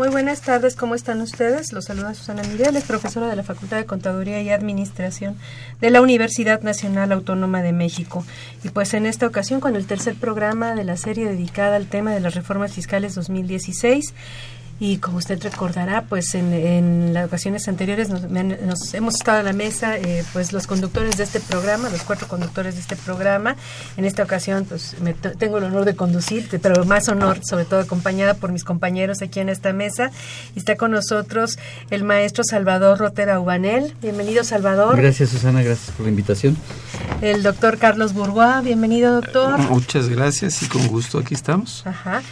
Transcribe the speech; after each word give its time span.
Muy 0.00 0.08
buenas 0.08 0.40
tardes, 0.40 0.76
¿cómo 0.76 0.94
están 0.94 1.20
ustedes? 1.20 1.74
Los 1.74 1.84
saluda 1.84 2.14
Susana 2.14 2.42
Mireles, 2.44 2.84
profesora 2.84 3.28
de 3.28 3.36
la 3.36 3.42
Facultad 3.42 3.76
de 3.76 3.84
Contaduría 3.84 4.40
y 4.40 4.48
Administración 4.48 5.36
de 5.78 5.90
la 5.90 6.00
Universidad 6.00 6.62
Nacional 6.62 7.12
Autónoma 7.12 7.60
de 7.60 7.74
México. 7.74 8.24
Y 8.64 8.70
pues 8.70 8.94
en 8.94 9.04
esta 9.04 9.26
ocasión 9.26 9.60
con 9.60 9.76
el 9.76 9.86
tercer 9.86 10.14
programa 10.14 10.74
de 10.74 10.84
la 10.84 10.96
serie 10.96 11.26
dedicada 11.26 11.76
al 11.76 11.86
tema 11.86 12.14
de 12.14 12.20
las 12.20 12.34
reformas 12.34 12.72
fiscales 12.72 13.14
2016 13.14 14.14
y 14.80 14.96
como 14.96 15.18
usted 15.18 15.42
recordará, 15.42 16.06
pues 16.08 16.34
en, 16.34 16.54
en 16.54 17.12
las 17.12 17.26
ocasiones 17.26 17.68
anteriores 17.68 18.08
nos, 18.08 18.22
nos, 18.22 18.94
hemos 18.94 19.14
estado 19.14 19.40
a 19.40 19.42
la 19.42 19.52
mesa, 19.52 19.98
eh, 19.98 20.24
pues 20.32 20.54
los 20.54 20.66
conductores 20.66 21.18
de 21.18 21.24
este 21.24 21.38
programa, 21.38 21.90
los 21.90 22.00
cuatro 22.02 22.26
conductores 22.26 22.76
de 22.76 22.80
este 22.80 22.96
programa. 22.96 23.56
En 23.98 24.06
esta 24.06 24.22
ocasión, 24.22 24.64
pues 24.64 24.96
me 25.02 25.12
tengo 25.12 25.58
el 25.58 25.64
honor 25.64 25.84
de 25.84 25.94
conducir, 25.94 26.48
pero 26.62 26.86
más 26.86 27.10
honor, 27.10 27.40
sobre 27.44 27.66
todo 27.66 27.80
acompañada 27.80 28.32
por 28.32 28.52
mis 28.52 28.64
compañeros 28.64 29.20
aquí 29.20 29.38
en 29.40 29.50
esta 29.50 29.74
mesa. 29.74 30.12
Está 30.56 30.76
con 30.76 30.92
nosotros 30.92 31.58
el 31.90 32.02
maestro 32.02 32.42
Salvador 32.42 32.98
Rotera 32.98 33.38
Ubanel. 33.38 33.94
Bienvenido, 34.00 34.44
Salvador. 34.44 34.96
Gracias, 34.96 35.28
Susana, 35.28 35.62
gracias 35.62 35.94
por 35.94 36.06
la 36.06 36.10
invitación. 36.10 36.56
El 37.20 37.42
doctor 37.42 37.76
Carlos 37.76 38.14
Bourgois. 38.14 38.64
Bienvenido, 38.64 39.12
doctor. 39.20 39.58
Muchas 39.58 40.08
gracias 40.08 40.62
y 40.62 40.68
con 40.68 40.86
gusto 40.88 41.18
aquí 41.18 41.34
estamos. 41.34 41.86
Ajá. 41.86 42.22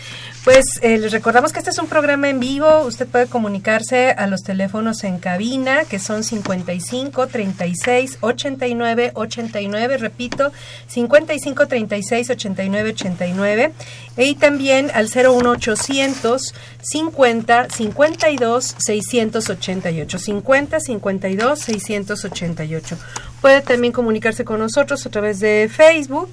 Pues 0.44 0.64
eh, 0.82 0.98
les 0.98 1.12
recordamos 1.12 1.52
que 1.52 1.58
este 1.58 1.70
es 1.70 1.78
un 1.78 1.88
programa 1.88 2.28
en 2.28 2.40
vivo. 2.40 2.82
Usted 2.82 3.06
puede 3.06 3.26
comunicarse 3.26 4.12
a 4.12 4.26
los 4.26 4.42
teléfonos 4.42 5.04
en 5.04 5.18
cabina, 5.18 5.84
que 5.84 5.98
son 5.98 6.24
55 6.24 7.26
36 7.26 8.18
89 8.20 9.12
89. 9.14 9.98
Repito, 9.98 10.52
55 10.86 11.66
36 11.66 12.30
89 12.30 12.90
89. 12.90 13.72
Y 14.16 14.34
también 14.36 14.90
al 14.94 15.08
01800 15.08 16.54
50 16.80 17.68
52 17.68 18.76
688. 18.78 20.18
50 20.18 20.80
52 20.80 21.58
688. 21.58 22.98
Puede 23.40 23.60
también 23.60 23.92
comunicarse 23.92 24.44
con 24.44 24.58
nosotros 24.58 25.06
a 25.06 25.10
través 25.10 25.38
de 25.38 25.70
Facebook 25.72 26.32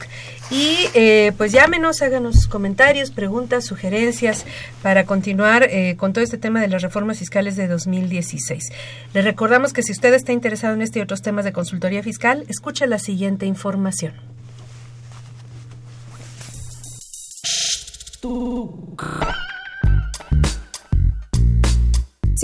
y 0.50 0.78
eh, 0.94 1.34
pues 1.38 1.52
llámenos, 1.52 2.02
háganos 2.02 2.48
comentarios, 2.48 3.12
preguntas, 3.12 3.66
sugerencias 3.66 4.46
para 4.82 5.06
continuar 5.06 5.64
eh, 5.64 5.96
con 5.98 6.14
todo 6.14 6.24
este 6.24 6.38
tema 6.38 6.62
de 6.62 6.68
las 6.68 6.82
reformas 6.82 7.20
fiscales 7.20 7.56
de 7.56 7.68
2016. 7.68 8.72
Le 9.14 9.22
recordamos 9.22 9.72
que 9.72 9.84
si 9.84 9.92
usted 9.92 10.14
está 10.14 10.32
interesado 10.32 10.74
en 10.74 10.82
este 10.82 11.00
y 11.00 11.02
otros 11.04 11.22
temas 11.22 11.46
de 11.46 11.54
consultoría 11.54 12.02
fiscal, 12.02 12.44
escuche 12.48 12.88
la 12.88 13.00
siguiente 13.00 13.46
información. 13.46 14.14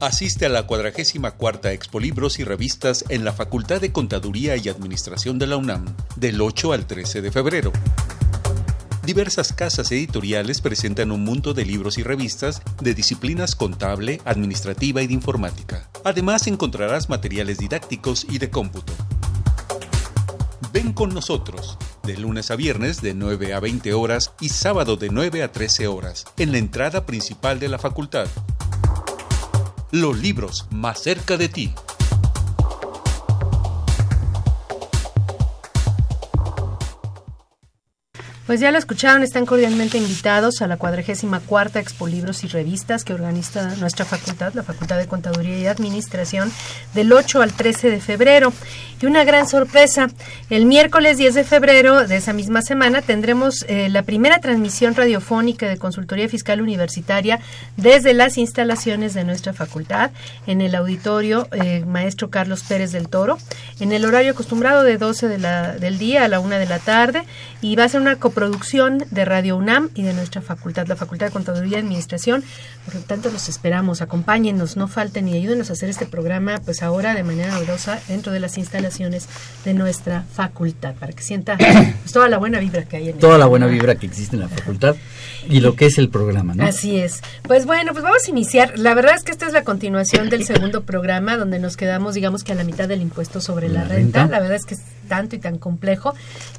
Asiste 0.00 0.46
a 0.46 0.48
la 0.48 0.64
44 0.64 1.70
Expo 1.70 1.98
Libros 1.98 2.38
y 2.38 2.44
Revistas 2.44 3.04
en 3.08 3.24
la 3.24 3.32
Facultad 3.32 3.80
de 3.80 3.90
Contaduría 3.90 4.56
y 4.56 4.68
Administración 4.68 5.40
de 5.40 5.48
la 5.48 5.56
UNAM, 5.56 5.86
del 6.14 6.40
8 6.40 6.72
al 6.72 6.86
13 6.86 7.20
de 7.20 7.32
febrero. 7.32 7.72
Diversas 9.04 9.52
casas 9.52 9.90
editoriales 9.90 10.60
presentan 10.60 11.10
un 11.10 11.24
mundo 11.24 11.52
de 11.52 11.64
libros 11.64 11.98
y 11.98 12.04
revistas 12.04 12.62
de 12.80 12.94
disciplinas 12.94 13.56
contable, 13.56 14.20
administrativa 14.24 15.02
y 15.02 15.08
de 15.08 15.14
informática. 15.14 15.90
Además 16.04 16.46
encontrarás 16.46 17.08
materiales 17.08 17.58
didácticos 17.58 18.24
y 18.30 18.38
de 18.38 18.50
cómputo. 18.50 18.92
Ven 20.72 20.92
con 20.92 21.12
nosotros, 21.12 21.76
de 22.04 22.16
lunes 22.18 22.52
a 22.52 22.56
viernes 22.56 23.02
de 23.02 23.14
9 23.14 23.52
a 23.52 23.58
20 23.58 23.94
horas 23.94 24.32
y 24.40 24.50
sábado 24.50 24.96
de 24.96 25.08
9 25.08 25.42
a 25.42 25.50
13 25.50 25.88
horas, 25.88 26.24
en 26.36 26.52
la 26.52 26.58
entrada 26.58 27.04
principal 27.04 27.58
de 27.58 27.68
la 27.68 27.80
facultad 27.80 28.28
los 29.90 30.18
libros 30.18 30.66
más 30.70 31.02
cerca 31.02 31.36
de 31.36 31.48
ti. 31.48 31.74
Pues 38.48 38.60
ya 38.60 38.70
lo 38.70 38.78
escucharon, 38.78 39.22
están 39.22 39.44
cordialmente 39.44 39.98
invitados 39.98 40.62
a 40.62 40.66
la 40.66 40.78
44 40.78 41.80
Expo 41.80 42.06
Libros 42.06 42.44
y 42.44 42.48
Revistas 42.48 43.04
que 43.04 43.12
organiza 43.12 43.76
nuestra 43.76 44.06
facultad, 44.06 44.54
la 44.54 44.62
Facultad 44.62 44.96
de 44.96 45.06
Contaduría 45.06 45.58
y 45.58 45.66
Administración, 45.66 46.50
del 46.94 47.12
8 47.12 47.42
al 47.42 47.52
13 47.52 47.90
de 47.90 48.00
febrero. 48.00 48.54
Y 49.00 49.06
una 49.06 49.22
gran 49.22 49.46
sorpresa, 49.46 50.08
el 50.50 50.66
miércoles 50.66 51.18
10 51.18 51.34
de 51.34 51.44
febrero 51.44 52.08
de 52.08 52.16
esa 52.16 52.32
misma 52.32 52.62
semana 52.62 53.00
tendremos 53.00 53.64
eh, 53.68 53.88
la 53.88 54.02
primera 54.02 54.40
transmisión 54.40 54.96
radiofónica 54.96 55.68
de 55.68 55.78
Consultoría 55.78 56.28
Fiscal 56.28 56.60
Universitaria 56.60 57.38
desde 57.76 58.12
las 58.12 58.38
instalaciones 58.38 59.14
de 59.14 59.22
nuestra 59.22 59.52
facultad 59.52 60.10
en 60.48 60.60
el 60.60 60.74
auditorio 60.74 61.46
eh, 61.52 61.84
Maestro 61.86 62.28
Carlos 62.28 62.64
Pérez 62.64 62.90
del 62.90 63.08
Toro, 63.08 63.38
en 63.78 63.92
el 63.92 64.04
horario 64.04 64.32
acostumbrado 64.32 64.82
de 64.82 64.98
12 64.98 65.28
de 65.28 65.38
la, 65.38 65.76
del 65.76 65.98
día 65.98 66.24
a 66.24 66.28
la 66.28 66.40
1 66.40 66.58
de 66.58 66.66
la 66.66 66.80
tarde 66.80 67.22
y 67.60 67.76
va 67.76 67.84
a 67.84 67.88
ser 67.88 68.00
una 68.00 68.16
producción 68.16 69.04
de 69.12 69.24
Radio 69.24 69.56
UNAM 69.56 69.90
y 69.94 70.02
de 70.02 70.12
nuestra 70.12 70.42
facultad, 70.42 70.88
la 70.88 70.96
Facultad 70.96 71.26
de 71.26 71.32
Contaduría 71.32 71.78
y 71.78 71.80
Administración. 71.82 72.42
Por 72.84 72.96
lo 72.96 73.00
tanto, 73.02 73.30
los 73.30 73.48
esperamos, 73.48 74.02
acompáñennos, 74.02 74.76
no 74.76 74.88
falten 74.88 75.28
y 75.28 75.36
ayúdenos 75.36 75.70
a 75.70 75.74
hacer 75.74 75.88
este 75.88 76.06
programa, 76.06 76.60
pues 76.64 76.82
ahora 76.82 77.14
de 77.14 77.22
manera 77.22 77.52
novedosa 77.52 78.00
dentro 78.08 78.32
de 78.32 78.40
las 78.40 78.58
instalaciones 78.58 78.87
de 79.64 79.74
nuestra 79.74 80.24
facultad, 80.32 80.94
para 80.94 81.12
que 81.12 81.22
sienta 81.22 81.56
pues, 82.02 82.12
toda 82.12 82.28
la 82.28 82.38
buena 82.38 82.58
vibra 82.58 82.84
que 82.84 82.96
hay 82.96 83.08
en 83.10 83.18
Toda 83.18 83.38
la 83.38 83.46
buena 83.46 83.66
vibra 83.66 83.96
que 83.96 84.06
existe 84.06 84.36
en 84.36 84.40
la 84.40 84.48
facultad 84.48 84.96
y 85.48 85.60
lo 85.60 85.76
que 85.76 85.86
es 85.86 85.98
el 85.98 86.08
programa, 86.08 86.54
¿no? 86.54 86.64
Así 86.64 86.98
es. 86.98 87.20
Pues 87.42 87.66
bueno, 87.66 87.92
pues 87.92 88.04
vamos 88.04 88.26
a 88.26 88.30
iniciar. 88.30 88.78
La 88.78 88.94
verdad 88.94 89.14
es 89.14 89.22
que 89.22 89.30
esta 89.30 89.46
es 89.46 89.52
la 89.52 89.64
continuación 89.64 90.28
del 90.28 90.44
segundo 90.44 90.82
programa, 90.82 91.36
donde 91.36 91.58
nos 91.58 91.76
quedamos, 91.76 92.14
digamos 92.14 92.44
que 92.44 92.52
a 92.52 92.54
la 92.54 92.64
mitad 92.64 92.88
del 92.88 93.02
impuesto 93.02 93.40
sobre 93.40 93.68
la, 93.68 93.84
renta. 93.84 94.26
La 94.26 94.40
verdad 94.40 94.56
es 94.56 94.64
que 94.64 94.76
tanto 95.08 95.34
y 95.34 95.38
tan 95.38 95.58
complejo 95.58 96.14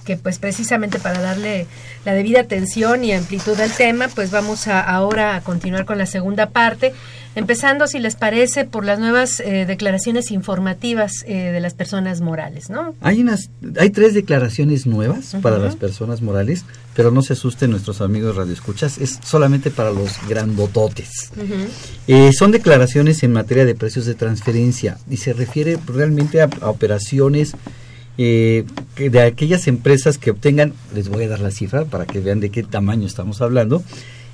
que 0.06 0.18
pues 0.18 0.40
precisamente 0.40 1.00
para 1.00 1.22
darle 1.22 1.68
la 2.06 2.14
debida 2.14 2.42
atención 2.42 3.04
y 3.04 3.14
amplitud 3.14 3.60
al 3.60 3.72
tema, 3.72 4.08
pues 4.08 4.32
vamos 4.32 4.68
a, 4.68 4.82
ahora 4.82 5.36
a 5.36 5.42
continuar 5.42 5.86
con 5.86 5.98
la 5.98 6.06
segunda 6.06 6.50
parte, 6.50 6.94
empezando, 7.36 7.88
si 7.88 8.00
les 8.00 8.16
parece, 8.16 8.66
por 8.66 8.86
las 8.86 9.00
nuevas 9.00 9.40
eh, 9.40 9.66
declaraciones 9.66 10.32
informativas 10.32 11.24
eh, 11.26 11.52
de 11.52 11.60
las 11.60 11.74
personas 11.74 12.22
morales, 12.22 12.70
¿no? 12.70 12.96
Hay 13.02 13.22
unas, 13.22 13.50
hay 13.78 13.92
tres 13.92 14.14
declaraciones 14.14 14.86
nuevas 14.86 15.36
para 15.42 15.58
las 15.58 15.76
personas 15.76 16.22
morales, 16.22 16.66
pero 16.96 17.12
no 17.12 17.22
se 17.22 17.34
asusten 17.34 17.72
nuestros 17.72 18.02
amigos 18.02 18.36
radioescuchas, 18.36 18.98
es 18.98 19.20
solamente 19.24 19.72
para 19.72 19.92
los 19.92 20.18
grandototes. 20.28 21.32
Eh, 22.08 22.32
son 22.34 22.52
declaraciones 22.52 23.24
en 23.24 23.32
materia 23.32 23.66
de 23.66 23.76
precios 23.76 24.06
de 24.06 24.16
transferencia 24.16 24.98
y 25.10 25.18
se 25.18 25.34
refiere 25.34 25.78
realmente 25.86 26.42
a 26.42 26.50
operaciones 26.62 27.54
eh, 28.22 28.66
de 28.98 29.22
aquellas 29.22 29.66
empresas 29.70 30.18
que 30.18 30.32
obtengan, 30.32 30.74
les 30.94 31.08
voy 31.08 31.24
a 31.24 31.30
dar 31.30 31.40
la 31.40 31.52
cifra 31.52 31.86
para 31.86 32.06
que 32.06 32.20
vean 32.20 32.42
de 32.42 32.50
qué 32.50 32.64
tamaño 32.64 33.08
estamos 33.08 33.42
hablando, 33.42 33.82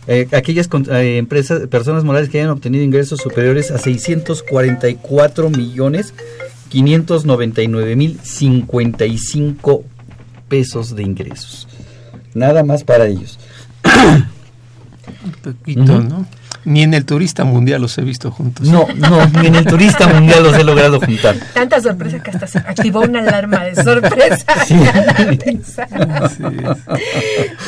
eh, 0.08 0.28
aquellas 0.32 0.68
eh, 0.90 1.18
empresas, 1.18 1.68
personas 1.68 2.04
morales 2.04 2.30
que 2.30 2.40
hayan 2.40 2.50
obtenido 2.50 2.84
ingresos 2.84 3.20
superiores 3.22 3.70
a 3.70 3.78
644 3.78 5.52
millones 5.52 6.16
599 6.70 7.96
mil 7.96 8.20
55 8.24 9.84
pesos 10.50 10.96
de 10.96 11.04
ingresos. 11.04 11.68
nada 12.34 12.64
más 12.64 12.84
para 12.84 13.06
ellos. 13.06 13.38
Un 15.26 15.32
poquito, 15.44 16.02
¿no? 16.02 16.26
Ni 16.66 16.82
en 16.82 16.94
el 16.96 17.06
turista 17.06 17.44
mundial 17.46 17.82
los 17.82 17.98
he 17.98 18.02
visto 18.02 18.32
juntos. 18.32 18.68
No, 18.68 18.88
no, 18.96 19.26
ni 19.40 19.48
en 19.48 19.56
el 19.56 19.66
turista 19.66 20.08
mundial 20.08 20.44
los 20.44 20.58
he 20.58 20.64
logrado 20.64 21.00
juntar. 21.00 21.36
Tanta 21.54 21.80
sorpresa 21.80 22.22
que 22.22 22.32
hasta 22.32 22.48
se 22.48 22.58
activó 22.58 23.02
una 23.02 23.20
alarma 23.20 23.64
de 23.64 23.76
sorpresa. 23.76 24.46
Sí. 24.66 24.76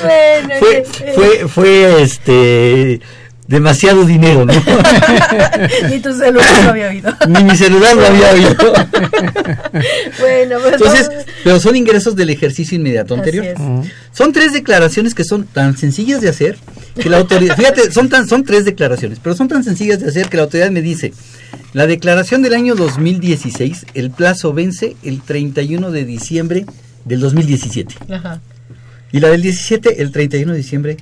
Bueno, 0.02 0.56
Fue, 0.60 0.86
fue, 1.16 1.48
fue 1.48 2.02
este 2.02 3.02
demasiado 3.48 4.06
dinero, 4.06 4.46
¿no? 4.46 4.54
Ni 5.90 6.00
tu 6.00 6.14
celular 6.14 6.64
lo 6.64 6.70
había 6.70 6.88
oído. 6.90 7.14
Ni 7.28 7.44
mi 7.44 7.56
celular 7.56 7.96
lo 7.96 8.06
había 8.06 8.32
oído. 8.32 8.56
bueno, 10.20 10.58
pues 10.62 10.74
Entonces, 10.74 11.08
vamos- 11.08 11.26
pero 11.44 11.60
son 11.60 11.76
ingresos 11.76 12.16
del 12.16 12.30
ejercicio 12.30 12.76
inmediato 12.76 13.14
Así 13.14 13.20
anterior. 13.20 13.56
Son 14.12 14.34
tres 14.34 14.54
declaraciones 14.54 15.14
que 15.14 15.24
son 15.24 15.46
tan 15.46 15.78
sencillas 15.78 16.22
de 16.22 16.30
hacer 16.30 16.58
que 17.00 17.10
la 17.10 17.18
autoridad, 17.18 17.56
fíjate, 17.56 17.92
son 17.92 18.10
tan, 18.10 18.28
son 18.28 18.44
tres 18.44 18.66
declaraciones, 18.66 19.20
pero 19.22 19.36
son 19.36 19.48
tan 19.48 19.64
sencillas 19.64 20.00
de 20.00 20.08
hacer 20.10 20.30
que 20.30 20.38
la 20.38 20.44
autoridad 20.44 20.72
me 20.72 20.82
dice, 20.82 21.14
la 21.74 21.86
declaración 21.88 22.42
del 22.42 22.54
año 22.54 22.76
2016, 22.76 23.86
el 23.94 24.12
plazo 24.12 24.54
vence 24.54 24.96
el 25.04 25.22
31 25.22 25.92
de 25.92 26.06
diciembre 26.06 26.66
del 27.06 27.20
2017 27.22 27.96
Ajá. 28.12 28.42
y 29.12 29.20
la 29.20 29.30
del 29.30 29.42
17 29.42 30.02
el 30.02 30.12
31 30.12 30.52
de 30.52 30.58
diciembre 30.58 30.98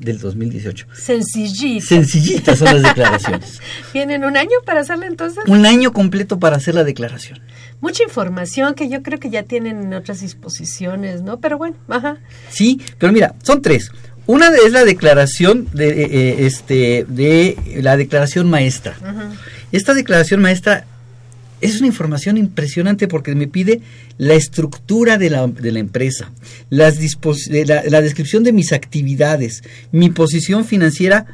del 0.00 0.18
2018. 0.18 0.86
Sencillito. 0.92 1.86
Sencillitas 1.86 2.58
son 2.58 2.82
las 2.82 2.82
declaraciones. 2.94 3.60
¿Tienen 3.92 4.24
un 4.24 4.36
año 4.36 4.56
para 4.64 4.80
hacerla 4.80 5.06
entonces? 5.06 5.44
Un 5.46 5.66
año 5.66 5.92
completo 5.92 6.38
para 6.38 6.56
hacer 6.56 6.74
la 6.74 6.84
declaración. 6.84 7.40
Mucha 7.80 8.02
información 8.02 8.74
que 8.74 8.88
yo 8.88 9.02
creo 9.02 9.20
que 9.20 9.30
ya 9.30 9.44
tienen 9.44 9.82
en 9.82 9.94
otras 9.94 10.20
disposiciones, 10.20 11.22
¿no? 11.22 11.40
Pero 11.40 11.58
bueno, 11.58 11.76
ajá. 11.88 12.18
Sí, 12.50 12.80
pero 12.98 13.12
mira, 13.12 13.34
son 13.42 13.62
tres. 13.62 13.90
Una 14.26 14.48
es 14.48 14.72
la 14.72 14.84
declaración 14.84 15.68
de 15.72 15.88
eh, 15.88 16.08
eh, 16.10 16.36
este 16.40 17.06
de 17.08 17.56
la 17.82 17.96
declaración 17.96 18.50
maestra. 18.50 18.94
Esta 19.72 19.94
declaración 19.94 20.42
maestra 20.42 20.84
es 21.60 21.78
una 21.78 21.88
información 21.88 22.36
impresionante 22.36 23.08
porque 23.08 23.34
me 23.34 23.48
pide 23.48 23.80
la 24.16 24.34
estructura 24.34 25.18
de 25.18 25.30
la, 25.30 25.44
empresa, 25.44 26.32
la, 26.70 26.90
descripción 26.90 28.44
de 28.44 28.52
mis 28.52 28.72
actividades, 28.72 29.62
mi 29.92 30.10
posición 30.10 30.64
financiera 30.64 31.26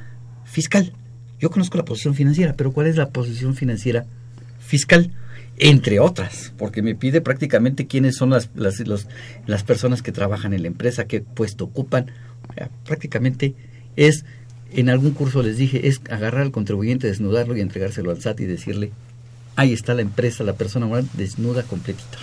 fiscal. 0.44 0.92
Yo 1.40 1.50
conozco 1.50 1.76
la 1.76 1.84
posición 1.84 2.14
financiera, 2.14 2.54
pero 2.56 2.72
¿cuál 2.72 2.86
es 2.86 2.96
la 2.96 3.10
posición 3.10 3.54
financiera 3.54 4.06
fiscal? 4.60 5.10
Entre 5.56 6.00
otras, 6.00 6.52
porque 6.56 6.82
me 6.82 6.94
pide 6.94 7.20
prácticamente 7.20 7.86
quiénes 7.86 8.16
son 8.16 8.30
las, 8.30 8.50
las, 8.54 8.82
las 9.46 9.62
personas 9.62 10.02
que 10.02 10.10
trabajan 10.10 10.52
en 10.52 10.62
la 10.62 10.68
empresa, 10.68 11.06
qué 11.06 11.20
puesto 11.20 11.64
ocupan. 11.64 12.06
Prácticamente 12.84 13.54
es, 13.94 14.24
en 14.72 14.88
algún 14.88 15.12
curso 15.12 15.42
les 15.42 15.56
dije, 15.56 15.86
es 15.86 16.00
agarrar 16.10 16.42
al 16.42 16.50
contribuyente, 16.50 17.06
desnudarlo 17.06 17.56
y 17.56 17.60
entregárselo 17.60 18.10
al 18.10 18.20
SAT 18.20 18.40
y 18.40 18.46
decirle, 18.46 18.90
ahí 19.56 19.72
está 19.72 19.94
la 19.94 20.02
empresa, 20.02 20.44
la 20.44 20.54
persona 20.54 20.86
moral 20.86 21.08
desnuda 21.14 21.62
completita. 21.62 22.18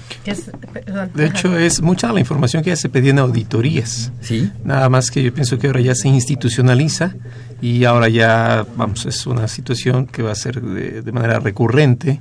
De 1.13 1.25
hecho, 1.25 1.57
es 1.57 1.81
mucha 1.81 2.11
la 2.11 2.19
información 2.19 2.63
que 2.63 2.69
ya 2.69 2.75
se 2.75 2.89
pedía 2.89 3.11
en 3.11 3.19
auditorías. 3.19 4.11
Sí. 4.21 4.51
Nada 4.63 4.89
más 4.89 5.09
que 5.11 5.23
yo 5.23 5.33
pienso 5.33 5.57
que 5.57 5.67
ahora 5.67 5.81
ya 5.81 5.95
se 5.95 6.07
institucionaliza 6.07 7.15
y 7.61 7.83
ahora 7.85 8.09
ya, 8.09 8.65
vamos, 8.75 9.05
es 9.05 9.25
una 9.27 9.47
situación 9.47 10.07
que 10.07 10.23
va 10.23 10.31
a 10.31 10.35
ser 10.35 10.59
de, 10.61 11.01
de 11.03 11.11
manera 11.11 11.39
recurrente. 11.39 12.19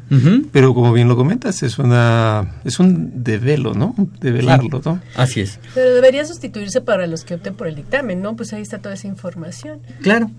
Pero 0.53 0.75
como 0.75 0.93
bien 0.93 1.09
lo 1.09 1.17
comentas, 1.17 1.63
es 1.63 1.79
una 1.79 2.57
es 2.65 2.79
un 2.79 3.25
develo, 3.25 3.73
¿no? 3.75 3.95
Develarlo, 4.21 4.83
¿no? 4.85 5.01
Así 5.17 5.41
es. 5.41 5.59
Pero 5.75 5.95
debería 5.95 6.25
sustituirse 6.27 6.81
para 6.83 7.07
los 7.07 7.25
que 7.25 7.35
opten 7.35 7.55
por 7.55 7.67
el 7.69 7.75
dictamen, 7.77 8.21
¿no? 8.21 8.37
Pues 8.37 8.53
ahí 8.53 8.63
está 8.63 8.79
toda 8.81 8.95
esa 8.95 9.07
información. 9.09 9.81
Claro. 10.03 10.31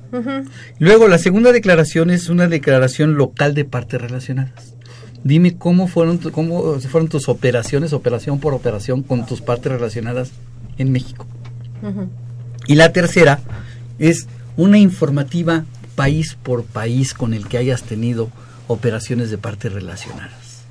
Luego, 0.80 1.08
la 1.08 1.18
segunda 1.18 1.52
declaración 1.52 2.10
es 2.12 2.30
una 2.30 2.48
declaración 2.48 3.16
local 3.16 3.54
de 3.56 3.66
partes 3.66 4.00
relacionadas. 4.00 4.76
Dime 5.24 5.56
cómo 5.58 5.88
fueron, 5.88 6.18
tu- 6.20 6.32
cómo 6.32 6.80
fueron 6.80 7.08
tus 7.10 7.30
operaciones, 7.30 7.94
operación 7.94 8.40
por 8.40 8.54
operación, 8.54 9.04
con 9.04 9.26
tus 9.26 9.42
partes 9.42 9.72
relacionadas 9.72 10.32
en 10.78 10.92
México. 10.92 11.26
Y 12.68 12.76
la 12.76 12.92
tercera 12.92 13.40
es 14.00 14.28
una 14.58 14.78
informativa 14.78 15.66
país 15.96 16.38
por 16.42 16.64
país 16.64 17.14
con 17.14 17.34
el 17.34 17.48
que 17.48 17.58
hayas 17.58 17.84
tenido 17.84 18.30
operaciones 18.68 19.30
de 19.30 19.38
partes 19.38 19.72
relacionadas. 19.72 20.64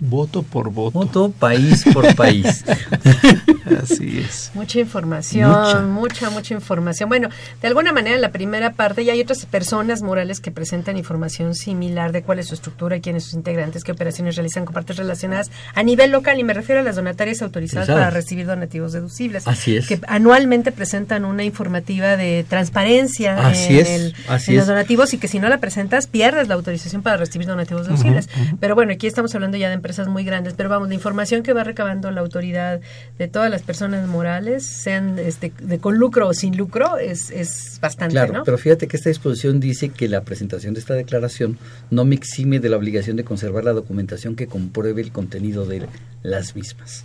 Voto 0.00 0.42
por 0.42 0.70
voto. 0.70 0.98
Voto 0.98 1.30
país 1.30 1.84
por 1.92 2.14
país. 2.14 2.64
Así 3.76 4.18
es. 4.18 4.50
Mucha 4.54 4.78
información, 4.80 5.48
Mucha. 5.50 5.80
mucha. 5.80 6.30
mucha, 6.30 6.54
información. 6.54 7.08
Bueno, 7.08 7.28
de 7.60 7.68
alguna 7.68 7.92
manera 7.92 8.16
en 8.16 8.22
la 8.22 8.30
primera 8.32 8.72
parte 8.72 9.04
ya 9.04 9.12
hay 9.12 9.20
otras 9.20 9.44
personas 9.46 10.02
morales 10.02 10.40
que 10.40 10.50
presentan 10.50 10.96
información 10.96 11.54
similar 11.54 12.12
de 12.12 12.22
cuál 12.22 12.38
es 12.38 12.48
su 12.48 12.54
estructura, 12.54 13.00
quiénes 13.00 13.24
sus 13.24 13.34
integrantes, 13.34 13.84
qué 13.84 13.92
operaciones 13.92 14.36
realizan 14.36 14.64
con 14.64 14.74
partes 14.74 14.96
relacionadas 14.96 15.50
a 15.74 15.82
nivel 15.82 16.10
local 16.10 16.38
y 16.38 16.44
me 16.44 16.54
refiero 16.54 16.80
a 16.80 16.84
las 16.84 16.96
donatarias 16.96 17.42
autorizadas 17.42 17.88
para 17.88 18.10
recibir 18.10 18.46
donativos 18.46 18.92
deducibles. 18.92 19.46
Así 19.46 19.76
es. 19.76 19.86
Que 19.88 20.00
anualmente 20.06 20.72
presentan 20.72 21.24
una 21.24 21.44
informativa 21.44 22.16
de 22.16 22.44
transparencia 22.48 23.46
Así 23.48 23.74
en, 23.74 23.80
es, 23.80 23.88
el- 23.90 24.14
así 24.28 24.52
en 24.52 24.58
los 24.58 24.66
donativos 24.66 25.12
y 25.14 25.18
que 25.18 25.28
si 25.28 25.38
no 25.38 25.48
la 25.48 25.58
presentas 25.58 26.06
pierdes 26.06 26.48
la 26.48 26.54
autorización 26.54 27.02
para 27.02 27.16
recibir 27.16 27.46
donativos 27.46 27.86
deducibles. 27.86 28.28
Pero 28.60 28.74
bueno, 28.74 28.92
aquí 28.92 29.06
estamos 29.06 29.34
hablando 29.34 29.56
ya 29.56 29.68
de 29.68 29.74
empresas 29.74 30.08
muy 30.08 30.24
grandes, 30.24 30.54
pero 30.54 30.68
vamos, 30.68 30.88
la 30.88 30.94
información 30.94 31.42
que 31.42 31.52
va 31.52 31.64
recabando 31.64 32.10
la 32.10 32.20
autoridad 32.20 32.80
de 33.18 33.28
todas 33.28 33.50
las 33.50 33.59
personas 33.62 34.06
morales, 34.08 34.64
sean 34.66 35.18
este, 35.18 35.52
de 35.62 35.78
con 35.78 35.96
lucro 35.98 36.28
o 36.28 36.34
sin 36.34 36.56
lucro, 36.56 36.98
es, 36.98 37.30
es 37.30 37.78
bastante, 37.80 38.12
Claro, 38.14 38.32
¿no? 38.32 38.44
pero 38.44 38.58
fíjate 38.58 38.88
que 38.88 38.96
esta 38.96 39.08
disposición 39.08 39.60
dice 39.60 39.88
que 39.90 40.08
la 40.08 40.22
presentación 40.22 40.74
de 40.74 40.80
esta 40.80 40.94
declaración 40.94 41.58
no 41.90 42.04
me 42.04 42.14
exime 42.14 42.60
de 42.60 42.68
la 42.68 42.76
obligación 42.76 43.16
de 43.16 43.24
conservar 43.24 43.64
la 43.64 43.72
documentación 43.72 44.36
que 44.36 44.46
compruebe 44.46 45.02
el 45.02 45.12
contenido 45.12 45.66
de 45.66 45.86
las 46.22 46.54
mismas. 46.56 47.04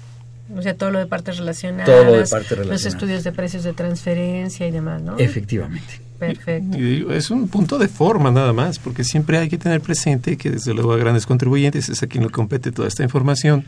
O 0.55 0.61
sea, 0.61 0.75
todo 0.75 0.91
lo 0.91 0.99
de 0.99 1.07
partes 1.07 1.37
relacionadas, 1.39 1.87
Todo 1.87 2.03
lo 2.05 2.11
de 2.13 2.25
partes 2.27 2.51
los 2.51 2.67
relacionadas. 2.67 2.85
estudios 2.85 3.23
de 3.23 3.31
precios 3.31 3.63
de 3.63 3.73
transferencia 3.73 4.67
y 4.67 4.71
demás, 4.71 5.01
¿no? 5.01 5.17
Efectivamente. 5.17 6.01
Perfecto. 6.19 6.77
Es 7.11 7.29
un 7.29 7.49
punto 7.49 7.77
de 7.77 7.87
forma 7.89 8.31
nada 8.31 8.53
más, 8.53 8.79
porque 8.79 9.03
siempre 9.03 9.37
hay 9.37 9.49
que 9.49 9.57
tener 9.57 9.81
presente 9.81 10.37
que 10.37 10.49
desde 10.51 10.73
luego 10.73 10.93
a 10.93 10.97
grandes 10.97 11.25
contribuyentes 11.25 11.89
es 11.89 12.01
a 12.03 12.07
quien 12.07 12.23
le 12.23 12.29
compete 12.29 12.71
toda 12.71 12.87
esta 12.87 13.03
información. 13.03 13.65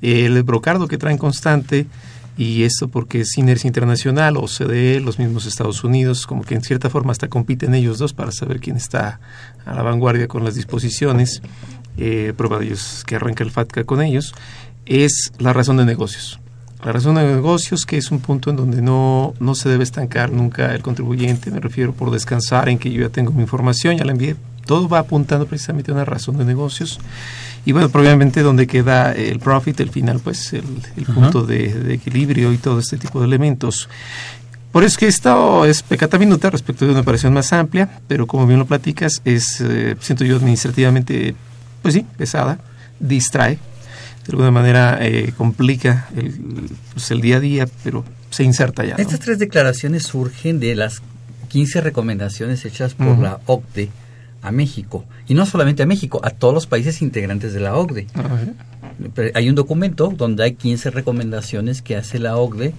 El 0.00 0.42
brocardo 0.42 0.88
que 0.88 0.96
traen 0.96 1.18
constante, 1.18 1.86
y 2.36 2.62
esto 2.62 2.88
porque 2.88 3.24
Inercia 3.36 3.68
Internacional, 3.68 4.36
OCDE, 4.36 5.00
los 5.00 5.18
mismos 5.18 5.46
Estados 5.46 5.84
Unidos, 5.84 6.26
como 6.26 6.42
que 6.44 6.54
en 6.54 6.62
cierta 6.62 6.88
forma 6.88 7.12
hasta 7.12 7.28
compiten 7.28 7.74
ellos 7.74 7.98
dos 7.98 8.14
para 8.14 8.32
saber 8.32 8.60
quién 8.60 8.76
está 8.76 9.20
a 9.64 9.74
la 9.74 9.82
vanguardia 9.82 10.28
con 10.28 10.44
las 10.44 10.54
disposiciones, 10.54 11.42
eh, 11.98 12.32
prueba 12.36 12.58
de 12.58 12.66
ellos 12.66 13.04
que 13.06 13.16
arranca 13.16 13.44
el 13.44 13.50
FATCA 13.50 13.84
con 13.84 14.02
ellos, 14.02 14.34
es 14.86 15.32
la 15.38 15.52
razón 15.52 15.76
de 15.76 15.84
negocios. 15.84 16.40
La 16.84 16.90
razón 16.90 17.14
de 17.14 17.22
negocios, 17.22 17.86
que 17.86 17.96
es 17.96 18.10
un 18.10 18.18
punto 18.18 18.50
en 18.50 18.56
donde 18.56 18.82
no, 18.82 19.34
no 19.38 19.54
se 19.54 19.68
debe 19.68 19.84
estancar 19.84 20.32
nunca 20.32 20.74
el 20.74 20.82
contribuyente, 20.82 21.50
me 21.50 21.60
refiero 21.60 21.92
por 21.92 22.10
descansar 22.10 22.68
en 22.68 22.78
que 22.78 22.90
yo 22.90 23.02
ya 23.02 23.08
tengo 23.08 23.30
mi 23.30 23.42
información, 23.42 23.96
ya 23.96 24.04
la 24.04 24.12
envié, 24.12 24.34
todo 24.66 24.88
va 24.88 25.00
apuntando 25.00 25.46
precisamente 25.46 25.90
a 25.90 25.94
una 25.94 26.04
razón 26.04 26.38
de 26.38 26.44
negocios. 26.44 26.98
Y 27.64 27.72
bueno, 27.72 27.88
probablemente 27.90 28.42
donde 28.42 28.66
queda 28.66 29.12
el 29.12 29.38
profit, 29.38 29.78
el 29.80 29.90
final, 29.90 30.20
pues 30.20 30.52
el, 30.52 30.64
punto 31.14 31.44
de, 31.44 31.72
de 31.72 31.94
equilibrio 31.94 32.52
y 32.52 32.58
todo 32.58 32.80
este 32.80 32.96
tipo 32.96 33.20
de 33.20 33.26
elementos. 33.26 33.88
Por 34.72 34.84
eso 34.84 34.94
es 34.94 34.98
que 34.98 35.06
esto 35.06 35.66
es 35.66 35.82
pecata 35.82 36.18
minuta 36.18 36.48
respecto 36.48 36.86
de 36.86 36.92
una 36.92 37.00
operación 37.00 37.34
más 37.34 37.52
amplia, 37.52 38.00
pero 38.08 38.26
como 38.26 38.46
bien 38.46 38.58
lo 38.58 38.66
platicas, 38.66 39.20
es, 39.26 39.60
eh, 39.60 39.96
siento 40.00 40.24
yo, 40.24 40.36
administrativamente, 40.36 41.34
pues 41.82 41.92
sí, 41.92 42.06
pesada, 42.16 42.58
distrae, 42.98 43.56
de 44.24 44.30
alguna 44.30 44.50
manera 44.50 44.98
eh, 45.02 45.34
complica 45.36 46.08
el, 46.16 46.70
pues, 46.94 47.10
el 47.10 47.20
día 47.20 47.36
a 47.36 47.40
día, 47.40 47.68
pero 47.84 48.02
se 48.30 48.44
inserta 48.44 48.82
ya. 48.82 48.96
¿no? 48.96 49.02
Estas 49.02 49.20
tres 49.20 49.38
declaraciones 49.38 50.04
surgen 50.04 50.58
de 50.58 50.74
las 50.74 51.02
15 51.48 51.82
recomendaciones 51.82 52.64
hechas 52.64 52.94
por 52.94 53.18
la 53.18 53.40
OCDE 53.44 53.90
a 54.42 54.52
México. 54.52 55.04
Y 55.28 55.34
no 55.34 55.46
solamente 55.46 55.82
a 55.82 55.86
México, 55.86 56.20
a 56.22 56.30
todos 56.30 56.52
los 56.52 56.66
países 56.66 57.00
integrantes 57.00 57.54
de 57.54 57.60
la 57.60 57.76
OCDE. 57.76 58.08
Ajá. 58.14 58.38
Hay 59.34 59.48
un 59.48 59.54
documento 59.54 60.12
donde 60.14 60.44
hay 60.44 60.54
15 60.54 60.90
recomendaciones 60.90 61.82
que 61.82 61.96
hace 61.96 62.18
la 62.18 62.36
OCDE 62.36 62.74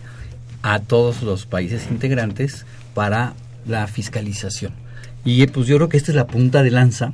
a 0.62 0.80
todos 0.80 1.24
los 1.24 1.46
países 1.46 1.88
integrantes 1.90 2.66
para 2.94 3.34
la 3.66 3.88
fiscalización. 3.88 4.74
Y 5.26 5.46
pues 5.48 5.68
yo 5.68 5.78
creo 5.78 5.90
que 5.90 5.98
esta 5.98 6.12
es 6.12 6.16
la 6.16 6.28
punta 6.28 6.64
de 6.64 6.72
lanza 6.72 7.14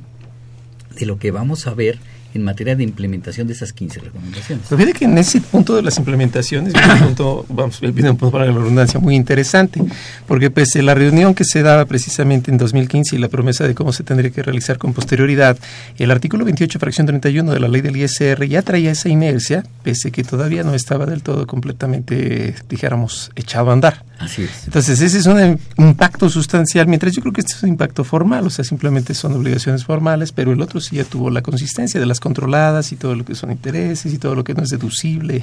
de 0.98 1.06
lo 1.06 1.18
que 1.18 1.30
vamos 1.30 1.66
a 1.66 1.74
ver 1.74 1.98
en 2.34 2.42
materia 2.42 2.76
de 2.76 2.84
implementación 2.84 3.46
de 3.46 3.54
esas 3.54 3.72
15 3.72 4.00
recomendaciones. 4.00 4.66
Pero 4.68 4.78
fíjate 4.78 4.98
que 4.98 5.04
en 5.04 5.18
ese 5.18 5.40
punto 5.40 5.74
de 5.74 5.82
las 5.82 5.98
implementaciones 5.98 6.72
viene 6.72 6.92
un 6.92 6.98
punto, 7.00 7.46
vamos, 7.48 7.80
viene 7.80 8.10
un 8.10 8.16
punto 8.16 8.32
para 8.32 8.46
la 8.46 8.52
redundancia 8.52 9.00
muy 9.00 9.16
interesante, 9.16 9.82
porque 10.26 10.50
pese 10.50 10.80
a 10.80 10.82
la 10.82 10.94
reunión 10.94 11.34
que 11.34 11.44
se 11.44 11.62
daba 11.62 11.84
precisamente 11.84 12.50
en 12.50 12.58
2015 12.58 13.16
y 13.16 13.18
la 13.18 13.28
promesa 13.28 13.66
de 13.66 13.74
cómo 13.74 13.92
se 13.92 14.04
tendría 14.04 14.30
que 14.30 14.42
realizar 14.42 14.78
con 14.78 14.92
posterioridad, 14.92 15.58
el 15.98 16.10
artículo 16.10 16.44
28, 16.44 16.78
fracción 16.78 17.06
31 17.06 17.52
de 17.52 17.60
la 17.60 17.68
ley 17.68 17.80
del 17.80 17.96
ISR 17.96 18.46
ya 18.46 18.62
traía 18.62 18.92
esa 18.92 19.08
inercia, 19.08 19.64
pese 19.82 20.10
que 20.10 20.24
todavía 20.24 20.62
no 20.62 20.74
estaba 20.74 21.06
del 21.06 21.22
todo 21.22 21.46
completamente, 21.46 22.54
dijéramos, 22.68 23.30
echado 23.34 23.70
a 23.70 23.72
andar. 23.72 24.04
Así 24.18 24.42
es. 24.42 24.66
Entonces, 24.66 25.00
ese 25.00 25.18
es 25.18 25.26
un 25.26 25.58
impacto 25.78 26.28
sustancial, 26.28 26.86
mientras 26.86 27.14
yo 27.14 27.22
creo 27.22 27.32
que 27.32 27.40
este 27.40 27.54
es 27.54 27.62
un 27.62 27.70
impacto 27.70 28.04
formal, 28.04 28.46
o 28.46 28.50
sea, 28.50 28.64
simplemente 28.64 29.14
son 29.14 29.32
obligaciones 29.32 29.84
formales, 29.84 30.32
pero 30.32 30.52
el 30.52 30.60
otro 30.60 30.80
sí 30.80 30.96
ya 30.96 31.04
tuvo 31.04 31.30
la 31.30 31.42
consistencia 31.42 31.98
de 31.98 32.06
las 32.06 32.19
controladas 32.20 32.92
y 32.92 32.96
todo 32.96 33.16
lo 33.16 33.24
que 33.24 33.34
son 33.34 33.50
intereses 33.50 34.12
y 34.12 34.18
todo 34.18 34.34
lo 34.34 34.44
que 34.44 34.54
no 34.54 34.62
es 34.62 34.68
deducible. 34.68 35.42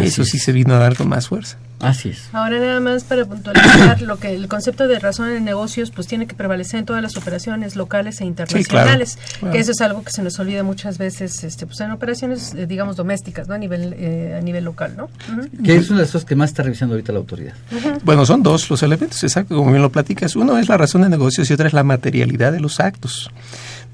Eso 0.00 0.24
sí 0.24 0.38
se 0.38 0.52
vino 0.52 0.74
a 0.74 0.78
dar 0.78 0.96
con 0.96 1.08
más 1.08 1.28
fuerza. 1.28 1.58
Así 1.82 2.10
es. 2.10 2.28
Ahora 2.32 2.60
nada 2.60 2.78
más 2.78 3.02
para 3.02 3.24
puntualizar 3.24 4.00
lo 4.02 4.16
que 4.16 4.32
el 4.32 4.46
concepto 4.46 4.86
de 4.86 5.00
razón 5.00 5.30
en 5.30 5.44
negocios 5.44 5.90
pues 5.90 6.06
tiene 6.06 6.28
que 6.28 6.34
prevalecer 6.34 6.78
en 6.78 6.86
todas 6.86 7.02
las 7.02 7.16
operaciones 7.16 7.74
locales 7.74 8.20
e 8.20 8.24
internacionales, 8.24 9.18
que 9.50 9.58
eso 9.58 9.72
es 9.72 9.80
algo 9.80 10.04
que 10.04 10.12
se 10.12 10.22
nos 10.22 10.38
olvida 10.38 10.62
muchas 10.62 10.96
veces 10.96 11.42
este 11.42 11.66
pues 11.66 11.80
en 11.80 11.90
operaciones 11.90 12.54
eh, 12.54 12.66
digamos 12.68 12.94
domésticas, 12.94 13.48
¿no? 13.48 13.54
A 13.54 13.58
nivel 13.58 13.96
eh, 13.98 14.36
a 14.38 14.40
nivel 14.40 14.64
local, 14.64 14.94
¿no? 14.96 15.10
Que 15.64 15.76
es 15.76 15.90
una 15.90 15.98
de 15.98 16.04
las 16.04 16.12
cosas 16.12 16.24
que 16.24 16.36
más 16.36 16.50
está 16.50 16.62
revisando 16.62 16.94
ahorita 16.94 17.12
la 17.12 17.18
autoridad. 17.18 17.54
Bueno, 18.04 18.24
son 18.26 18.44
dos 18.44 18.70
los 18.70 18.80
elementos, 18.84 19.22
exacto, 19.24 19.56
como 19.56 19.70
bien 19.70 19.82
lo 19.82 19.90
platicas. 19.90 20.36
Uno 20.36 20.58
es 20.58 20.68
la 20.68 20.76
razón 20.76 21.02
de 21.02 21.08
negocios 21.08 21.50
y 21.50 21.54
otra 21.54 21.66
es 21.66 21.72
la 21.72 21.82
materialidad 21.82 22.52
de 22.52 22.60
los 22.60 22.78
actos. 22.78 23.28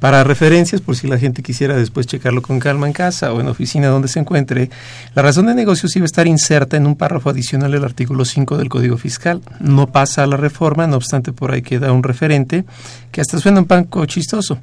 Para 0.01 0.23
referencias, 0.23 0.81
por 0.81 0.95
si 0.95 1.09
la 1.09 1.19
gente 1.19 1.43
quisiera 1.43 1.77
después 1.77 2.07
checarlo 2.07 2.41
con 2.41 2.61
calma 2.61 2.87
en 2.87 2.93
casa 2.93 3.33
o 3.33 3.41
en 3.41 3.49
oficina 3.49 3.89
donde 3.89 4.07
se 4.07 4.21
encuentre, 4.21 4.71
la 5.15 5.23
razón 5.23 5.47
de 5.47 5.55
negocios 5.55 5.95
iba 5.97 6.05
a 6.05 6.07
estar 6.07 6.29
inserta 6.29 6.77
en 6.77 6.87
un 6.87 6.95
párrafo 6.95 7.31
adicional 7.31 7.73
del 7.73 7.85
artículo 7.85 8.25
5 8.25 8.59
del 8.59 8.69
Código 8.69 8.97
Fiscal. 8.97 9.41
No 9.59 9.89
pasa 9.89 10.23
a 10.23 10.27
la 10.29 10.37
reforma, 10.37 10.87
no 10.87 10.97
obstante 10.97 11.33
por 11.33 11.51
ahí 11.51 11.63
queda 11.63 11.91
un 11.91 12.05
referente 12.05 12.65
que 13.11 13.21
hasta 13.21 13.39
suena 13.39 13.61
un 13.61 13.67
panco 13.67 14.07
chistoso. 14.07 14.59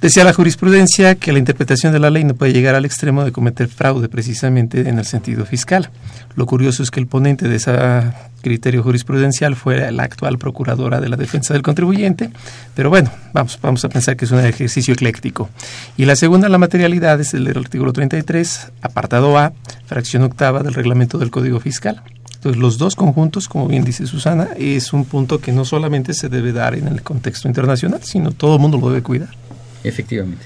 Decía 0.00 0.24
la 0.24 0.32
jurisprudencia 0.32 1.16
que 1.16 1.30
la 1.30 1.38
interpretación 1.38 1.92
de 1.92 1.98
la 1.98 2.08
ley 2.08 2.24
no 2.24 2.34
puede 2.34 2.54
llegar 2.54 2.74
al 2.74 2.86
extremo 2.86 3.22
de 3.22 3.32
cometer 3.32 3.68
fraude 3.68 4.08
precisamente 4.08 4.88
en 4.88 4.98
el 4.98 5.04
sentido 5.04 5.44
fiscal. 5.44 5.90
Lo 6.36 6.46
curioso 6.46 6.82
es 6.82 6.90
que 6.90 7.00
el 7.00 7.06
ponente 7.06 7.48
de 7.48 7.56
ese 7.56 7.72
criterio 8.40 8.82
jurisprudencial 8.82 9.56
fue 9.56 9.92
la 9.92 10.04
actual 10.04 10.38
procuradora 10.38 11.02
de 11.02 11.10
la 11.10 11.18
defensa 11.18 11.52
del 11.52 11.62
contribuyente, 11.62 12.30
pero 12.74 12.88
bueno, 12.88 13.10
vamos, 13.34 13.58
vamos 13.60 13.84
a 13.84 13.90
pensar 13.90 14.16
que 14.16 14.24
es 14.24 14.30
un 14.30 14.40
ejercicio 14.40 14.94
ecléctico. 14.94 15.50
Y 15.98 16.06
la 16.06 16.16
segunda, 16.16 16.48
la 16.48 16.56
materialidad, 16.56 17.20
es 17.20 17.34
el 17.34 17.44
del 17.44 17.58
artículo 17.58 17.92
33, 17.92 18.72
apartado 18.80 19.36
A, 19.36 19.52
fracción 19.84 20.22
octava 20.22 20.62
del 20.62 20.72
reglamento 20.72 21.18
del 21.18 21.30
Código 21.30 21.60
Fiscal. 21.60 22.02
Entonces, 22.36 22.58
los 22.58 22.78
dos 22.78 22.96
conjuntos, 22.96 23.48
como 23.48 23.68
bien 23.68 23.84
dice 23.84 24.06
Susana, 24.06 24.48
es 24.56 24.94
un 24.94 25.04
punto 25.04 25.42
que 25.42 25.52
no 25.52 25.66
solamente 25.66 26.14
se 26.14 26.30
debe 26.30 26.52
dar 26.52 26.74
en 26.74 26.88
el 26.88 27.02
contexto 27.02 27.48
internacional, 27.48 28.00
sino 28.02 28.32
todo 28.32 28.54
el 28.54 28.62
mundo 28.62 28.78
lo 28.78 28.88
debe 28.88 29.02
cuidar. 29.02 29.28
Efectivamente. 29.82 30.44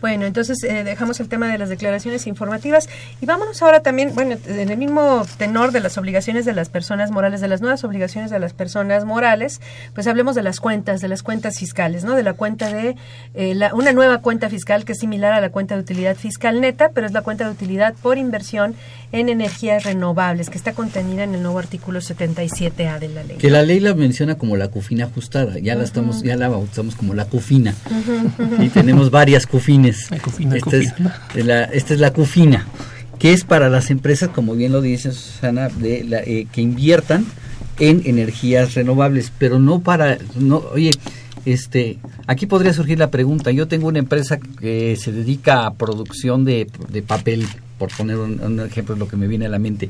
Bueno, 0.00 0.26
entonces 0.26 0.62
eh, 0.64 0.82
dejamos 0.84 1.20
el 1.20 1.28
tema 1.28 1.46
de 1.48 1.58
las 1.58 1.68
declaraciones 1.68 2.26
informativas 2.26 2.88
y 3.20 3.26
vámonos 3.26 3.62
ahora 3.62 3.80
también, 3.80 4.14
bueno, 4.14 4.36
en 4.46 4.70
el 4.70 4.76
mismo 4.76 5.24
tenor 5.36 5.70
de 5.70 5.80
las 5.80 5.96
obligaciones 5.96 6.44
de 6.44 6.52
las 6.52 6.68
personas 6.68 7.10
morales, 7.10 7.40
de 7.40 7.48
las 7.48 7.60
nuevas 7.60 7.84
obligaciones 7.84 8.30
de 8.30 8.38
las 8.38 8.52
personas 8.52 9.04
morales, 9.04 9.60
pues 9.94 10.06
hablemos 10.06 10.34
de 10.34 10.42
las 10.42 10.60
cuentas, 10.60 11.00
de 11.00 11.08
las 11.08 11.22
cuentas 11.22 11.58
fiscales, 11.58 12.04
¿no? 12.04 12.14
De 12.14 12.22
la 12.22 12.32
cuenta 12.32 12.72
de 12.72 12.96
eh, 13.34 13.54
la, 13.54 13.74
una 13.74 13.92
nueva 13.92 14.18
cuenta 14.18 14.48
fiscal 14.48 14.84
que 14.84 14.92
es 14.92 14.98
similar 14.98 15.32
a 15.32 15.40
la 15.40 15.50
cuenta 15.50 15.74
de 15.74 15.80
utilidad 15.80 16.16
fiscal 16.16 16.60
neta, 16.60 16.90
pero 16.90 17.06
es 17.06 17.12
la 17.12 17.22
cuenta 17.22 17.44
de 17.44 17.50
utilidad 17.50 17.94
por 18.02 18.18
inversión 18.18 18.74
en 19.12 19.28
energías 19.28 19.84
renovables, 19.84 20.50
que 20.50 20.58
está 20.58 20.72
contenida 20.72 21.24
en 21.24 21.34
el 21.34 21.42
nuevo 21.42 21.58
artículo 21.58 22.00
77A 22.00 22.98
de 22.98 23.08
la 23.08 23.24
ley. 23.24 23.38
Que 23.38 23.50
la 23.50 23.62
ley 23.62 23.80
la 23.80 23.94
menciona 23.94 24.36
como 24.36 24.56
la 24.56 24.68
CUFINA 24.68 25.06
ajustada, 25.06 25.58
ya 25.58 25.74
la 25.74 25.84
estamos, 25.84 26.22
ya 26.22 26.36
la 26.36 26.48
bautizamos 26.48 26.94
como 26.94 27.14
la 27.14 27.24
CUFINA. 27.24 27.74
Y 28.60 28.68
tenemos 28.68 29.10
varias 29.10 29.46
CUFINES. 29.46 30.10
esta, 30.12 30.76
Es, 30.76 31.44
la, 31.44 31.64
esta 31.64 31.94
es 31.94 32.00
la 32.00 32.12
CUFINA, 32.12 32.66
que 33.18 33.32
es 33.32 33.44
para 33.44 33.68
las 33.68 33.90
empresas, 33.90 34.28
como 34.28 34.54
bien 34.54 34.72
lo 34.72 34.82
dice 34.82 35.12
Susana, 35.12 35.68
de 35.68 36.04
la, 36.04 36.20
eh, 36.20 36.46
que 36.52 36.60
inviertan 36.60 37.24
en 37.78 38.02
energías 38.04 38.74
renovables, 38.74 39.32
pero 39.38 39.58
no 39.58 39.80
para, 39.80 40.18
no, 40.36 40.62
oye, 40.72 40.90
este, 41.44 41.98
aquí 42.26 42.46
podría 42.46 42.72
surgir 42.72 42.98
la 42.98 43.10
pregunta, 43.10 43.50
yo 43.52 43.68
tengo 43.68 43.88
una 43.88 44.00
empresa 44.00 44.38
que 44.38 44.96
se 44.96 45.12
dedica 45.12 45.66
a 45.66 45.74
producción 45.74 46.44
de, 46.44 46.66
de 46.90 47.02
papel, 47.02 47.46
por 47.78 47.94
poner 47.96 48.18
un, 48.18 48.60
ejemplo 48.60 48.94
de 48.94 48.98
lo 48.98 49.08
que 49.08 49.16
me 49.16 49.28
viene 49.28 49.46
a 49.46 49.50
la 49.50 49.58
mente, 49.58 49.88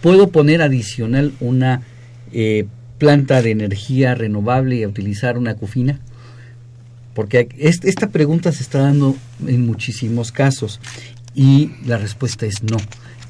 ¿puedo 0.00 0.28
poner 0.28 0.62
adicional 0.62 1.32
una 1.40 1.82
eh, 2.32 2.66
planta 2.98 3.42
de 3.42 3.50
energía 3.50 4.14
renovable 4.14 4.76
y 4.76 4.86
utilizar 4.86 5.36
una 5.38 5.54
cufina? 5.54 6.00
Porque 7.14 7.48
esta 7.58 8.10
pregunta 8.10 8.52
se 8.52 8.62
está 8.62 8.80
dando 8.80 9.16
en 9.46 9.66
muchísimos 9.66 10.32
casos 10.32 10.80
y 11.34 11.70
la 11.86 11.96
respuesta 11.96 12.46
es 12.46 12.62
no. 12.62 12.76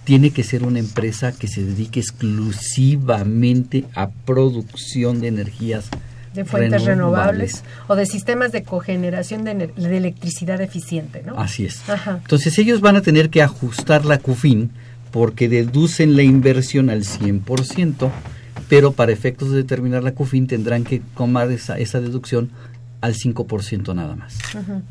Tiene 0.04 0.30
que 0.30 0.44
ser 0.44 0.64
una 0.64 0.78
empresa 0.78 1.32
que 1.32 1.48
se 1.48 1.64
dedique 1.64 2.00
exclusivamente 2.00 3.84
a 3.94 4.10
producción 4.10 5.20
de 5.20 5.28
energías 5.28 5.88
de 6.36 6.44
fuentes 6.44 6.84
renovables. 6.84 7.64
o 7.88 7.96
de 7.96 8.06
sistemas 8.06 8.52
de 8.52 8.62
cogeneración 8.62 9.44
de, 9.44 9.72
electricidad 9.76 10.60
eficiente, 10.60 11.22
¿no? 11.26 11.38
Así 11.38 11.64
es. 11.64 11.82
Entonces 12.06 12.58
ellos 12.58 12.80
van 12.80 12.96
a 12.96 13.00
tener 13.00 13.30
que 13.30 13.42
ajustar 13.42 14.04
la 14.04 14.18
CUFIN 14.18 14.70
porque 15.10 15.48
deducen 15.48 16.14
la 16.14 16.22
inversión 16.22 16.90
al 16.90 17.04
100%, 17.04 18.10
pero 18.68 18.92
para 18.92 19.12
efectos 19.12 19.50
de 19.50 19.56
determinar 19.56 20.04
la 20.04 20.12
CUFIN 20.12 20.46
tendrán 20.46 20.84
que 20.84 21.00
tomar 21.16 21.50
esa, 21.50 21.78
esa 21.78 22.00
deducción 22.00 22.50
al 23.00 23.14
5% 23.14 23.94
nada 23.94 24.16
más, 24.16 24.36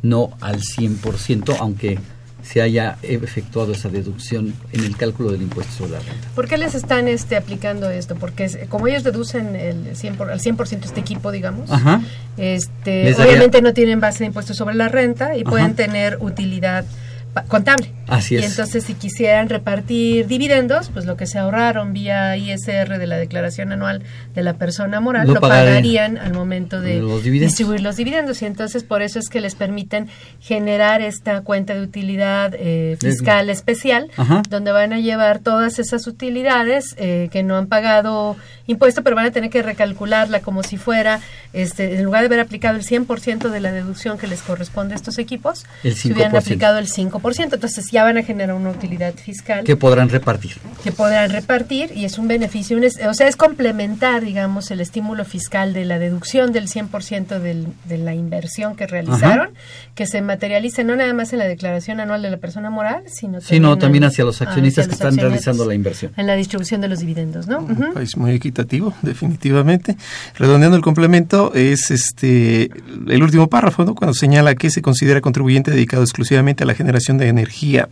no 0.01 0.31
al 0.41 0.61
100%, 0.61 1.57
aunque 1.59 1.99
se 2.45 2.61
haya 2.61 2.97
efectuado 3.01 3.71
esa 3.71 3.89
deducción 3.89 4.53
en 4.71 4.83
el 4.83 4.95
cálculo 4.95 5.31
del 5.31 5.41
impuesto 5.41 5.73
sobre 5.73 5.91
la 5.91 5.99
renta. 5.99 6.27
¿Por 6.35 6.47
qué 6.47 6.57
les 6.57 6.75
están 6.75 7.07
este, 7.07 7.35
aplicando 7.35 7.89
esto? 7.89 8.15
Porque 8.15 8.67
como 8.69 8.87
ellos 8.87 9.03
deducen 9.03 9.55
el 9.55 9.95
100 9.95 10.21
al 10.21 10.39
100% 10.39 10.85
este 10.85 10.99
equipo, 10.99 11.31
digamos, 11.31 11.69
este, 12.37 13.13
obviamente 13.15 13.61
no 13.61 13.73
tienen 13.73 13.99
base 13.99 14.19
de 14.19 14.25
impuestos 14.27 14.57
sobre 14.57 14.75
la 14.75 14.89
renta 14.89 15.35
y 15.35 15.43
pueden 15.43 15.75
tener 15.75 16.17
utilidad 16.21 16.85
contable. 17.47 17.94
Así 18.07 18.35
es. 18.35 18.43
Y 18.43 18.45
entonces 18.45 18.83
si 18.83 18.93
quisieran 18.93 19.49
repartir 19.49 20.27
dividendos, 20.27 20.89
pues 20.89 21.05
lo 21.05 21.17
que 21.17 21.27
se 21.27 21.39
ahorraron 21.39 21.93
vía 21.93 22.37
ISR 22.37 22.97
de 22.97 23.07
la 23.07 23.17
declaración 23.17 23.71
anual 23.71 24.03
de 24.33 24.43
la 24.43 24.53
persona 24.53 24.99
moral 24.99 25.27
lo, 25.27 25.39
pagarían 25.39 26.17
al 26.17 26.33
momento 26.33 26.81
de 26.81 27.01
distribuir 27.21 27.81
los 27.81 27.95
dividendos. 27.95 28.41
Y 28.41 28.45
entonces 28.45 28.83
por 28.83 29.01
eso 29.01 29.19
es 29.19 29.29
que 29.29 29.41
les 29.41 29.55
permiten 29.55 30.07
generar 30.39 31.01
esta 31.01 31.41
cuenta 31.41 31.73
de 31.73 31.81
utilidad 31.81 32.53
eh, 32.57 32.97
fiscal 32.99 33.49
especial, 33.49 34.09
donde 34.49 34.71
van 34.71 34.93
a 34.93 34.99
llevar 34.99 35.39
todas 35.39 35.79
esas 35.79 36.07
utilidades 36.07 36.95
eh, 36.97 37.29
que 37.31 37.43
no 37.43 37.57
han 37.57 37.67
pagado 37.67 38.35
impuesto, 38.67 39.03
pero 39.03 39.15
van 39.15 39.27
a 39.27 39.31
tener 39.31 39.49
que 39.49 39.61
recalcularla 39.61 40.41
como 40.41 40.63
si 40.63 40.77
fuera, 40.77 41.19
este, 41.53 41.95
en 41.97 42.03
lugar 42.03 42.21
de 42.21 42.27
haber 42.27 42.39
aplicado 42.39 42.77
el 42.77 42.83
100% 42.83 43.49
de 43.49 43.59
la 43.59 43.71
deducción 43.71 44.17
que 44.17 44.27
les 44.27 44.41
corresponde 44.41 44.93
a 44.93 44.97
estos 44.97 45.17
equipos, 45.17 45.65
si 45.83 46.11
hubieran 46.11 46.35
aplicado 46.35 46.79
el 46.79 46.87
5%. 46.87 47.53
Entonces 47.53 47.91
ya 47.95 48.03
van 48.03 48.17
a 48.17 48.23
generar 48.23 48.57
una 48.57 48.71
utilidad 48.71 49.13
fiscal. 49.13 49.63
Que 49.63 49.77
podrán 49.77 50.09
repartir. 50.09 50.57
Que 50.83 50.91
podrán 50.91 51.29
repartir 51.29 51.93
y 51.95 52.03
es 52.03 52.17
un 52.17 52.27
beneficio, 52.27 52.77
o 53.07 53.13
sea, 53.13 53.29
es 53.29 53.37
complementar, 53.37 54.21
digamos, 54.21 54.69
el 54.69 54.81
estímulo 54.81 55.23
fiscal 55.23 55.71
de 55.71 55.85
la 55.85 55.97
deducción 55.97 56.51
del 56.51 56.67
100% 56.67 57.39
del, 57.39 57.67
de 57.85 57.97
la 57.97 58.13
inversión 58.13 58.75
que 58.75 58.85
realizaron, 58.85 59.51
que 59.95 60.07
se 60.07 60.21
materializa 60.21 60.83
no 60.83 60.97
nada 60.97 61.13
más 61.13 61.31
en 61.31 61.39
la 61.39 61.45
declaración 61.45 62.01
anual 62.01 62.21
de 62.21 62.31
la 62.31 62.35
persona 62.35 62.69
moral, 62.69 63.03
sino 63.07 63.39
también, 63.39 63.79
también 63.79 64.03
hacia 64.03 64.25
los 64.25 64.41
accionistas 64.41 64.89
que 64.89 64.93
están 64.93 65.15
realizando 65.15 65.65
la 65.65 65.73
inversión. 65.73 66.11
En 66.17 66.27
la 66.27 66.35
distribución 66.35 66.81
de 66.81 66.89
los 66.89 66.99
dividendos, 66.99 67.47
¿no? 67.47 67.65
Es 68.01 68.17
muy 68.17 68.31
equitativo, 68.31 68.93
definitivamente. 69.03 69.95
Redondeando 70.37 70.75
el 70.75 70.83
complemento, 70.83 71.53
es 71.53 71.91
este 71.91 72.69
el 73.07 73.23
último 73.23 73.47
párrafo, 73.47 73.85
¿no? 73.85 73.95
Cuando 73.95 74.13
señala 74.13 74.55
que 74.55 74.69
se 74.69 74.81
considera 74.81 75.21
contribuyente 75.21 75.71
dedicado 75.71 76.03
exclusivamente 76.03 76.65
a 76.65 76.67
la 76.67 76.73
generación 76.73 77.17
de 77.17 77.29
energía. 77.29 77.84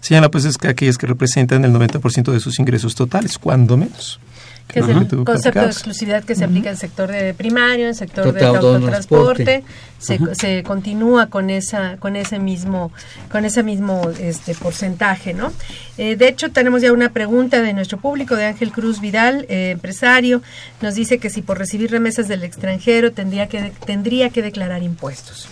Señala 0.00 0.30
pues 0.30 0.44
es 0.44 0.58
que 0.58 0.68
aquellas 0.68 0.98
que 0.98 1.06
representan 1.06 1.64
el 1.64 1.72
90% 1.72 2.32
de 2.32 2.40
sus 2.40 2.58
ingresos 2.58 2.94
totales, 2.94 3.38
cuando 3.38 3.76
menos 3.76 4.20
que 4.68 4.80
es 4.80 4.88
el 4.88 5.24
concepto 5.24 5.60
de 5.60 5.66
exclusividad 5.66 6.24
que 6.24 6.34
se 6.34 6.44
aplica 6.44 6.68
en 6.68 6.74
el 6.74 6.78
sector 6.78 7.10
de 7.10 7.34
primario, 7.34 7.84
en 7.84 7.90
el 7.90 7.94
sector 7.94 8.32
de 8.32 8.44
autotransporte, 8.44 9.62
se, 9.98 10.18
se, 10.34 10.62
continúa 10.62 11.26
con 11.26 11.50
esa 11.50 11.96
con 11.98 12.16
ese 12.16 12.38
mismo 12.38 12.90
con 13.30 13.44
ese 13.44 13.62
mismo 13.62 14.10
este 14.18 14.54
porcentaje, 14.54 15.34
¿no? 15.34 15.52
Eh, 15.98 16.16
de 16.16 16.28
hecho 16.28 16.50
tenemos 16.50 16.82
ya 16.82 16.92
una 16.92 17.10
pregunta 17.10 17.60
de 17.60 17.72
nuestro 17.72 17.98
público 17.98 18.36
de 18.36 18.46
Ángel 18.46 18.72
Cruz 18.72 19.00
Vidal, 19.00 19.46
eh, 19.48 19.70
empresario, 19.72 20.42
nos 20.80 20.94
dice 20.94 21.18
que 21.18 21.30
si 21.30 21.42
por 21.42 21.58
recibir 21.58 21.90
remesas 21.90 22.26
del 22.26 22.42
extranjero 22.42 23.12
tendría 23.12 23.48
que 23.48 23.72
tendría 23.84 24.30
que 24.30 24.42
declarar 24.42 24.82
impuestos. 24.82 25.46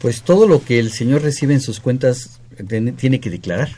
Pues 0.00 0.22
todo 0.22 0.48
lo 0.48 0.64
que 0.64 0.80
el 0.80 0.90
señor 0.90 1.22
recibe 1.22 1.54
en 1.54 1.60
sus 1.60 1.78
cuentas 1.78 2.40
tiene 2.96 3.20
que 3.20 3.30
declarar. 3.30 3.70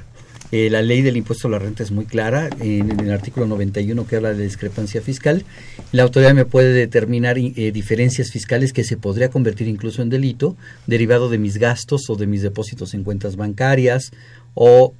Eh, 0.53 0.71
la 0.71 0.83
ley 0.83 1.03
del 1.03 1.17
impuesto 1.17 1.49
a 1.49 1.51
la 1.51 1.59
renta 1.59 1.83
es 1.83 1.91
muy 1.91 2.05
clara 2.05 2.49
en, 2.61 3.01
el 3.01 3.11
artículo 3.11 3.47
91 3.47 4.07
que 4.07 4.15
habla 4.15 4.35
de 4.35 4.45
discrepancia 4.45 5.01
fiscal. 5.01 5.45
La 5.91 6.05
autoridad 6.05 6.33
me 6.33 6.45
puede 6.45 6.73
determinar 6.73 7.39
eh, 7.39 7.73
diferencias 7.73 8.31
fiscales 8.31 8.73
que 8.73 8.85
se 8.85 8.97
podría 8.97 9.31
convertir 9.31 9.67
incluso 9.67 10.01
en 10.01 10.11
delito 10.11 10.57
derivado 10.87 11.29
de 11.29 11.39
mis 11.39 11.57
gastos 11.57 12.09
o 12.09 12.15
de 12.15 12.29
mis 12.29 12.43
depósitos 12.43 12.95
en 12.95 13.03
cuentas 13.03 13.35
bancarias 13.35 14.13
o 14.55 14.95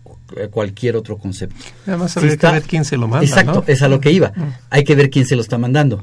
cualquier 0.51 0.97
otro 0.97 1.17
concepto. 1.19 1.65
Además, 1.87 2.17
hay 2.17 2.37
que 2.37 2.47
ver 2.47 2.63
quién 2.63 2.85
se 2.85 2.97
lo 2.97 3.09
manda. 3.09 3.27
Exacto, 3.27 3.65
es 3.67 3.83
a 3.83 3.89
lo 3.89 4.01
que 4.01 4.11
iba. 4.11 4.33
Mm. 4.35 4.53
Hay 4.71 4.85
que 4.85 4.95
ver 4.95 5.11
quién 5.11 5.27
se 5.27 5.37
lo 5.37 5.43
está 5.43 5.59
mandando. 5.59 6.03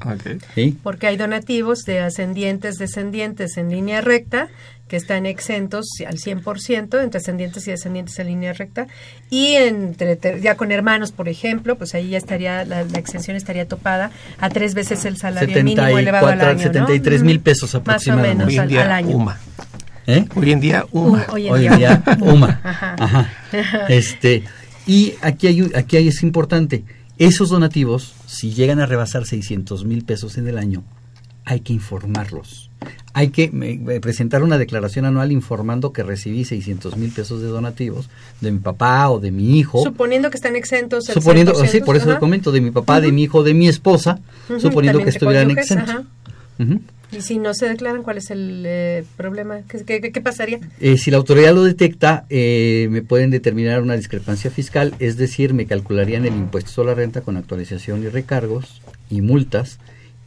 Porque 0.83 1.07
hay 1.07 1.17
donativos 1.17 1.83
de 1.83 1.99
ascendientes, 1.99 2.77
descendientes 2.77 3.57
en 3.57 3.69
línea 3.69 4.01
recta 4.01 4.49
que 4.91 4.97
están 4.97 5.25
exentos 5.25 5.85
al 6.05 6.17
100% 6.17 7.01
entre 7.01 7.19
ascendientes 7.19 7.65
y 7.65 7.71
descendientes 7.71 8.19
en 8.19 8.27
línea 8.27 8.51
recta 8.51 8.87
y 9.29 9.53
entre 9.53 10.19
ya 10.41 10.55
con 10.55 10.69
hermanos 10.73 11.13
por 11.13 11.29
ejemplo 11.29 11.77
pues 11.77 11.95
ahí 11.95 12.09
ya 12.09 12.17
estaría 12.17 12.65
la, 12.65 12.81
exención 12.81 13.37
estaría 13.37 13.65
topada 13.65 14.11
a 14.37 14.49
tres 14.49 14.73
veces 14.73 15.05
el 15.05 15.15
salario 15.15 15.63
mínimo 15.63 15.97
elevado 15.97 16.27
al 16.27 16.41
año 16.41 16.59
73 16.59 17.23
mil 17.23 17.39
pesos 17.39 17.73
aproximadamente 17.73 18.43
más 18.43 18.53
o 18.53 18.67
menos 18.67 18.83
al, 18.83 18.91
año 18.91 19.33
¿Eh? 20.07 20.25
hoy 20.35 20.51
en 20.51 20.59
día 20.59 20.85
UMA 20.91 21.27
hoy 21.31 21.47
en, 21.47 21.77
día. 21.77 22.03
UMA 22.19 22.59
Ajá. 22.99 23.29
este 23.89 24.43
y 24.87 25.13
aquí 25.21 25.47
hay 25.47 25.71
aquí 25.75 25.97
hay, 25.97 26.07
es 26.07 26.23
importante 26.23 26.83
esos 27.17 27.49
donativos 27.49 28.15
si 28.25 28.51
llegan 28.51 28.79
a 28.79 28.85
rebasar 28.85 29.25
600 29.25 29.85
mil 29.85 30.03
pesos 30.03 30.37
en 30.37 30.47
el 30.47 30.57
año 30.57 30.83
hay 31.45 31.59
que 31.59 31.73
informarlos 31.73 32.71
hay 33.13 33.29
que 33.29 33.99
presentar 34.01 34.41
una 34.41 34.57
declaración 34.57 35.05
anual 35.05 35.31
informando 35.31 35.91
que 35.91 36.01
recibí 36.01 36.45
600 36.45 36.95
mil 36.97 37.11
pesos 37.11 37.41
de 37.41 37.47
donativos 37.47 38.09
de 38.39 38.51
mi 38.51 38.59
papá 38.59 39.09
o 39.09 39.19
de 39.19 39.31
mi 39.31 39.59
hijo. 39.59 39.83
Suponiendo 39.83 40.29
que 40.29 40.37
están 40.37 40.55
exentos. 40.55 41.05
Suponiendo, 41.05 41.53
sí, 41.65 41.81
por 41.81 41.97
eso 41.97 42.09
le 42.09 42.19
comento, 42.19 42.51
de 42.51 42.61
mi 42.61 42.71
papá, 42.71 43.01
de 43.01 43.11
mi 43.11 43.23
hijo, 43.23 43.43
de 43.43 43.53
mi 43.53 43.67
esposa, 43.67 44.19
suponiendo 44.59 44.99
que 44.99 45.09
estuvieran 45.09 45.51
exentos. 45.51 46.05
Y 47.11 47.21
si 47.21 47.39
no 47.39 47.53
se 47.53 47.67
declaran, 47.67 48.03
¿cuál 48.03 48.17
es 48.17 48.31
el 48.31 48.63
eh, 48.65 49.03
problema? 49.17 49.61
¿Qué, 49.67 50.21
pasaría? 50.23 50.59
Eh, 50.79 50.97
si 50.97 51.11
la 51.11 51.17
autoridad 51.17 51.53
lo 51.53 51.63
detecta, 51.63 52.25
eh, 52.29 52.87
me 52.89 53.01
pueden 53.01 53.31
determinar 53.31 53.81
una 53.81 53.95
discrepancia 53.95 54.49
fiscal, 54.49 54.95
es 54.99 55.17
decir, 55.17 55.53
me 55.53 55.65
calcularían 55.65 56.25
el 56.25 56.33
impuesto 56.33 56.71
sobre 56.71 56.89
la 56.89 56.95
renta 56.95 57.21
con 57.21 57.35
actualización 57.35 58.03
y 58.03 58.07
recargos 58.07 58.81
y 59.09 59.21
multas 59.21 59.79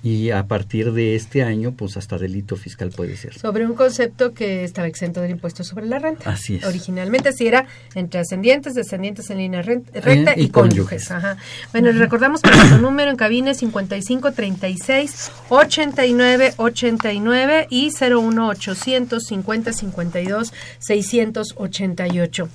y 0.05 0.33
a 0.33 0.47
partir 0.47 0.93
de 0.93 1.17
este 1.17 1.43
año, 1.43 1.73
pues 1.73 1.97
hasta 1.97 2.19
delito 2.19 2.57
fiscal 2.57 2.91
puede 2.91 3.17
ser. 3.17 3.33
Sobre 3.39 3.65
un 3.65 3.73
concepto 3.73 4.35
que 4.35 4.63
estaba 4.63 4.87
exento 4.87 5.23
del 5.23 5.31
impuesto 5.31 5.65
sobre 5.65 5.87
la 5.87 5.99
renta. 5.99 6.31
Así 6.31 6.57
es. 6.57 6.65
Originalmente 6.67 7.33
sí 7.33 7.47
era 7.47 7.67
entre 7.95 8.21
ascendientes, 8.21 8.75
descendientes 8.75 9.31
en 9.31 9.39
línea 9.39 9.63
recta 9.63 10.35
y, 10.37 10.51
cónyuges. 10.51 11.11
Ajá. 11.11 11.39
Bueno, 11.73 11.91
recordamos 11.93 12.43
que 12.43 12.51
nuestro 12.51 12.79
número 12.83 13.11
en 13.11 13.17
cabina 13.17 13.53
es 13.53 13.57
55 13.57 14.33
36 14.33 15.33
89 15.49 16.53
89 16.59 17.67
y 17.71 17.91
01 17.99 18.49
800 18.49 19.25
50 19.25 19.73
52 19.73 20.53
688. 20.81 22.49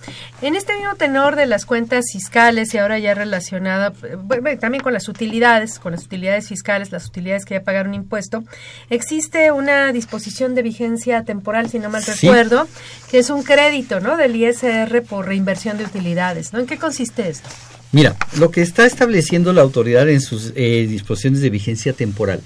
En 0.44 0.56
este 0.56 0.76
mismo 0.76 0.94
tenor 0.98 1.36
de 1.36 1.48
las 1.48 1.66
cuentas 1.66 2.06
fiscales 2.14 2.76
y 2.76 2.78
ahora 2.78 3.00
ya 3.00 3.16
relacionada 3.16 3.92
eh, 4.04 4.58
también 4.58 4.84
con 4.84 4.94
las 4.94 5.10
utilidades, 5.10 5.80
con 5.80 5.94
las 5.94 6.06
utilidades 6.06 6.48
fiscales, 6.48 6.92
las 6.92 7.08
utilidades 7.08 7.39
que 7.46 7.60
pagar 7.62 7.88
un 7.88 7.94
impuesto, 7.94 8.44
existe 8.90 9.52
una 9.52 9.92
disposición 9.92 10.56
de 10.56 10.62
vigencia 10.62 11.24
temporal, 11.24 11.70
si 11.70 11.80
no 11.80 11.90
mal 11.90 12.04
recuerdo, 12.04 12.68
que 13.10 13.20
es 13.20 13.30
un 13.30 13.44
crédito 13.44 14.00
¿no? 14.00 14.18
del 14.18 14.36
ISR 14.36 15.04
por 15.04 15.28
reinversión 15.28 15.78
de 15.78 15.86
utilidades. 15.86 16.54
¿no? 16.54 16.60
¿En 16.60 16.66
qué 16.66 16.78
consiste 16.78 17.30
esto? 17.30 17.50
Mira, 17.92 18.16
lo 18.38 18.52
que 18.52 18.62
está 18.62 18.86
estableciendo 18.86 19.52
la 19.52 19.62
autoridad 19.62 20.08
en 20.10 20.22
sus 20.22 20.54
eh, 20.56 20.86
disposiciones 20.88 21.42
de 21.42 21.50
vigencia 21.50 21.94
temporal 21.94 22.42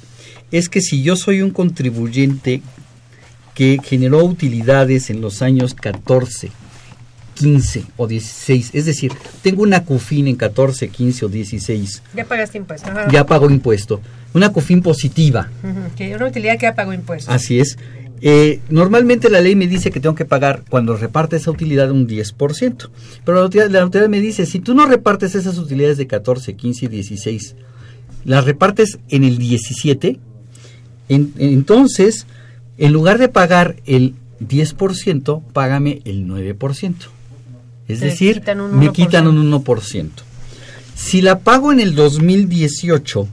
es 0.51 0.69
que 0.69 0.81
si 0.81 1.03
yo 1.03 1.15
soy 1.15 1.41
un 1.41 1.51
contribuyente 1.51 2.61
que 3.53 3.79
generó 3.83 4.23
utilidades 4.23 5.09
en 5.09 5.21
los 5.21 5.41
años 5.41 5.73
14, 5.73 6.51
15 7.35 7.85
o 7.97 8.07
16. 8.07 8.71
Es 8.73 8.85
decir, 8.85 9.11
tengo 9.41 9.63
una 9.63 9.83
CUFIN 9.83 10.27
en 10.27 10.35
14, 10.35 10.89
15 10.89 11.25
o 11.25 11.29
16. 11.29 12.03
Ya 12.15 12.25
pagaste 12.25 12.57
impuesto. 12.57 12.89
Ya 13.11 13.25
pago 13.25 13.49
impuesto. 13.49 14.01
Una 14.33 14.49
CUFIN 14.51 14.81
positiva. 14.81 15.49
que 15.95 16.15
una 16.15 16.27
utilidad 16.27 16.57
que 16.57 16.65
ya 16.67 16.75
pago 16.75 16.93
impuesto. 16.93 17.31
Así 17.31 17.59
es. 17.59 17.77
Eh, 18.25 18.61
normalmente 18.69 19.29
la 19.29 19.41
ley 19.41 19.55
me 19.55 19.67
dice 19.67 19.91
que 19.91 19.99
tengo 19.99 20.15
que 20.15 20.23
pagar 20.23 20.63
cuando 20.69 20.95
reparte 20.95 21.35
esa 21.35 21.51
utilidad 21.51 21.91
un 21.91 22.07
10%. 22.07 22.89
Pero 23.25 23.37
la 23.37 23.43
autoridad, 23.43 23.69
la 23.69 23.81
autoridad 23.81 24.09
me 24.09 24.21
dice, 24.21 24.45
si 24.45 24.59
tú 24.59 24.73
no 24.73 24.85
repartes 24.85 25.35
esas 25.35 25.57
utilidades 25.57 25.97
de 25.97 26.07
14, 26.07 26.55
15 26.55 26.85
y 26.85 26.87
16, 26.87 27.55
las 28.23 28.45
repartes 28.45 28.99
en 29.09 29.25
el 29.25 29.37
17, 29.37 30.19
entonces, 31.09 32.25
en 32.77 32.93
lugar 32.93 33.17
de 33.17 33.27
pagar 33.27 33.75
el 33.85 34.15
10%, 34.39 35.43
págame 35.51 36.01
el 36.05 36.25
9%. 36.25 36.95
Es 37.87 37.99
decir, 37.99 38.41
me 38.71 38.91
quitan 38.91 39.27
un 39.27 39.51
1%. 39.51 40.09
Si 40.95 41.21
la 41.21 41.39
pago 41.39 41.71
en 41.71 41.79
el 41.79 41.95
2018, 41.95 43.27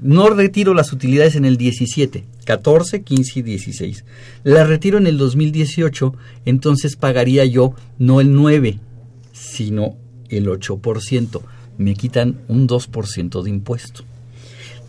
no 0.00 0.30
retiro 0.30 0.74
las 0.74 0.92
utilidades 0.92 1.36
en 1.36 1.44
el 1.44 1.56
17, 1.56 2.24
14, 2.44 3.02
15 3.02 3.38
y 3.38 3.42
16. 3.42 4.04
La 4.44 4.64
retiro 4.64 4.98
en 4.98 5.06
el 5.06 5.18
2018, 5.18 6.14
entonces 6.46 6.96
pagaría 6.96 7.44
yo 7.44 7.74
no 7.98 8.20
el 8.20 8.34
9, 8.34 8.78
sino 9.32 9.96
el 10.30 10.46
8%. 10.46 11.42
Me 11.78 11.94
quitan 11.94 12.40
un 12.48 12.66
2% 12.66 13.42
de 13.42 13.50
impuesto. 13.50 14.04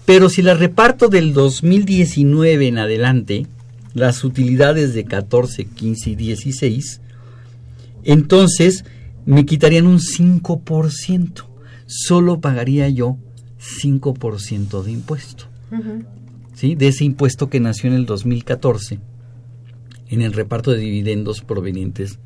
Pero 0.05 0.29
si 0.29 0.41
la 0.41 0.53
reparto 0.55 1.09
del 1.09 1.33
2019 1.33 2.67
en 2.67 2.77
adelante, 2.79 3.47
las 3.93 4.23
utilidades 4.23 4.93
de 4.93 5.05
14, 5.05 5.65
15 5.65 6.09
y 6.09 6.15
16, 6.15 7.00
entonces 8.03 8.85
me 9.25 9.45
quitarían 9.45 9.87
un 9.87 9.99
5%. 9.99 11.45
Solo 11.85 12.39
pagaría 12.39 12.89
yo 12.89 13.17
5% 13.59 14.83
de 14.83 14.91
impuesto. 14.91 15.45
¿Sí? 16.53 16.75
De 16.75 16.87
ese 16.87 17.05
impuesto 17.05 17.49
que 17.49 17.59
nació 17.59 17.89
en 17.89 17.95
el 17.95 18.05
2014 18.05 18.99
en 20.09 20.21
el 20.21 20.33
reparto 20.33 20.71
de 20.71 20.77
dividendos 20.77 21.41
provenientes 21.41 22.19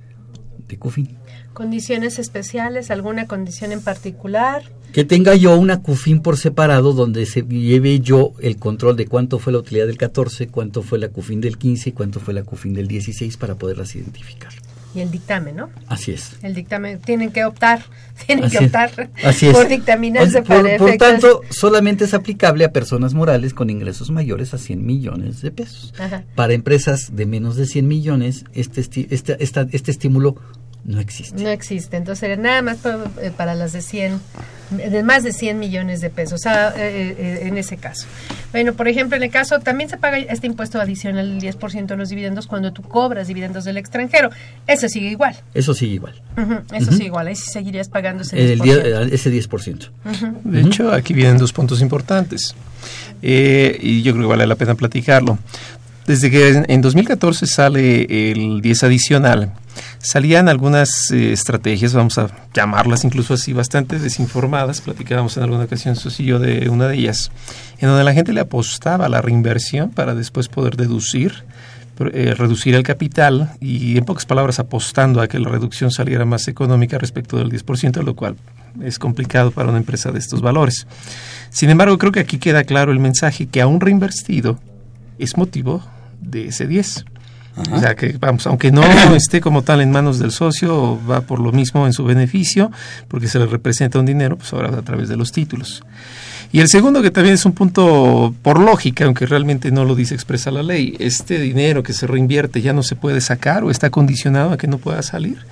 de 0.68 0.78
CUFIN. 0.78 1.18
¿Condiciones 1.54 2.18
especiales? 2.18 2.90
¿Alguna 2.90 3.28
condición 3.28 3.72
en 3.72 3.82
particular? 3.82 4.64
Que 4.92 5.06
tenga 5.06 5.36
yo 5.36 5.56
una 5.56 5.82
CUFIN 5.82 6.22
por 6.22 6.38
separado 6.38 6.94
donde 6.94 7.28
se 7.28 7.44
lleve 7.44 8.00
yo 8.00 8.34
el 8.40 8.58
control 8.58 8.98
de 8.98 9.06
cuánto 9.06 9.38
fue 9.38 9.54
la 9.54 9.60
utilidad 9.60 9.86
del 9.86 9.98
14, 9.98 10.48
cuánto 10.48 10.82
fue 10.82 10.98
la 10.98 11.10
CUFIN 11.10 11.42
del 11.42 11.60
15 11.60 11.90
y 11.90 11.94
cuánto 11.94 12.20
fue 12.20 12.34
la 12.34 12.44
CUFIN 12.44 12.74
del 12.74 12.88
16 12.88 13.38
para 13.38 13.56
poderlas 13.56 13.96
identificar 13.96 14.52
y 14.96 15.02
el 15.02 15.12
dictamen, 15.12 15.58
¿no? 15.58 15.70
Así 15.88 16.12
es. 16.12 16.38
El 16.42 16.54
dictamen, 16.56 17.00
tienen 17.00 17.32
que 17.32 17.44
optar, 17.46 17.82
tienen 18.26 18.50
que 18.50 18.60
optar 18.60 18.92
por 19.52 19.68
dictaminarse 19.68 20.42
por, 20.42 20.64
para 20.64 20.78
Por 20.78 20.98
tanto, 20.98 21.42
solamente 21.50 22.06
es 22.06 22.14
aplicable 22.14 22.66
a 22.66 22.72
personas 22.72 23.14
morales 23.14 23.54
con 23.54 23.70
ingresos 23.70 24.10
mayores 24.10 24.54
a 24.54 24.58
100 24.58 24.86
millones 24.86 25.42
de 25.42 25.52
pesos. 25.52 25.94
Para 26.36 26.54
empresas 26.54 27.16
de 27.16 27.26
menos 27.26 27.56
de 27.56 27.66
100 27.66 27.88
millones, 27.88 28.46
este, 28.54 28.82
este, 28.82 29.38
este 29.40 29.92
estímulo 29.92 30.36
no 30.86 31.00
existe. 31.00 31.42
No 31.42 31.50
existe. 31.50 31.98
Entonces, 31.98 32.38
nada 32.38 32.62
más 32.62 32.78
eh, 33.22 33.32
para, 33.36 33.56
las 33.56 33.74
de 33.74 33.82
100, 33.82 34.20
de 34.70 35.04
más 35.04 35.24
de 35.24 35.32
100 35.32 35.60
millones 35.60 36.02
de 36.02 36.10
pesos, 36.10 36.34
o 36.34 36.38
sea, 36.38 36.70
eh, 36.70 37.16
eh, 37.18 37.40
en 37.44 37.58
ese 37.58 37.78
caso. 37.78 38.08
Bueno, 38.52 38.74
por 38.74 38.88
ejemplo, 38.88 39.18
en 39.18 39.24
el 39.24 39.30
caso, 39.30 39.60
también 39.60 39.90
se 39.90 39.98
paga 39.98 40.18
este 40.18 40.48
impuesto 40.48 40.80
adicional 40.80 41.40
del 41.40 41.54
10% 41.54 41.86
de 41.86 41.98
los 41.98 42.10
dividendos 42.10 42.48
cuando 42.48 42.74
tú 42.74 42.82
cobras 42.82 43.28
dividendos 43.28 43.66
del 43.66 43.78
extranjero. 43.78 44.30
Eso 44.68 44.88
sigue 44.90 45.10
igual. 45.10 45.36
Eso 45.54 45.74
sigue 45.74 45.96
igual. 45.96 46.22
eso 46.74 46.92
sigue 46.92 47.06
igual. 47.06 47.28
Ahí 47.28 47.36
sí 47.36 47.50
seguirías 47.52 47.90
pagando 47.90 48.24
ese 48.24 48.58
10%. 48.58 49.12
ese 49.12 49.32
10%. 49.32 49.90
De 50.44 50.62
hecho, 50.62 50.92
aquí 50.92 51.14
vienen 51.14 51.38
dos 51.38 51.54
puntos 51.54 51.82
importantes. 51.82 52.56
y 53.22 54.02
yo 54.02 54.14
creo 54.14 54.24
que 54.24 54.30
vale 54.30 54.48
la 54.48 54.56
pena 54.56 54.76
platicarlo. 54.76 55.38
Desde 56.08 56.30
que 56.30 56.64
en 56.68 56.82
2014 56.82 57.48
sale 57.48 58.32
el 58.32 58.62
10 58.62 58.84
adicional, 58.84 59.54
salían 59.98 60.50
algunas 60.50 61.10
eh, 61.12 61.32
estrategias, 61.32 61.96
vamos 61.96 62.20
a 62.20 62.30
llamarlas 62.54 63.04
incluso 63.06 63.34
así, 63.34 63.54
bastante 63.54 63.98
desinformadas, 63.98 64.82
platicábamos 64.82 65.36
en 65.38 65.44
alguna 65.44 65.64
ocasión 65.64 65.96
y 66.20 66.26
yo 66.26 66.38
de 66.38 66.70
una 66.70 66.88
de 66.88 66.98
ellas, 66.98 67.32
en 67.80 67.90
donde 67.90 68.04
la 68.04 68.14
gente 68.14 68.34
le 68.34 68.42
apostaba 68.42 69.08
a 69.08 69.10
la 69.10 69.22
reinversión 69.22 69.90
para 69.90 70.14
después 70.14 70.48
poder 70.48 70.78
deducir, 70.78 71.44
eh, 72.14 72.36
reducir 72.38 72.76
el 72.76 72.84
capital 72.84 73.54
y 73.60 73.98
en 73.98 74.06
pocas 74.06 74.28
palabras 74.28 74.60
apostando 74.60 75.22
a 75.22 75.28
que 75.28 75.40
la 75.40 75.50
reducción 75.50 75.90
saliera 75.90 76.24
más 76.24 76.48
económica 76.48 77.00
respecto 77.00 77.38
del 77.38 77.50
10%, 77.50 78.04
lo 78.04 78.16
cual 78.16 78.36
es 78.84 79.00
complicado 79.00 79.50
para 79.50 79.70
una 79.70 79.80
empresa 79.80 80.12
de 80.12 80.20
estos 80.20 80.42
valores. 80.42 80.86
Sin 81.50 81.72
embargo, 81.72 81.98
creo 81.98 82.12
que 82.12 82.20
aquí 82.20 82.38
queda 82.38 82.64
claro 82.64 82.92
el 82.92 83.00
mensaje 83.00 83.48
que 83.48 83.60
a 83.60 83.66
un 83.66 83.82
reinvertido 83.82 84.60
es 85.20 85.38
motivo 85.38 85.84
de 86.22 86.48
ese 86.48 86.68
10. 86.68 87.06
O 87.72 87.80
sea 87.80 87.96
que, 87.96 88.18
vamos, 88.20 88.46
aunque 88.48 88.72
no 88.72 88.84
esté 89.16 89.40
como 89.40 89.62
tal 89.62 89.82
en 89.82 89.92
manos 89.92 90.20
del 90.20 90.32
socio, 90.32 91.00
va 91.10 91.22
por 91.22 91.40
lo 91.40 91.52
mismo 91.52 91.86
en 91.86 91.94
su 91.94 92.04
beneficio, 92.04 92.72
porque 93.08 93.28
se 93.28 93.40
le 93.40 93.46
representa 93.46 94.00
un 94.00 94.06
dinero, 94.06 94.38
pues 94.38 94.52
ahora 94.54 94.78
a 94.78 94.82
través 94.82 95.08
de 95.08 95.16
los 95.16 95.32
títulos. 95.32 95.84
Y 96.52 96.60
el 96.60 96.68
segundo, 96.68 97.02
que 97.02 97.12
también 97.12 97.36
es 97.36 97.46
un 97.46 97.54
punto 97.54 98.34
por 98.42 98.60
lógica, 98.60 99.06
aunque 99.06 99.26
realmente 99.26 99.72
no 99.72 99.84
lo 99.86 99.96
dice 99.96 100.14
expresa 100.16 100.52
la 100.52 100.64
ley, 100.64 100.96
este 101.00 101.40
dinero 101.40 101.82
que 101.82 101.94
se 101.94 102.08
reinvierte 102.08 102.62
ya 102.62 102.74
no 102.74 102.84
se 102.84 102.96
puede 102.96 103.22
sacar 103.22 103.64
o 103.64 103.72
está 103.72 103.90
condicionado 103.90 104.52
a 104.52 104.58
que 104.58 104.68
no 104.68 104.78
pueda 104.78 105.02
salir. 105.02 105.46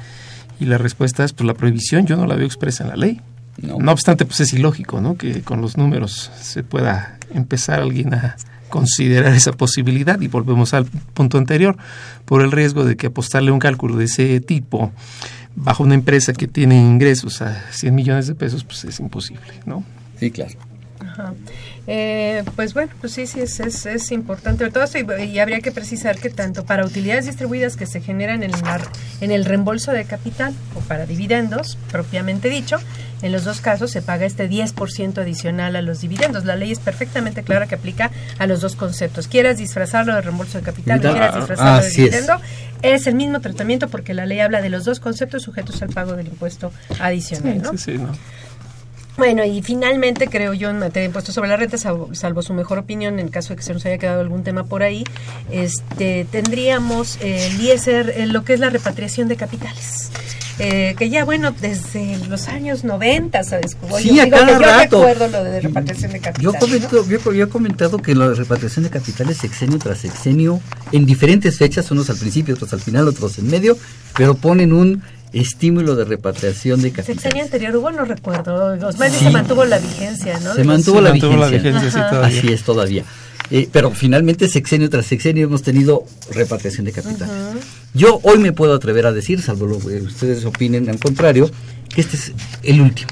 Y 0.59 0.65
la 0.65 0.77
respuesta 0.77 1.23
es, 1.23 1.33
pues 1.33 1.47
la 1.47 1.55
prohibición 1.55 2.05
yo 2.05 2.15
no 2.15 2.25
la 2.25 2.35
veo 2.35 2.45
expresa 2.45 2.83
en 2.83 2.89
la 2.89 2.95
ley. 2.95 3.21
No, 3.61 3.77
no 3.79 3.91
obstante, 3.91 4.25
pues 4.25 4.39
es 4.41 4.53
ilógico, 4.53 4.99
¿no? 4.99 5.15
Que 5.15 5.41
con 5.41 5.61
los 5.61 5.77
números 5.77 6.31
se 6.41 6.63
pueda 6.63 7.17
empezar 7.33 7.81
alguien 7.81 8.13
a 8.13 8.35
considerar 8.69 9.33
esa 9.35 9.51
posibilidad 9.51 10.19
y 10.19 10.27
volvemos 10.27 10.73
al 10.73 10.85
punto 10.85 11.37
anterior 11.37 11.77
por 12.25 12.41
el 12.41 12.51
riesgo 12.51 12.85
de 12.85 12.97
que 12.97 13.07
apostarle 13.07 13.51
un 13.51 13.59
cálculo 13.59 13.97
de 13.97 14.05
ese 14.05 14.39
tipo 14.39 14.91
bajo 15.55 15.83
una 15.83 15.93
empresa 15.93 16.33
que 16.33 16.47
tiene 16.47 16.77
ingresos 16.77 17.43
a 17.43 17.71
100 17.71 17.93
millones 17.93 18.27
de 18.27 18.33
pesos 18.33 18.63
pues 18.63 18.83
es 18.85 18.99
imposible, 18.99 19.53
¿no? 19.67 19.83
Sí, 20.19 20.31
claro. 20.31 20.53
Ajá. 20.99 21.33
Eh, 21.85 22.43
pues 22.55 22.73
bueno, 22.73 22.91
pues 23.01 23.13
sí, 23.13 23.27
sí, 23.27 23.41
es, 23.41 23.59
es, 23.59 23.85
es 23.85 24.11
importante 24.11 24.67
todo 24.71 24.85
esto 24.85 24.97
y, 24.97 25.23
y, 25.23 25.39
habría 25.39 25.59
que 25.59 25.71
precisar 25.71 26.17
que 26.17 26.29
tanto 26.29 26.65
para 26.65 26.85
utilidades 26.85 27.25
distribuidas 27.25 27.75
que 27.75 27.85
se 27.85 27.99
generan 27.99 28.41
en, 28.41 28.51
la, 28.51 28.81
en 29.19 29.31
el 29.31 29.43
reembolso 29.43 29.91
de 29.91 30.05
capital 30.05 30.53
o 30.75 30.79
para 30.79 31.05
dividendos, 31.05 31.77
propiamente 31.91 32.49
dicho, 32.49 32.77
en 33.23 33.31
los 33.31 33.45
dos 33.45 33.61
casos 33.61 33.89
se 33.89 34.01
paga 34.01 34.25
este 34.25 34.49
10% 34.49 35.17
adicional 35.17 35.75
a 35.75 35.81
los 35.81 36.01
dividendos. 36.01 36.45
La 36.45 36.55
ley 36.55 36.71
es 36.71 36.79
perfectamente 36.79 37.41
clara 37.41 37.65
que 37.65 37.75
aplica 37.75 38.11
a 38.37 38.45
los 38.45 38.61
dos 38.61 38.75
conceptos. 38.75 39.27
Quieras 39.27 39.57
disfrazarlo 39.57 40.13
de 40.13 40.21
reembolso 40.21 40.59
de 40.59 40.63
capital 40.63 41.01
quieras 41.01 41.35
disfrazarlo 41.35 41.81
de 41.81 41.89
dividendo, 41.89 42.33
es. 42.81 43.01
es. 43.01 43.07
el 43.07 43.15
mismo 43.15 43.39
tratamiento 43.39 43.87
porque 43.87 44.13
la 44.13 44.25
ley 44.25 44.39
habla 44.39 44.61
de 44.61 44.69
los 44.69 44.85
dos 44.85 44.99
conceptos 44.99 45.43
sujetos 45.43 45.81
al 45.81 45.89
pago 45.89 46.13
del 46.13 46.27
impuesto 46.27 46.71
adicional. 46.99 47.61
¿no? 47.61 47.71
Sí, 47.71 47.77
sí, 47.77 47.97
no. 47.97 48.11
Bueno, 49.15 49.45
y 49.45 49.61
finalmente 49.61 50.27
creo 50.27 50.53
yo 50.53 50.71
en 50.71 50.79
materia 50.79 51.01
de 51.03 51.07
impuestos 51.07 51.35
sobre 51.35 51.47
la 51.47 51.55
renta, 51.55 51.77
salvo, 51.77 52.15
salvo, 52.15 52.41
su 52.41 52.53
mejor 52.53 52.79
opinión, 52.79 53.19
en 53.19 53.29
caso 53.29 53.49
de 53.49 53.57
que 53.57 53.63
se 53.63 53.71
nos 53.71 53.85
haya 53.85 53.99
quedado 53.99 54.21
algún 54.21 54.43
tema 54.43 54.63
por 54.63 54.81
ahí, 54.81 55.03
este, 55.51 56.25
tendríamos 56.31 57.17
eh, 57.21 57.47
el 57.47 57.61
ISR, 57.61 58.09
eh, 58.09 58.25
lo 58.25 58.43
que 58.43 58.53
es 58.53 58.59
la 58.59 58.71
repatriación 58.71 59.27
de 59.27 59.35
capitales. 59.35 60.11
Eh, 60.59 60.93
que 60.99 61.09
ya 61.09 61.25
bueno 61.25 61.51
desde 61.51 62.15
los 62.27 62.47
años 62.47 62.83
90 62.83 63.43
se 63.43 63.57
descubrió 63.57 63.97
sí, 63.97 64.15
yo, 64.15 64.21
a 64.21 64.25
digo 64.25 64.37
cada 64.37 64.45
que 64.45 64.53
yo 64.53 64.59
rato. 64.59 64.97
recuerdo 64.99 65.27
lo 65.29 65.43
de 65.43 65.61
repatriación 65.61 66.11
de 66.11 66.19
capitales 66.19 66.53
yo, 66.53 66.59
comento, 66.59 66.95
¿no? 66.95 67.09
yo, 67.09 67.33
yo, 67.33 67.45
he 67.45 67.49
comentado 67.49 67.97
que 67.97 68.13
la 68.13 68.31
repatriación 68.33 68.83
de 68.83 68.91
capitales 68.91 69.37
sexenio 69.37 69.79
tras 69.79 69.97
sexenio 69.97 70.61
en 70.91 71.07
diferentes 71.07 71.57
fechas 71.57 71.89
unos 71.89 72.11
al 72.11 72.17
principio 72.17 72.53
otros 72.53 72.71
al 72.71 72.81
final 72.81 73.07
otros 73.07 73.39
en 73.39 73.49
medio 73.49 73.75
pero 74.15 74.35
ponen 74.35 74.73
un 74.73 75.01
estímulo 75.33 75.95
de 75.95 76.05
repatriación 76.05 76.81
de 76.81 76.91
capitales. 76.91 77.21
Sexenio 77.21 77.43
anterior 77.43 77.75
hubo, 77.75 77.91
no 77.91 78.05
recuerdo. 78.05 78.77
Sí. 78.91 79.09
se 79.09 79.29
mantuvo 79.31 79.65
la 79.65 79.79
vigencia, 79.79 80.39
¿no? 80.39 80.53
Se 80.53 80.63
mantuvo, 80.63 80.97
se 80.97 81.01
la, 81.01 81.09
mantuvo 81.09 81.31
vigencia. 81.31 81.71
la 81.71 81.79
vigencia. 81.79 82.09
Sí, 82.21 82.37
Así 82.37 82.53
es 82.53 82.63
todavía. 82.63 83.03
Eh, 83.51 83.69
pero 83.71 83.91
finalmente 83.91 84.47
sexenio 84.47 84.89
tras 84.89 85.05
sexenio 85.05 85.45
hemos 85.45 85.63
tenido 85.63 86.05
repatriación 86.31 86.85
de 86.85 86.91
capital. 86.91 87.29
Uh 87.29 87.57
-huh. 87.57 87.61
Yo 87.93 88.19
hoy 88.23 88.39
me 88.39 88.51
puedo 88.51 88.73
atrever 88.73 89.05
a 89.05 89.11
decir, 89.11 89.41
salvo 89.41 89.67
lo 89.67 89.79
que 89.79 90.01
ustedes 90.01 90.45
opinen 90.45 90.89
al 90.89 90.99
contrario, 90.99 91.51
que 91.93 92.01
este 92.01 92.17
es 92.17 92.31
el 92.63 92.81
último. 92.81 93.11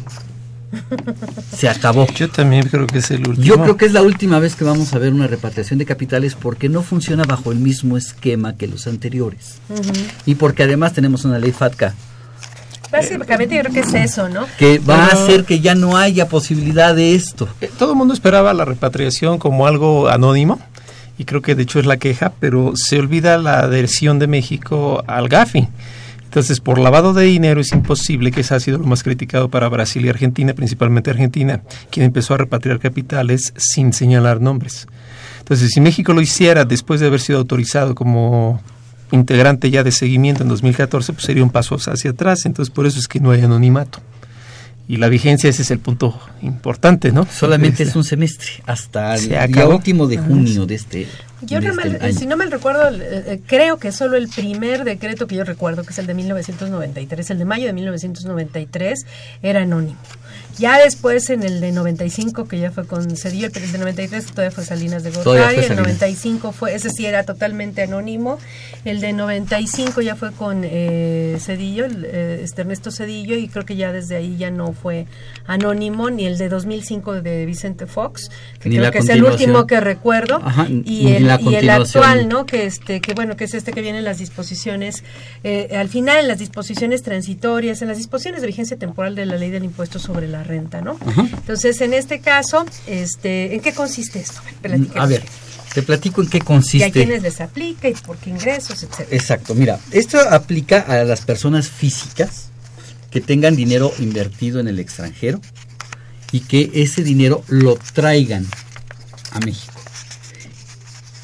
Se 1.58 1.70
acabó. 1.70 2.08
Yo 2.16 2.30
también 2.30 2.68
creo 2.70 2.88
que 2.88 3.00
es 3.00 3.12
el 3.12 3.28
último. 3.28 3.46
Yo 3.46 3.62
creo 3.62 3.78
que 3.78 3.86
es 3.86 3.94
la 3.94 4.02
última 4.02 4.40
vez 4.40 4.56
que 4.56 4.64
vamos 4.64 4.94
a 4.94 5.00
ver 5.00 5.14
una 5.14 5.28
repatriación 5.28 5.80
de 5.80 5.86
capitales 5.86 6.36
porque 6.36 6.70
no 6.70 6.82
funciona 6.82 7.24
bajo 7.24 7.52
el 7.52 7.60
mismo 7.60 7.98
esquema 7.98 8.56
que 8.56 8.68
los 8.68 8.88
anteriores. 8.88 9.56
Uh 9.70 9.76
-huh. 9.76 10.04
Y 10.26 10.36
porque 10.36 10.64
además 10.64 10.94
tenemos 10.94 11.26
una 11.26 11.40
ley 11.40 11.52
FATCA 11.52 11.94
Básicamente 12.92 13.56
yo 13.56 13.62
creo 13.62 13.74
que 13.74 13.80
es 13.82 13.94
eso, 13.94 14.30
¿no? 14.30 14.46
Que 14.58 14.80
va 14.80 15.08
Pero, 15.08 15.20
a 15.20 15.24
hacer 15.24 15.46
que 15.46 15.60
ya 15.60 15.76
no 15.76 15.98
haya 15.98 16.28
posibilidad 16.28 16.94
de 16.96 17.16
esto. 17.16 17.48
Todo 17.80 17.92
el 17.92 17.98
mundo 17.98 18.14
esperaba 18.14 18.54
la 18.54 18.66
repatriación 18.66 19.38
como 19.38 19.66
algo 19.66 20.10
anónimo 20.10 20.60
y 21.18 21.26
creo 21.26 21.42
que 21.42 21.56
de 21.56 21.64
hecho 21.64 21.80
es 21.80 21.86
la 21.86 21.98
queja, 21.98 22.34
pero 22.40 22.74
se 22.76 23.00
olvida 23.00 23.38
la 23.38 23.60
adhesión 23.60 24.20
de 24.20 24.28
México 24.28 25.04
al 25.08 25.30
GAFI. 25.30 25.68
Entonces, 26.24 26.62
por 26.62 26.80
lavado 26.80 27.14
de 27.14 27.26
dinero 27.26 27.60
es 27.60 27.74
imposible, 27.74 28.32
que 28.32 28.40
ese 28.40 28.56
ha 28.56 28.60
sido 28.62 28.78
lo 28.78 28.86
más 28.86 29.04
criticado 29.04 29.50
para 29.50 29.68
Brasil 29.68 30.06
y 30.06 30.10
Argentina, 30.10 30.54
principalmente 30.54 31.10
Argentina, 31.10 31.62
quien 31.90 32.06
empezó 32.06 32.34
a 32.34 32.38
repatriar 32.38 32.80
capitales 32.80 33.54
sin 33.58 33.92
señalar 33.92 34.40
nombres. 34.40 34.88
Entonces, 35.40 35.72
si 35.72 35.82
México 35.82 36.14
lo 36.14 36.22
hiciera 36.22 36.64
después 36.64 37.02
de 37.02 37.08
haber 37.08 37.20
sido 37.20 37.40
autorizado 37.40 37.96
como 37.96 38.62
integrante 39.12 39.70
ya 39.70 39.84
de 39.84 39.92
seguimiento 39.92 40.44
en 40.44 40.50
2014, 40.50 41.14
pues 41.14 41.26
sería 41.26 41.44
un 41.44 41.50
paso 41.50 41.76
hacia 41.76 42.12
atrás. 42.12 42.46
Entonces, 42.46 42.74
por 42.74 42.86
eso 42.86 43.00
es 43.00 43.08
que 43.08 43.20
no 43.20 43.32
hay 43.32 43.42
anonimato. 43.42 44.00
Y 44.88 44.98
la 44.98 45.08
vigencia, 45.08 45.50
ese 45.50 45.62
es 45.62 45.72
el 45.72 45.80
punto 45.80 46.20
importante, 46.42 47.12
¿no? 47.14 47.26
Solamente 47.26 47.84
es 47.84 47.96
un 47.96 48.04
semestre, 48.04 48.50
hasta 48.66 49.16
el 49.16 49.30
día 49.30 49.68
último 49.68 50.06
de 50.06 50.18
junio 50.18 50.66
de 50.66 50.76
este. 50.76 51.08
Yo, 51.44 51.62
de 51.62 51.68
no 51.68 51.82
este 51.82 52.00
mal, 52.00 52.14
si 52.14 52.26
no 52.26 52.36
me 52.36 52.46
recuerdo, 52.48 52.90
eh, 52.94 53.42
creo 53.46 53.78
que 53.78 53.94
solo 53.94 54.18
el 54.18 54.28
primer 54.28 54.84
decreto 54.84 55.28
que 55.28 55.36
yo 55.36 55.46
recuerdo, 55.46 55.84
que 55.84 55.92
es 55.92 56.00
el 56.00 56.08
de 56.08 56.14
1993, 56.14 57.30
el 57.30 57.38
de 57.38 57.46
mayo 57.46 57.68
de 57.68 57.74
1993, 57.74 59.06
era 59.42 59.62
anónimo. 59.62 59.98
Ya 60.58 60.78
después 60.78 61.30
en 61.30 61.44
el 61.44 61.62
de 61.62 61.72
95, 61.72 62.48
que 62.48 62.60
ya 62.60 62.72
fue 62.72 62.86
con 62.86 63.16
Cedillo, 63.16 63.48
el 63.48 63.72
de 63.72 63.78
93 63.78 64.26
todavía 64.28 64.52
fue 64.52 64.64
Salinas 64.64 65.04
de 65.04 65.12
Gortari, 65.12 65.60
el 65.60 65.76
95 65.76 66.52
fue, 66.52 66.76
ese 66.76 66.90
sí 66.90 67.06
era 67.06 67.24
totalmente 67.24 67.82
anónimo, 67.82 68.38
el 68.86 69.02
de 69.02 69.14
95 69.14 70.02
ya 70.02 70.16
fue 70.16 70.32
con 70.32 70.62
eh, 70.64 71.38
Cedillo, 71.40 71.86
el, 71.86 72.06
eh, 72.06 72.42
este 72.44 72.62
Ernesto 72.62 72.92
Cedillo, 72.92 73.36
y 73.36 73.48
creo 73.48 73.66
que 73.66 73.76
ya 73.76 73.92
desde 73.92 74.18
ahí 74.18 74.38
ya 74.38 74.52
no 74.52 74.74
fue 74.74 75.08
anónimo, 75.48 76.10
ni 76.10 76.26
el 76.26 76.38
de 76.38 76.50
2005 76.50 77.22
de 77.22 77.46
Vicente 77.46 77.86
Fox, 77.86 78.30
que 78.60 78.70
ni 78.70 78.78
creo 78.78 78.92
que 78.92 79.00
es 79.00 79.10
el 79.10 79.24
último 79.24 79.66
que 79.66 79.80
recuerdo, 79.80 80.42
Ajá, 80.44 80.68
y, 80.70 81.14
el, 81.14 81.30
y 81.42 81.56
el 81.56 81.70
actual, 81.70 82.28
¿no? 82.28 82.46
Que 82.46 82.66
este, 82.66 83.02
que 83.02 83.14
bueno, 83.14 83.36
que 83.36 83.46
es 83.46 83.54
este 83.54 83.72
que 83.72 83.82
viene 83.82 84.00
en 84.00 84.06
las 84.06 84.20
disposiciones, 84.20 85.04
eh, 85.44 85.70
al 85.76 85.90
final 85.90 86.20
en 86.20 86.28
las 86.28 86.40
disposiciones 86.40 87.04
transitorias, 87.04 87.82
en 87.82 87.88
las 87.88 87.98
disposiciones 87.98 88.42
de 88.42 88.48
vigencia 88.48 88.78
temporal 88.78 89.16
de 89.16 89.26
la 89.26 89.38
ley 89.38 89.50
del 89.50 89.64
impuesto 89.64 89.98
sobre 89.98 90.28
la 90.28 90.41
renta, 90.44 90.82
¿no? 90.82 90.98
Ajá. 91.06 91.22
Entonces, 91.22 91.82
en 91.82 91.94
este 91.94 92.20
caso, 92.20 92.66
este, 92.88 93.54
¿en 93.56 93.62
qué 93.62 93.74
consiste 93.74 94.20
esto? 94.20 94.42
A 94.96 95.06
ver, 95.06 95.24
te 95.74 95.84
platico 95.84 96.22
en 96.22 96.30
qué 96.30 96.40
consiste. 96.40 96.88
Y 96.88 96.90
a 96.90 96.92
quiénes 96.92 97.22
les 97.22 97.42
aplica 97.42 97.88
y 97.88 97.94
por 97.94 98.18
qué 98.18 98.30
ingresos, 98.30 98.84
etcétera. 98.84 99.10
Exacto, 99.12 99.56
mira, 99.56 99.80
esto 99.92 100.20
aplica 100.20 100.80
a 100.80 101.04
las 101.04 101.22
personas 101.22 101.70
físicas 101.70 102.50
que 103.10 103.22
tengan 103.22 103.56
dinero 103.56 103.94
invertido 104.00 104.60
en 104.60 104.68
el 104.68 104.80
extranjero 104.80 105.42
y 106.32 106.42
que 106.42 106.72
ese 106.74 107.04
dinero 107.04 107.44
lo 107.48 107.78
traigan 107.94 108.48
a 109.32 109.40
México. 109.40 109.74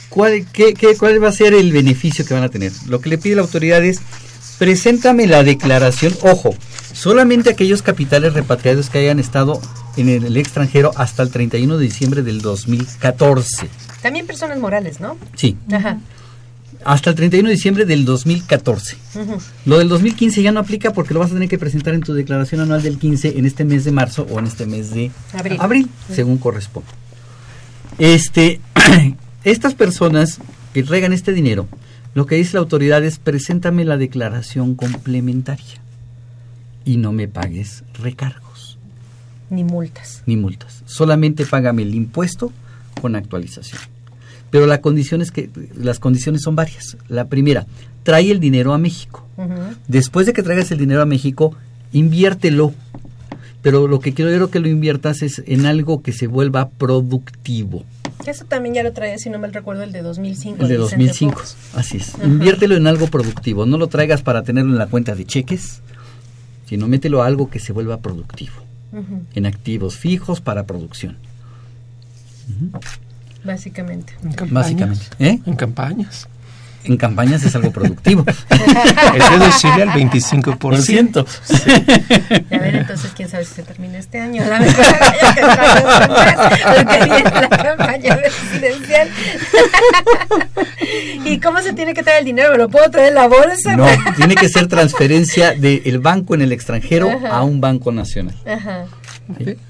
¿Cuál, 0.10 0.46
qué, 0.52 0.74
qué, 0.74 0.96
¿Cuál 0.96 1.24
va 1.24 1.30
a 1.30 1.34
ser 1.34 1.54
el 1.54 1.72
beneficio 1.72 2.26
que 2.26 2.34
van 2.34 2.44
a 2.44 2.50
tener? 2.50 2.72
Lo 2.88 3.02
que 3.02 3.10
le 3.10 3.18
pide 3.18 3.36
la 3.36 3.42
autoridad 3.44 3.84
es, 3.84 4.00
preséntame 4.58 5.28
la 5.28 5.44
declaración, 5.44 6.16
ojo, 6.22 6.56
solamente 6.98 7.52
aquellos 7.52 7.84
capitales 7.84 8.34
repatriados 8.34 8.90
que 8.90 8.98
hayan 8.98 9.20
estado 9.20 9.62
en 9.98 10.10
el, 10.10 10.36
extranjero 10.36 10.92
hasta 10.96 11.22
el 11.22 11.30
31 11.30 11.78
de 11.78 11.84
diciembre 11.84 12.24
del 12.24 12.42
2014. 12.42 13.70
También 14.02 14.26
personas 14.26 14.58
morales, 14.58 15.00
¿no? 15.00 15.16
Sí. 15.36 15.56
Ajá. 15.72 16.00
Hasta 16.84 17.12
el 17.12 17.16
31 17.16 17.50
de 17.50 17.56
diciembre 17.56 17.86
del 17.86 18.04
2014. 18.04 18.98
Uh 19.14 19.20
-huh. 19.20 19.42
Lo 19.66 19.78
del 19.78 19.90
2015 19.90 20.42
ya 20.42 20.52
no 20.52 20.60
aplica 20.60 20.92
porque 20.92 21.14
lo 21.14 21.20
vas 21.20 21.30
a 21.32 21.34
tener 21.34 21.50
que 21.50 21.60
presentar 21.60 21.94
en 21.94 22.02
tu 22.02 22.14
declaración 22.14 22.62
anual 22.62 22.82
del 22.82 22.98
15 22.98 23.38
en 23.38 23.46
este 23.46 23.64
mes 23.64 23.84
de 23.84 23.92
marzo 23.92 24.26
o 24.32 24.40
en 24.40 24.48
este 24.48 24.66
mes 24.66 24.92
de 24.92 25.12
abril, 25.34 25.58
abril 25.60 25.86
uh 25.86 26.12
-huh. 26.12 26.16
según 26.16 26.38
corresponde. 26.38 26.90
Este, 28.00 28.60
estas 29.44 29.76
personas 29.76 30.40
que 30.74 30.84
traigan 30.84 31.14
este 31.14 31.32
dinero, 31.32 31.68
lo 32.16 32.26
que 32.26 32.36
dice 32.36 32.54
la 32.54 32.62
autoridad 32.62 33.04
es 33.04 33.20
preséntame 33.20 33.86
la 33.86 33.98
declaración 33.98 34.76
complementaria 34.76 35.87
y 36.88 36.96
no 36.96 37.12
me 37.12 37.28
pagues 37.28 37.84
recargos. 38.02 38.78
Ni 39.50 39.66
multas. 39.66 40.24
Ni 40.26 40.38
multas. 40.38 40.84
Solamente 40.86 41.46
págame 41.46 41.82
el 41.84 41.94
impuesto 41.94 42.52
con 43.02 43.16
actualización. 43.18 43.82
Pero 44.52 44.66
la 44.68 44.80
condición 44.80 45.22
es 45.22 45.32
que 45.32 45.50
las 45.76 46.00
condiciones 46.00 46.42
son 46.44 46.56
varias. 46.56 46.96
La 47.10 47.26
primera, 47.26 47.68
trae 48.04 48.32
el 48.32 48.40
dinero 48.40 48.74
a 48.74 48.78
México. 48.78 49.28
Uh 49.36 49.42
-huh. 49.42 49.76
Después 49.90 50.26
de 50.26 50.34
que 50.34 50.44
traigas 50.44 50.72
el 50.72 50.78
dinero 50.78 51.02
a 51.02 51.06
México, 51.06 51.54
inviértelo. 51.92 52.74
Pero 53.62 53.88
lo 53.90 54.00
que 54.00 54.14
quiero 54.14 54.32
yo 54.32 54.50
que 54.50 54.62
lo 54.62 54.70
inviertas 54.70 55.22
es 55.24 55.44
en 55.46 55.66
algo 55.66 56.02
que 56.02 56.14
se 56.14 56.28
vuelva 56.28 56.70
productivo. 56.70 57.84
Eso 58.26 58.46
también 58.46 58.76
ya 58.76 58.84
lo 58.84 58.94
traía, 58.94 59.18
si 59.18 59.30
no 59.30 59.40
me 59.40 59.48
recuerdo, 59.50 59.84
el 59.84 59.92
de 59.92 60.02
2005. 60.02 60.64
El 60.64 60.70
de 60.70 60.78
2005, 60.78 61.36
Fox. 61.36 61.58
así 61.76 61.98
es. 61.98 62.14
Inviértelo 62.24 62.78
en 62.78 62.88
algo 62.88 63.08
productivo. 63.08 63.66
No 63.66 63.78
lo 63.78 63.88
traigas 63.88 64.22
para 64.22 64.44
tenerlo 64.44 64.72
en 64.72 64.78
la 64.78 64.88
cuenta 64.88 65.16
de 65.16 65.26
cheques, 65.26 65.82
sino 66.68 66.88
mételo 66.88 67.22
a 67.22 67.28
algo 67.28 67.50
que 67.50 67.60
se 67.60 67.74
vuelva 67.74 67.98
productivo. 67.98 68.56
Uh 68.92 68.98
-huh. 68.98 69.22
En 69.36 69.46
activos 69.46 69.98
fijos 69.98 70.42
para 70.42 70.66
producción. 70.66 71.18
Básicamente. 73.44 74.14
En 74.24 74.32
campañas. 74.34 74.54
Básicamente. 74.54 75.06
¿Eh? 75.20 75.40
En 75.46 75.56
campañas. 75.56 76.28
En 76.88 76.98
campañas 76.98 77.44
es 77.44 77.56
algo 77.56 77.72
productivo. 77.72 78.26
es 78.50 79.30
deducible 79.30 79.84
al 79.84 79.90
25%. 79.90 81.26
Ya 82.50 82.60
ver, 82.60 82.76
entonces, 82.76 83.12
quién 83.16 83.30
sabe 83.30 83.46
si 83.46 83.56
se 83.56 83.64
termina 83.64 83.98
este 83.98 84.20
año. 84.20 84.44
La 84.46 84.60
mejor 84.60 84.86
la 87.42 87.50
campaña 87.50 88.18
presidencial. 88.18 89.10
¿Y 91.26 91.40
cómo 91.40 91.62
se 91.62 91.74
tiene 91.74 91.94
que 91.94 92.04
traer 92.04 92.20
el 92.20 92.26
dinero? 92.26 92.58
¿Lo 92.58 92.70
puedo 92.70 92.90
traer 92.90 93.10
en 93.10 93.16
la 93.16 93.28
bolsa? 93.28 93.76
No, 93.76 93.88
tiene 94.16 94.36
que 94.36 94.50
ser 94.50 94.68
transferencia 94.68 95.54
del 95.54 96.00
banco 96.00 96.36
en 96.36 96.42
el 96.42 96.52
extranjero 96.52 97.10
a 97.30 97.44
un 97.44 97.62
banco 97.62 97.92
nacional. 97.92 98.36
Ajá. 98.46 98.86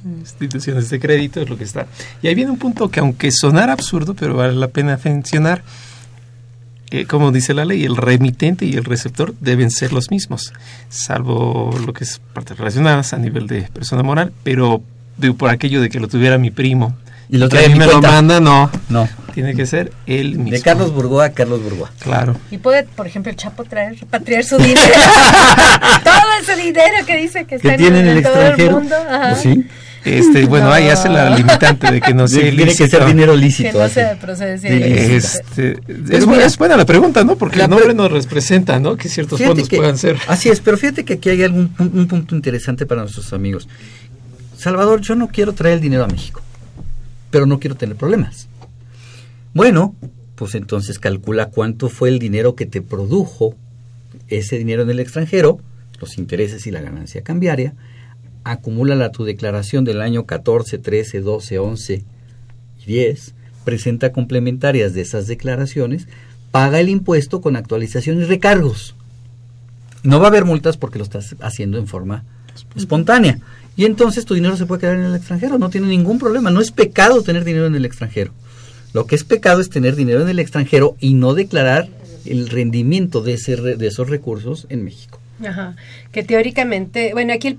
Instituciones 0.03 0.89
de 0.89 0.99
crédito 0.99 1.41
es 1.41 1.49
lo 1.49 1.57
que 1.57 1.63
está. 1.63 1.87
Y 2.21 2.27
ahí 2.27 2.35
viene 2.35 2.51
un 2.51 2.59
punto 2.59 2.89
que 2.89 2.99
aunque 2.99 3.31
sonara 3.31 3.73
absurdo, 3.73 4.13
pero 4.13 4.35
vale 4.35 4.53
la 4.53 4.67
pena 4.67 4.99
mencionar, 5.03 5.63
que 6.89 7.05
como 7.05 7.31
dice 7.31 7.53
la 7.53 7.65
ley, 7.65 7.83
el 7.83 7.95
remitente 7.95 8.65
y 8.65 8.73
el 8.73 8.85
receptor 8.85 9.33
deben 9.39 9.71
ser 9.71 9.93
los 9.93 10.11
mismos, 10.11 10.53
salvo 10.89 11.77
lo 11.85 11.93
que 11.93 12.03
es 12.03 12.21
partes 12.33 12.57
relacionadas 12.57 13.13
a 13.13 13.17
nivel 13.17 13.47
de 13.47 13.63
persona 13.63 14.03
moral, 14.03 14.31
pero 14.43 14.81
por 15.37 15.49
aquello 15.49 15.81
de 15.81 15.89
que 15.89 15.99
lo 15.99 16.07
tuviera 16.07 16.37
mi 16.37 16.51
primo 16.51 16.95
y 17.29 17.37
lo 17.37 17.49
que 17.49 17.65
a 17.65 17.67
mí 17.67 17.75
me 17.75 17.85
lo 17.85 18.01
manda, 18.01 18.39
no. 18.39 18.71
No. 18.89 19.07
Tiene 19.33 19.53
que 19.53 19.65
ser 19.65 19.91
él 20.07 20.37
mismo. 20.37 20.51
De 20.51 20.61
Carlos 20.61 20.93
Burgoa 20.93 21.25
a 21.25 21.31
Carlos 21.31 21.61
Burgoa. 21.61 21.91
Claro. 21.99 22.35
Y 22.49 22.57
puede, 22.57 22.83
por 22.83 23.05
ejemplo, 23.05 23.29
el 23.29 23.35
Chapo 23.35 23.65
traer, 23.65 23.99
repatriar 23.99 24.43
su 24.43 24.57
dinero. 24.57 24.81
todo 26.03 26.23
ese 26.41 26.55
dinero 26.55 27.05
que 27.05 27.17
dice 27.17 27.45
que, 27.45 27.55
está 27.55 27.75
en, 27.75 27.95
el 27.95 28.23
todo 28.23 28.41
el 28.41 28.71
mundo. 28.71 28.95
Pues 29.29 29.41
sí. 29.41 29.67
Este, 30.07 30.45
bueno, 30.47 30.71
ahí 30.71 30.87
hace 30.87 31.09
la 31.09 31.29
limitante 31.29 31.91
de 31.91 32.01
que 32.01 32.13
no 32.13 32.27
sea 32.27 32.41
Tiene 32.41 32.75
que 32.75 32.87
ser 32.87 33.05
dinero 33.05 33.35
lícito. 33.35 33.71
Que 33.73 33.77
no 33.77 33.89
sea 33.89 34.09
de 34.09 34.15
procedencia 34.15 34.69
este, 34.69 35.79
es, 36.09 36.25
buena, 36.25 36.45
es, 36.45 36.57
buena, 36.57 36.77
la 36.77 36.85
pregunta, 36.85 37.23
¿no? 37.23 37.35
Porque 37.37 37.61
el 37.61 37.69
nombre 37.69 37.93
nos 37.93 38.11
representa, 38.11 38.79
¿no? 38.79 38.97
Que 38.97 39.09
ciertos 39.09 39.41
fondos 39.41 39.69
puedan 39.69 39.97
ser. 39.97 40.17
Así 40.27 40.49
es, 40.49 40.59
pero 40.61 40.77
fíjate 40.77 41.05
que 41.05 41.13
aquí 41.13 41.29
hay 41.29 41.43
algún, 41.43 41.73
un 41.79 42.07
punto 42.07 42.35
interesante 42.35 42.85
para 42.85 43.01
nuestros 43.01 43.33
amigos. 43.33 43.67
Salvador, 44.57 45.01
yo 45.01 45.15
no 45.15 45.27
quiero 45.27 45.53
traer 45.53 45.75
el 45.75 45.81
dinero 45.81 46.03
a 46.03 46.07
México 46.07 46.41
pero 47.29 47.45
no 47.45 47.59
quiero 47.59 47.75
tener 47.75 47.95
problemas. 47.95 48.47
Bueno, 49.53 49.95
pues 50.35 50.55
entonces 50.55 50.99
calcula 50.99 51.47
cuánto 51.47 51.89
fue 51.89 52.09
el 52.09 52.19
dinero 52.19 52.55
que 52.55 52.65
te 52.65 52.81
produjo 52.81 53.55
ese 54.27 54.57
dinero 54.57 54.83
en 54.83 54.89
el 54.89 54.99
extranjero, 54.99 55.59
los 55.99 56.17
intereses 56.17 56.67
y 56.67 56.71
la 56.71 56.81
ganancia 56.81 57.23
cambiaria, 57.23 57.73
acumúlala 58.51 59.11
tu 59.11 59.23
declaración 59.23 59.83
del 59.83 60.01
año 60.01 60.25
14, 60.25 60.77
13, 60.77 61.21
12, 61.21 61.59
11 61.59 62.03
y 62.81 62.85
10, 62.85 63.33
presenta 63.63 64.11
complementarias 64.11 64.93
de 64.93 65.01
esas 65.01 65.27
declaraciones, 65.27 66.07
paga 66.51 66.79
el 66.79 66.89
impuesto 66.89 67.41
con 67.41 67.55
actualización 67.55 68.21
y 68.21 68.25
recargos. 68.25 68.95
No 70.03 70.19
va 70.19 70.25
a 70.25 70.29
haber 70.29 70.45
multas 70.45 70.77
porque 70.77 70.99
lo 70.99 71.03
estás 71.03 71.35
haciendo 71.41 71.77
en 71.77 71.87
forma 71.87 72.23
espontánea. 72.75 73.39
Y 73.75 73.85
entonces 73.85 74.25
tu 74.25 74.33
dinero 74.33 74.57
se 74.57 74.65
puede 74.65 74.81
quedar 74.81 74.95
en 74.95 75.03
el 75.03 75.15
extranjero, 75.15 75.59
no 75.59 75.69
tiene 75.69 75.87
ningún 75.87 76.17
problema. 76.17 76.49
No 76.49 76.61
es 76.61 76.71
pecado 76.71 77.21
tener 77.21 77.43
dinero 77.43 77.67
en 77.67 77.75
el 77.75 77.85
extranjero. 77.85 78.31
Lo 78.93 79.05
que 79.05 79.15
es 79.15 79.23
pecado 79.23 79.61
es 79.61 79.69
tener 79.69 79.95
dinero 79.95 80.21
en 80.21 80.29
el 80.29 80.39
extranjero 80.39 80.95
y 80.99 81.13
no 81.13 81.33
declarar 81.33 81.87
el 82.25 82.49
rendimiento 82.49 83.21
de, 83.21 83.33
ese, 83.33 83.55
de 83.55 83.87
esos 83.87 84.09
recursos 84.09 84.65
en 84.69 84.83
México. 84.83 85.19
Ajá. 85.45 85.75
Que 86.11 86.23
teóricamente, 86.23 87.13
bueno, 87.13 87.33
aquí 87.33 87.55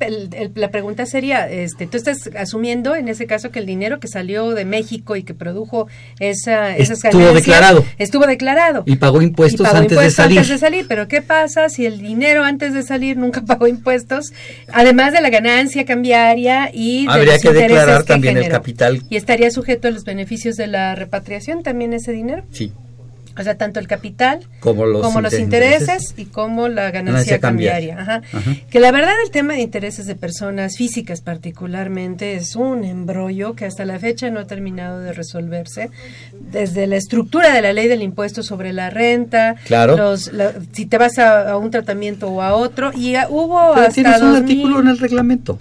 la 0.55 0.71
pregunta 0.71 1.07
sería, 1.07 1.49
este, 1.49 1.87
tú 1.87 1.97
estás 1.97 2.29
asumiendo 2.37 2.97
en 2.97 3.09
ese 3.09 3.27
caso 3.27 3.51
que 3.51 3.61
el 3.61 3.67
dinero 3.67 4.01
que 4.01 4.09
salió 4.09 4.51
de 4.51 4.64
México 4.64 5.17
y 5.17 5.23
que 5.23 5.35
produjo 5.35 5.87
esa, 6.19 6.77
esas 6.77 7.05
estuvo 7.05 7.33
declarado, 7.33 7.85
estuvo 7.99 8.27
declarado 8.27 8.83
y 8.87 8.97
pagó 8.97 9.23
impuestos, 9.23 9.67
antes, 9.67 9.99
de 9.99 10.11
salir. 10.11 10.38
antes 10.38 10.51
de 10.51 10.59
salir. 10.59 10.87
Pero 10.88 11.07
qué 11.09 11.23
pasa 11.23 11.69
si 11.69 11.87
el 11.87 11.99
dinero 12.01 12.45
antes 12.45 12.75
de 12.75 12.83
salir 12.83 13.17
nunca 13.17 13.43
pagó 13.47 13.69
impuestos, 13.69 14.33
además 14.73 15.12
de 15.12 15.21
la 15.21 15.31
ganancia 15.31 15.85
cambiaria 15.85 16.71
y 16.73 17.07
de 17.07 17.12
habría 17.12 17.38
que 17.38 17.53
declarar 17.53 18.05
también 18.05 18.38
el 18.38 18.49
capital 18.49 19.03
y 19.09 19.17
estaría 19.17 19.51
sujeto 19.51 19.88
a 19.88 19.91
los 19.91 20.05
beneficios 20.05 20.57
de 20.57 20.67
la 20.67 20.95
repatriación 20.95 21.62
también 21.62 21.93
ese 21.93 22.12
dinero. 22.12 22.43
Sí. 22.51 22.73
O 23.38 23.42
sea, 23.42 23.57
tanto 23.57 23.79
el 23.79 23.87
capital 23.87 24.40
como 24.59 24.85
los, 24.85 25.38
intereses, 25.38 26.14
y 26.16 26.24
como 26.24 26.68
la 26.68 26.90
ganancia, 26.90 27.38
cambiaria. 27.38 28.22
Que 28.68 28.81
la 28.81 28.90
verdad 28.90 29.14
el 29.24 29.31
tema 29.31 29.55
de 29.55 29.61
intereses 29.61 30.07
de 30.07 30.16
personas 30.16 30.77
físicas 30.77 31.20
particularmente 31.20 32.35
es 32.35 32.57
un 32.57 32.85
embrollo 32.85 33.55
que 33.55 33.64
hasta 33.64 33.85
la 33.85 33.98
fecha 34.01 34.29
no 34.31 34.40
ha 34.40 34.46
terminado 34.46 35.01
de 35.01 35.12
resolverse. 35.12 35.90
Desde 36.51 36.87
la 36.87 36.96
estructura 36.96 37.55
de 37.55 37.62
la 37.62 37.72
ley 37.72 37.87
del 37.87 38.03
impuesto 38.03 38.42
sobre 38.42 38.72
la 38.72 38.90
renta, 38.90 39.55
claro. 39.66 39.96
los, 39.96 40.31
si 40.72 40.87
te 40.87 40.98
vas 40.98 41.18
a, 41.18 41.57
un 41.57 41.70
tratamiento 41.70 42.29
o 42.29 42.42
a 42.42 42.55
otro, 42.55 42.90
y 42.94 43.14
hubo 43.29 43.74
Pero 43.74 43.92
tienes 43.92 44.20
un 44.20 44.35
artículo 44.35 44.81
en 44.81 44.88
el 44.88 44.98
reglamento. 44.98 45.59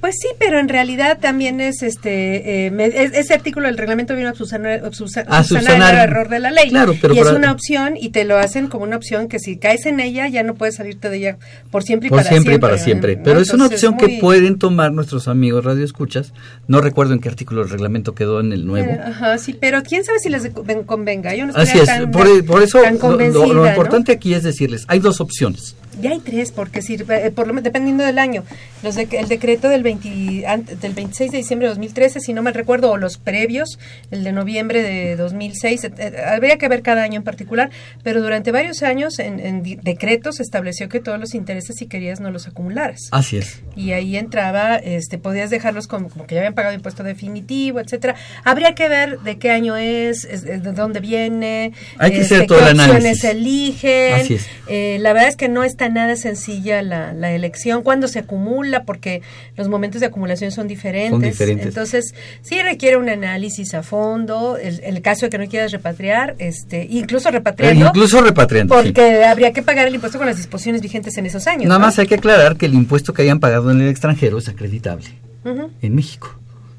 Pues 0.00 0.16
sí, 0.20 0.28
pero 0.38 0.58
en 0.58 0.68
realidad 0.68 1.18
también 1.20 1.60
es 1.60 1.82
este 1.82 2.66
eh, 2.66 3.10
ese 3.14 3.34
artículo 3.34 3.66
del 3.66 3.78
reglamento 3.78 4.14
viene 4.14 4.30
a 4.30 4.34
subsanar, 4.34 4.82
el 4.82 5.98
error 5.98 6.28
de 6.28 6.38
la 6.38 6.50
ley 6.50 6.72
y 6.72 7.18
es 7.18 7.30
una 7.30 7.52
opción 7.52 7.96
y 7.96 8.10
te 8.10 8.24
lo 8.24 8.38
hacen 8.38 8.68
como 8.68 8.84
una 8.84 8.96
opción 8.96 9.28
que 9.28 9.38
si 9.38 9.56
caes 9.56 9.86
en 9.86 10.00
ella 10.00 10.28
ya 10.28 10.42
no 10.42 10.54
puedes 10.54 10.76
salirte 10.76 11.08
de 11.08 11.16
ella 11.16 11.38
por 11.70 11.82
siempre 11.82 12.08
y 12.08 12.10
por 12.10 12.18
para 12.18 12.28
siempre. 12.28 12.58
para 12.58 12.78
siempre. 12.78 13.16
Pero 13.16 13.40
es 13.40 13.52
una 13.52 13.66
opción 13.66 13.96
que 13.96 14.18
pueden 14.20 14.58
tomar 14.58 14.92
nuestros 14.92 15.28
amigos 15.28 15.64
radioescuchas. 15.64 16.32
No 16.68 16.80
recuerdo 16.80 17.14
en 17.14 17.20
qué 17.20 17.28
artículo 17.28 17.62
del 17.62 17.70
reglamento 17.70 18.14
quedó 18.14 18.40
en 18.40 18.52
el 18.52 18.66
nuevo. 18.66 18.90
Eh, 18.90 19.00
ajá, 19.04 19.38
sí, 19.38 19.56
pero 19.58 19.82
quién 19.82 20.04
sabe 20.04 20.18
si 20.18 20.28
les 20.28 20.50
convenga. 20.86 21.34
Yo 21.34 21.46
no 21.46 21.54
Así 21.54 21.78
es. 21.78 21.88
por, 22.12 22.62
eso 22.62 22.80
lo, 22.82 23.66
importante 23.66 24.12
aquí 24.12 24.34
es 24.34 24.42
decirles, 24.42 24.84
hay 24.88 24.98
dos 24.98 25.20
opciones 25.20 25.76
ya 26.00 26.10
hay 26.10 26.20
tres, 26.20 26.52
porque 26.52 26.82
sirve, 26.82 27.26
eh, 27.26 27.30
por 27.30 27.52
dependiendo 27.62 28.04
del 28.04 28.18
año. 28.18 28.44
Los 28.82 28.94
de, 28.94 29.08
el 29.12 29.28
decreto 29.28 29.61
del, 29.68 29.82
20, 29.82 30.44
del 30.80 30.92
26 30.92 31.30
de 31.30 31.38
diciembre 31.38 31.68
de 31.68 31.74
2013, 31.74 32.20
si 32.20 32.32
no 32.32 32.42
me 32.42 32.52
recuerdo, 32.52 32.90
o 32.90 32.96
los 32.96 33.18
previos, 33.18 33.78
el 34.10 34.24
de 34.24 34.32
noviembre 34.32 34.82
de 34.82 35.16
2006, 35.16 35.84
eh, 35.84 35.92
eh, 35.98 36.16
habría 36.26 36.58
que 36.58 36.68
ver 36.68 36.82
cada 36.82 37.02
año 37.02 37.16
en 37.16 37.22
particular, 37.22 37.70
pero 38.02 38.22
durante 38.22 38.52
varios 38.52 38.82
años 38.82 39.18
en, 39.18 39.40
en 39.40 39.62
decretos 39.62 40.36
se 40.36 40.42
estableció 40.42 40.88
que 40.88 41.00
todos 41.00 41.18
los 41.18 41.34
intereses, 41.34 41.76
si 41.76 41.86
querías, 41.86 42.20
no 42.20 42.30
los 42.30 42.46
acumularas. 42.46 43.08
Así 43.10 43.38
es. 43.38 43.62
Y 43.76 43.92
ahí 43.92 44.16
entraba, 44.16 44.76
este 44.76 45.18
podías 45.18 45.50
dejarlos 45.50 45.86
como, 45.86 46.08
que 46.26 46.34
ya 46.34 46.40
habían 46.40 46.54
pagado 46.54 46.74
impuesto 46.74 47.02
definitivo, 47.02 47.80
etcétera. 47.80 48.14
Habría 48.44 48.74
que 48.74 48.88
ver 48.88 49.20
de 49.20 49.38
qué 49.38 49.50
año 49.50 49.76
es, 49.76 50.22
de 50.22 50.58
dónde 50.58 51.00
viene, 51.00 51.72
Hay 51.98 52.12
que 52.12 52.20
hacer 52.22 52.42
este, 52.42 52.46
todo 52.48 52.58
qué 52.64 52.70
el 52.70 52.80
opciones 52.80 53.24
eligen. 53.24 54.14
Así 54.14 54.34
es. 54.34 55.00
la 55.00 55.12
verdad 55.12 55.28
es 55.28 55.36
que 55.36 55.48
no 55.48 55.64
está 55.64 55.88
nada 55.88 56.16
sencilla 56.16 56.82
la, 56.82 57.12
la, 57.12 57.32
elección, 57.32 57.82
cuando 57.82 58.08
se 58.08 58.20
acumula, 58.20 58.84
porque 58.84 59.22
los 59.56 59.68
momentos 59.68 60.00
de 60.00 60.06
acumulación 60.06 60.50
son 60.50 60.66
diferentes. 60.66 61.40
Entonces, 61.40 62.14
sí 62.40 62.60
requiere 62.62 62.96
un 62.96 63.08
análisis 63.08 63.74
a 63.74 63.82
fondo, 63.82 64.56
el, 64.56 64.80
el 64.82 65.02
caso 65.02 65.26
de 65.26 65.30
que 65.30 65.38
no 65.38 65.46
quieras 65.46 65.72
repatriar, 65.72 66.36
este, 66.38 66.86
incluso 66.88 67.30
repatriando. 67.30 67.84
Eh, 67.84 67.88
incluso 67.88 68.22
repatriando. 68.22 68.74
Porque 68.74 69.24
habría 69.24 69.52
que 69.52 69.62
pagar 69.62 69.86
el 69.86 69.94
impuesto 69.94 70.18
con 70.18 70.26
las 70.26 70.36
disposiciones 70.36 70.80
vigentes 70.80 71.16
en 71.18 71.26
esos 71.26 71.46
años. 71.46 71.66
Nada 71.66 71.78
más 71.78 71.98
hay 71.98 72.06
que 72.06 72.14
aclarar 72.14 72.56
que 72.56 72.66
el 72.66 72.74
impuesto 72.74 73.12
que 73.12 73.22
hayan 73.22 73.40
pagado 73.40 73.70
en 73.70 73.80
el 73.80 73.88
extranjero 73.88 74.38
es 74.38 74.48
acreditable 74.48 75.06
en 75.44 75.94
México. 75.94 76.38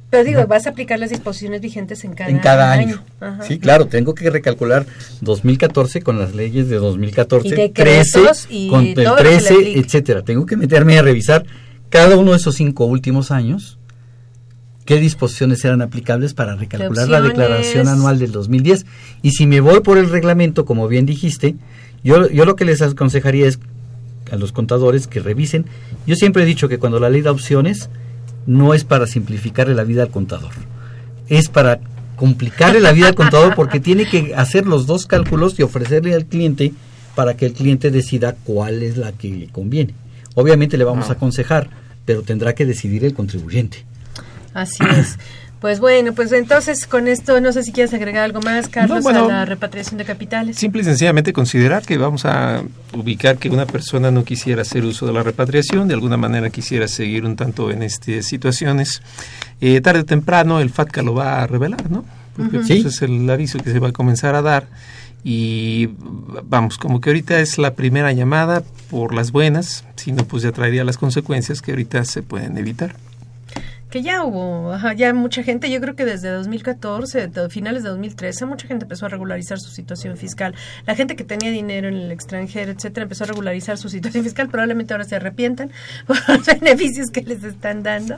Pero 0.09 0.23
digo, 0.23 0.45
vas 0.45 0.67
a 0.67 0.69
aplicar 0.69 0.99
las 0.99 1.09
disposiciones 1.09 1.59
vigentes 1.59 2.03
en 2.03 2.13
cada, 2.13 2.29
en 2.29 2.37
cada 2.37 2.71
año. 2.71 3.03
Sí, 3.41 3.57
claro, 3.57 3.87
tengo 3.87 4.13
que 4.13 4.29
recalcular 4.29 4.85
2014 5.21 6.03
con 6.03 6.19
las 6.19 6.35
leyes 6.35 6.69
de 6.69 6.75
2014, 6.75 7.69
13, 7.69 8.19
con 8.69 8.85
el 8.85 8.93
13, 8.93 9.79
etcétera. 9.79 10.21
Tengo 10.21 10.45
que 10.45 10.55
meterme 10.55 10.99
a 10.99 11.01
revisar 11.01 11.43
cada 11.93 12.17
uno 12.17 12.31
de 12.31 12.37
esos 12.37 12.55
cinco 12.55 12.85
últimos 12.85 13.29
años 13.29 13.77
qué 14.83 14.99
disposiciones 14.99 15.63
eran 15.63 15.83
aplicables 15.83 16.33
para 16.33 16.55
recalcular 16.55 17.07
la 17.07 17.21
declaración 17.21 17.87
anual 17.87 18.17
del 18.17 18.31
2010. 18.31 18.87
Y 19.21 19.33
si 19.33 19.45
me 19.45 19.59
voy 19.59 19.81
por 19.81 19.99
el 19.99 20.09
reglamento, 20.09 20.65
como 20.65 20.87
bien 20.87 21.05
dijiste, 21.05 21.55
yo, 22.03 22.27
yo 22.31 22.45
lo 22.45 22.55
que 22.55 22.65
les 22.65 22.81
aconsejaría 22.81 23.47
es 23.47 23.59
a 24.31 24.37
los 24.37 24.51
contadores 24.51 25.05
que 25.05 25.19
revisen. 25.19 25.67
Yo 26.07 26.15
siempre 26.15 26.41
he 26.41 26.45
dicho 26.47 26.67
que 26.67 26.79
cuando 26.79 26.99
la 26.99 27.11
ley 27.11 27.21
da 27.21 27.29
opciones, 27.29 27.91
no 28.47 28.73
es 28.73 28.85
para 28.85 29.05
simplificarle 29.05 29.75
la 29.75 29.83
vida 29.83 30.01
al 30.01 30.09
contador, 30.09 30.51
es 31.29 31.47
para 31.47 31.79
complicarle 32.15 32.79
la 32.79 32.91
vida 32.91 33.09
al 33.09 33.15
contador 33.15 33.53
porque 33.55 33.79
tiene 33.79 34.09
que 34.09 34.33
hacer 34.33 34.65
los 34.65 34.87
dos 34.87 35.05
cálculos 35.05 35.59
y 35.59 35.61
ofrecerle 35.61 36.15
al 36.15 36.25
cliente 36.25 36.73
para 37.13 37.37
que 37.37 37.45
el 37.45 37.53
cliente 37.53 37.91
decida 37.91 38.35
cuál 38.43 38.81
es 38.81 38.97
la 38.97 39.11
que 39.11 39.29
le 39.29 39.47
conviene. 39.49 39.93
Obviamente 40.33 40.79
le 40.79 40.85
vamos 40.85 41.11
a 41.11 41.13
aconsejar, 41.13 41.82
pero 42.05 42.21
tendrá 42.21 42.53
que 42.53 42.65
decidir 42.65 43.05
el 43.05 43.13
contribuyente. 43.13 43.85
Así 44.53 44.83
es. 44.99 45.17
Pues 45.63 45.79
bueno, 45.79 46.11
pues 46.11 46.33
entonces 46.33 46.85
con 46.85 47.07
esto 47.07 47.39
no 47.39 47.53
sé 47.53 47.63
si 47.63 47.71
quieres 47.71 47.93
agregar 47.93 48.25
algo 48.25 48.41
más, 48.41 48.67
Carlos, 48.67 49.05
a 49.05 49.13
la 49.13 49.45
repatriación 49.45 49.97
de 49.97 50.03
capitales. 50.03 50.57
Simple 50.57 50.81
y 50.81 50.83
sencillamente 50.83 51.31
considerar 51.31 51.85
que 51.85 51.97
vamos 51.97 52.25
a 52.25 52.63
ubicar 52.91 53.37
que 53.37 53.47
una 53.47 53.65
persona 53.65 54.11
no 54.11 54.25
quisiera 54.25 54.63
hacer 54.63 54.83
uso 54.83 55.07
de 55.07 55.13
la 55.13 55.23
repatriación, 55.23 55.87
de 55.87 55.93
alguna 55.93 56.17
manera 56.17 56.49
quisiera 56.49 56.89
seguir 56.89 57.23
un 57.23 57.37
tanto 57.37 57.71
en 57.71 57.81
estas 57.81 58.25
situaciones. 58.25 59.01
Eh, 59.61 59.79
tarde 59.79 60.01
o 60.01 60.05
temprano 60.05 60.59
el 60.59 60.69
FATCA 60.69 61.01
lo 61.01 61.13
va 61.13 61.41
a 61.41 61.47
revelar, 61.47 61.89
¿no? 61.89 62.03
Porque 62.35 62.57
pues, 62.57 62.69
es 62.69 63.01
el 63.01 63.29
aviso 63.29 63.57
que 63.59 63.71
se 63.71 63.79
va 63.79 63.87
a 63.87 63.93
comenzar 63.93 64.35
a 64.35 64.41
dar 64.41 64.67
Y 65.23 65.89
vamos, 66.49 66.77
como 66.77 66.99
que 66.99 67.09
ahorita 67.09 67.39
es 67.39 67.57
la 67.57 67.75
primera 67.75 68.11
llamada 68.11 68.63
por 68.89 69.13
las 69.13 69.31
buenas, 69.31 69.85
si 69.95 70.11
no, 70.11 70.25
pues 70.25 70.43
ya 70.43 70.51
traería 70.51 70.83
las 70.83 70.97
consecuencias 70.97 71.61
que 71.61 71.71
ahorita 71.71 72.03
se 72.05 72.23
pueden 72.23 72.57
evitar 72.57 72.95
que 73.93 74.01
ya 74.01 74.23
hubo, 74.23 74.75
ya 74.95 75.13
mucha 75.13 75.43
gente, 75.43 75.69
yo 75.69 75.79
creo 75.79 75.95
que 75.95 76.03
desde 76.03 76.27
2014, 76.29 77.29
finales 77.51 77.83
de 77.83 77.89
2013, 77.89 78.47
mucha 78.47 78.67
gente 78.67 78.85
empezó 78.85 79.05
a 79.05 79.09
regularizar 79.09 79.59
su 79.59 79.69
situación 79.69 80.17
fiscal. 80.17 80.55
La 80.87 80.95
gente 80.95 81.15
que 81.15 81.23
tenía 81.23 81.51
dinero 81.51 81.89
en 81.89 81.93
el 81.93 82.11
extranjero, 82.11 82.71
etcétera, 82.71 83.03
empezó 83.03 83.25
a 83.25 83.27
regularizar 83.27 83.77
su 83.77 83.89
situación 83.89 84.23
fiscal. 84.23 84.49
Probablemente 84.49 84.95
ahora 84.95 85.03
se 85.03 85.15
arrepientan 85.15 85.69
por 86.07 86.17
los 86.27 86.43
beneficios 86.43 87.11
que 87.11 87.21
les 87.21 87.43
están 87.43 87.83
dando. 87.83 88.17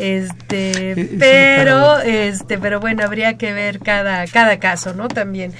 Este, 0.00 1.08
pero, 1.20 2.00
este, 2.00 2.58
pero 2.58 2.80
bueno, 2.80 3.04
habría 3.04 3.38
que 3.38 3.52
ver 3.52 3.78
cada, 3.78 4.26
cada 4.26 4.58
caso, 4.58 4.92
¿no? 4.92 5.06
También. 5.06 5.52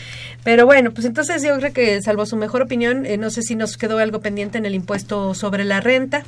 Pero 0.42 0.66
bueno, 0.66 0.90
pues 0.90 1.06
entonces 1.06 1.40
yo 1.44 1.56
creo 1.58 1.72
que, 1.72 2.02
salvo 2.02 2.26
su 2.26 2.36
mejor 2.36 2.62
opinión, 2.62 3.06
eh, 3.06 3.16
no 3.16 3.30
sé 3.30 3.42
si 3.42 3.54
nos 3.54 3.76
quedó 3.76 3.98
algo 3.98 4.18
pendiente 4.18 4.58
en 4.58 4.66
el 4.66 4.74
impuesto 4.74 5.34
sobre 5.34 5.62
la 5.62 5.80
renta. 5.80 6.24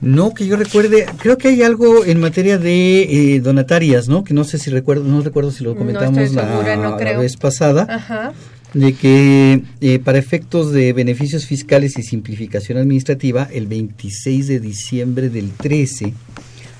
No, 0.00 0.32
que 0.32 0.46
yo 0.46 0.56
recuerde, 0.56 1.04
creo 1.18 1.36
que 1.36 1.48
hay 1.48 1.62
algo 1.62 2.06
en 2.06 2.20
materia 2.20 2.56
de 2.56 3.34
eh, 3.34 3.40
donatarias, 3.40 4.08
¿no? 4.08 4.24
Que 4.24 4.32
no 4.32 4.44
sé 4.44 4.58
si 4.58 4.70
recuerdo, 4.70 5.04
no 5.04 5.20
recuerdo 5.20 5.50
si 5.50 5.62
lo 5.62 5.76
comentamos 5.76 6.32
la, 6.32 7.18
vez 7.18 7.36
pasada, 7.36 8.32
de 8.72 8.94
que 8.94 9.62
eh, 9.82 9.98
para 9.98 10.18
efectos 10.18 10.72
de 10.72 10.94
beneficios 10.94 11.44
fiscales 11.44 11.98
y 11.98 12.02
simplificación 12.02 12.78
administrativa, 12.78 13.46
el 13.52 13.66
26 13.66 14.46
de 14.46 14.60
diciembre 14.60 15.28
del 15.28 15.50
13 15.50 16.14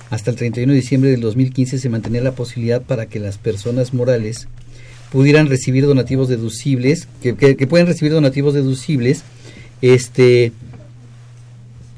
hasta 0.09 0.31
el 0.31 0.37
31 0.37 0.73
de 0.73 0.81
diciembre 0.81 1.11
del 1.11 1.21
2015 1.21 1.79
se 1.79 1.89
mantenía 1.89 2.23
la 2.23 2.33
posibilidad 2.33 2.81
para 2.83 3.07
que 3.07 3.21
las 3.21 3.37
personas 3.37 3.93
morales 3.93 4.49
pudieran 5.13 5.49
recibir 5.49 5.87
donativos 5.87 6.29
deducibles, 6.29 7.07
que, 7.23 7.37
que, 7.37 7.57
que 7.57 7.67
pueden 7.67 7.87
recibir 7.87 8.13
donativos 8.13 8.55
deducibles, 8.55 9.25
este 9.83 10.53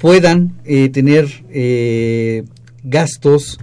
puedan 0.03 0.59
eh, 0.65 0.89
tener 0.89 1.45
eh, 1.49 2.43
gastos 2.83 3.57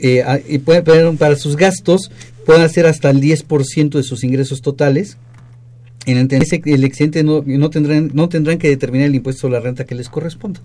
eh, 0.00 0.24
y 0.48 0.58
para 0.58 1.36
sus 1.36 1.54
gastos 1.54 2.10
puedan 2.44 2.62
hacer 2.62 2.84
hasta 2.86 3.10
el 3.10 3.20
10% 3.20 3.90
de 3.90 4.02
sus 4.02 4.24
ingresos 4.24 4.60
totales. 4.60 5.16
En 6.06 6.18
el, 6.18 6.28
el 6.32 6.82
excedente 6.82 7.22
no, 7.22 7.44
no, 7.46 7.70
tendrán, 7.70 8.10
no 8.12 8.28
tendrán 8.28 8.58
que 8.58 8.68
determinar 8.68 9.06
el 9.06 9.14
impuesto 9.14 9.42
sobre 9.42 9.54
la 9.54 9.60
renta 9.60 9.84
que 9.84 9.94
les 9.94 10.08
corresponda. 10.08 10.60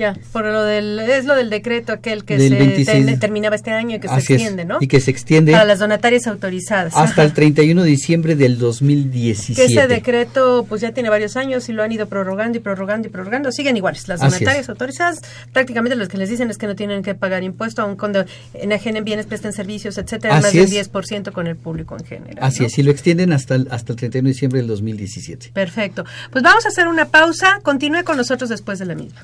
Ya, 0.00 0.16
por 0.32 0.46
lo 0.46 0.64
del, 0.64 0.98
es 0.98 1.26
lo 1.26 1.36
del 1.36 1.50
decreto 1.50 1.92
aquel 1.92 2.24
que 2.24 2.38
se 2.38 3.16
terminaba 3.18 3.54
este 3.54 3.70
año 3.70 3.96
y 3.96 4.00
que 4.00 4.08
se 4.08 4.14
extiende, 4.14 4.64
¿no? 4.64 4.78
Y 4.80 4.88
que 4.88 4.98
se 4.98 5.10
extiende. 5.10 5.52
Para 5.52 5.66
las 5.66 5.78
donatarias 5.78 6.26
autorizadas. 6.26 6.94
Hasta 6.96 7.22
el 7.22 7.34
31 7.34 7.82
de 7.82 7.86
diciembre 7.86 8.34
del 8.34 8.56
2017. 8.56 9.60
Que 9.60 9.70
ese 9.70 9.86
decreto, 9.88 10.64
pues 10.66 10.80
ya 10.80 10.92
tiene 10.92 11.10
varios 11.10 11.36
años 11.36 11.68
y 11.68 11.74
lo 11.74 11.82
han 11.82 11.92
ido 11.92 12.06
prorrogando 12.06 12.56
y 12.56 12.62
prorrogando 12.62 13.08
y 13.08 13.10
prorrogando. 13.10 13.52
Siguen 13.52 13.76
iguales. 13.76 14.08
Las 14.08 14.20
donatarias 14.20 14.70
autorizadas, 14.70 15.20
prácticamente 15.52 15.96
lo 15.96 16.08
que 16.08 16.16
les 16.16 16.30
dicen 16.30 16.48
es 16.48 16.56
que 16.56 16.66
no 16.66 16.74
tienen 16.74 17.02
que 17.02 17.14
pagar 17.14 17.42
impuesto, 17.42 17.82
aun 17.82 17.96
cuando 17.96 18.24
enajenen 18.54 19.04
bienes, 19.04 19.26
presten 19.26 19.52
servicios, 19.52 19.98
etcétera, 19.98 20.40
más 20.40 20.50
del 20.50 20.66
10% 20.66 21.30
con 21.30 21.46
el 21.46 21.56
público 21.56 21.98
en 21.98 22.06
general. 22.06 22.38
Así 22.40 22.64
es, 22.64 22.78
y 22.78 22.82
lo 22.82 22.90
extienden 22.90 23.34
hasta 23.34 23.54
el, 23.54 23.68
hasta 23.70 23.92
el 23.92 23.98
31 23.98 24.24
de 24.24 24.32
diciembre 24.32 24.60
del 24.60 24.68
2017. 24.68 25.50
Perfecto. 25.52 26.06
Pues 26.30 26.42
vamos 26.42 26.64
a 26.64 26.68
hacer 26.68 26.88
una 26.88 27.04
pausa. 27.04 27.60
Continúe 27.62 28.02
con 28.02 28.16
nosotros 28.16 28.48
después 28.48 28.78
de 28.78 28.86
la 28.86 28.94
misma. 28.94 29.20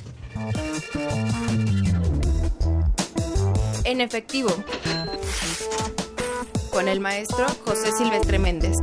En 3.84 4.00
efectivo, 4.00 4.50
con 6.70 6.88
el 6.88 7.00
maestro 7.00 7.46
José 7.64 7.92
Silvestre 7.96 8.38
Méndez. 8.38 8.76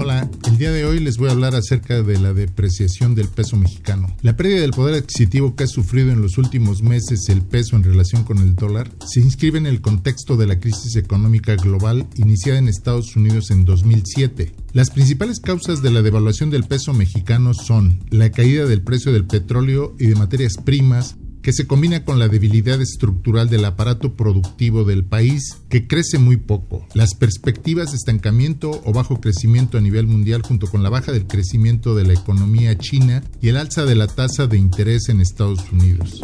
Hola, 0.00 0.30
el 0.46 0.58
día 0.58 0.70
de 0.70 0.84
hoy 0.84 1.00
les 1.00 1.18
voy 1.18 1.28
a 1.28 1.32
hablar 1.32 1.56
acerca 1.56 2.04
de 2.04 2.20
la 2.20 2.32
depreciación 2.32 3.16
del 3.16 3.26
peso 3.26 3.56
mexicano. 3.56 4.06
La 4.22 4.36
pérdida 4.36 4.60
del 4.60 4.70
poder 4.70 4.94
adquisitivo 4.94 5.56
que 5.56 5.64
ha 5.64 5.66
sufrido 5.66 6.12
en 6.12 6.22
los 6.22 6.38
últimos 6.38 6.84
meses 6.84 7.28
el 7.28 7.42
peso 7.42 7.74
en 7.74 7.82
relación 7.82 8.22
con 8.22 8.38
el 8.38 8.54
dólar 8.54 8.92
se 9.04 9.18
inscribe 9.18 9.58
en 9.58 9.66
el 9.66 9.80
contexto 9.80 10.36
de 10.36 10.46
la 10.46 10.60
crisis 10.60 10.94
económica 10.94 11.56
global 11.56 12.06
iniciada 12.14 12.60
en 12.60 12.68
Estados 12.68 13.16
Unidos 13.16 13.50
en 13.50 13.64
2007. 13.64 14.54
Las 14.72 14.90
principales 14.90 15.40
causas 15.40 15.82
de 15.82 15.90
la 15.90 16.02
devaluación 16.02 16.50
del 16.50 16.62
peso 16.62 16.92
mexicano 16.92 17.52
son 17.52 17.98
la 18.10 18.30
caída 18.30 18.66
del 18.66 18.82
precio 18.82 19.10
del 19.10 19.26
petróleo 19.26 19.96
y 19.98 20.06
de 20.06 20.14
materias 20.14 20.58
primas, 20.64 21.16
que 21.48 21.54
se 21.54 21.66
combina 21.66 22.04
con 22.04 22.18
la 22.18 22.28
debilidad 22.28 22.78
estructural 22.78 23.48
del 23.48 23.64
aparato 23.64 24.16
productivo 24.16 24.84
del 24.84 25.02
país, 25.02 25.56
que 25.70 25.86
crece 25.86 26.18
muy 26.18 26.36
poco, 26.36 26.86
las 26.92 27.14
perspectivas 27.14 27.90
de 27.90 27.96
estancamiento 27.96 28.82
o 28.84 28.92
bajo 28.92 29.18
crecimiento 29.18 29.78
a 29.78 29.80
nivel 29.80 30.06
mundial 30.06 30.42
junto 30.42 30.66
con 30.66 30.82
la 30.82 30.90
baja 30.90 31.10
del 31.10 31.26
crecimiento 31.26 31.94
de 31.94 32.04
la 32.04 32.12
economía 32.12 32.76
china 32.76 33.24
y 33.40 33.48
el 33.48 33.56
alza 33.56 33.86
de 33.86 33.94
la 33.94 34.08
tasa 34.08 34.46
de 34.46 34.58
interés 34.58 35.08
en 35.08 35.22
Estados 35.22 35.72
Unidos. 35.72 36.20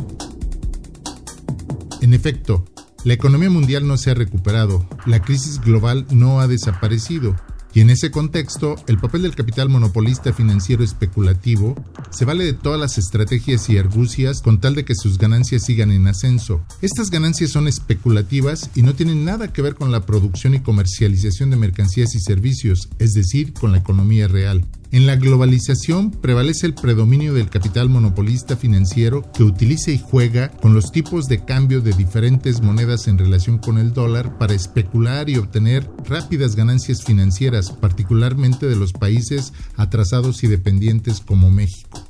En 2.03 2.13
efecto, 2.13 2.67
la 3.05 3.15
economía 3.15 3.49
mundial 3.49 3.87
no 3.87 3.97
se 3.97 4.11
ha 4.11 4.15
recuperado, 4.15 4.87
la 5.07 5.23
crisis 5.23 5.59
global 5.59 6.05
no 6.11 6.41
ha 6.41 6.49
desaparecido, 6.49 7.35
y 7.75 7.81
en 7.81 7.91
ese 7.91 8.13
contexto, 8.13 8.77
el 8.87 8.99
papel 8.99 9.23
del 9.23 9.35
capital 9.35 9.69
monopolista 9.69 10.33
financiero 10.33 10.85
especulativo 10.85 11.75
se 12.11 12.25
vale 12.25 12.45
de 12.45 12.53
todas 12.53 12.79
las 12.79 12.99
estrategias 12.99 13.69
y 13.69 13.79
argucias 13.79 14.41
con 14.41 14.61
tal 14.61 14.77
de 14.77 14.85
que 14.85 14.95
sus 14.95 15.19
ganancias 15.19 15.65
sigan 15.65 15.91
en 15.91 16.07
ascenso. 16.07 16.65
Estas 16.83 17.11
ganancias 17.11 17.51
son 17.51 17.67
especulativas 17.67 18.71
y 18.77 18.83
no 18.83 18.95
tienen 18.95 19.25
nada 19.25 19.53
que 19.53 19.63
ver 19.63 19.75
con 19.75 19.91
la 19.91 20.07
producción 20.07 20.55
y 20.55 20.61
comercialización 20.61 21.51
de 21.51 21.57
mercancías 21.57 22.15
y 22.15 22.21
servicios, 22.21 22.89
es 23.01 23.13
decir, 23.13 23.53
con 23.53 23.73
la 23.73 23.79
economía 23.79 24.29
real. 24.29 24.65
En 24.95 25.09
la 25.09 25.17
globalización 25.17 26.13
prevalece 26.13 26.67
el 26.67 26.75
predominio 26.75 27.35
del 27.35 27.51
capital 27.51 27.89
monopolista 27.89 28.57
financiero 28.57 29.29
que 29.33 29.43
utiliza 29.43 29.91
y 29.91 29.99
juega 29.99 30.53
con 30.53 30.73
los 30.73 30.93
tipos 30.93 31.27
de 31.27 31.45
cambio 31.45 31.81
de 31.81 31.93
diferentes 31.95 32.63
monedas 32.63 33.09
en 33.09 33.19
relación 33.19 33.59
con 33.59 33.79
el 33.79 33.93
dólar 33.93 34.39
para 34.39 34.55
especular 34.55 35.29
y 35.29 35.37
obtener 35.37 35.91
rápidas 36.05 36.55
ganancias 36.55 37.03
financieras, 37.03 37.73
particularmente 37.73 38.69
de 38.69 38.77
los 38.77 38.93
países 38.93 39.53
atrasados 39.75 40.45
y 40.45 40.47
dependientes 40.47 41.19
como 41.19 41.51
México. 41.51 42.09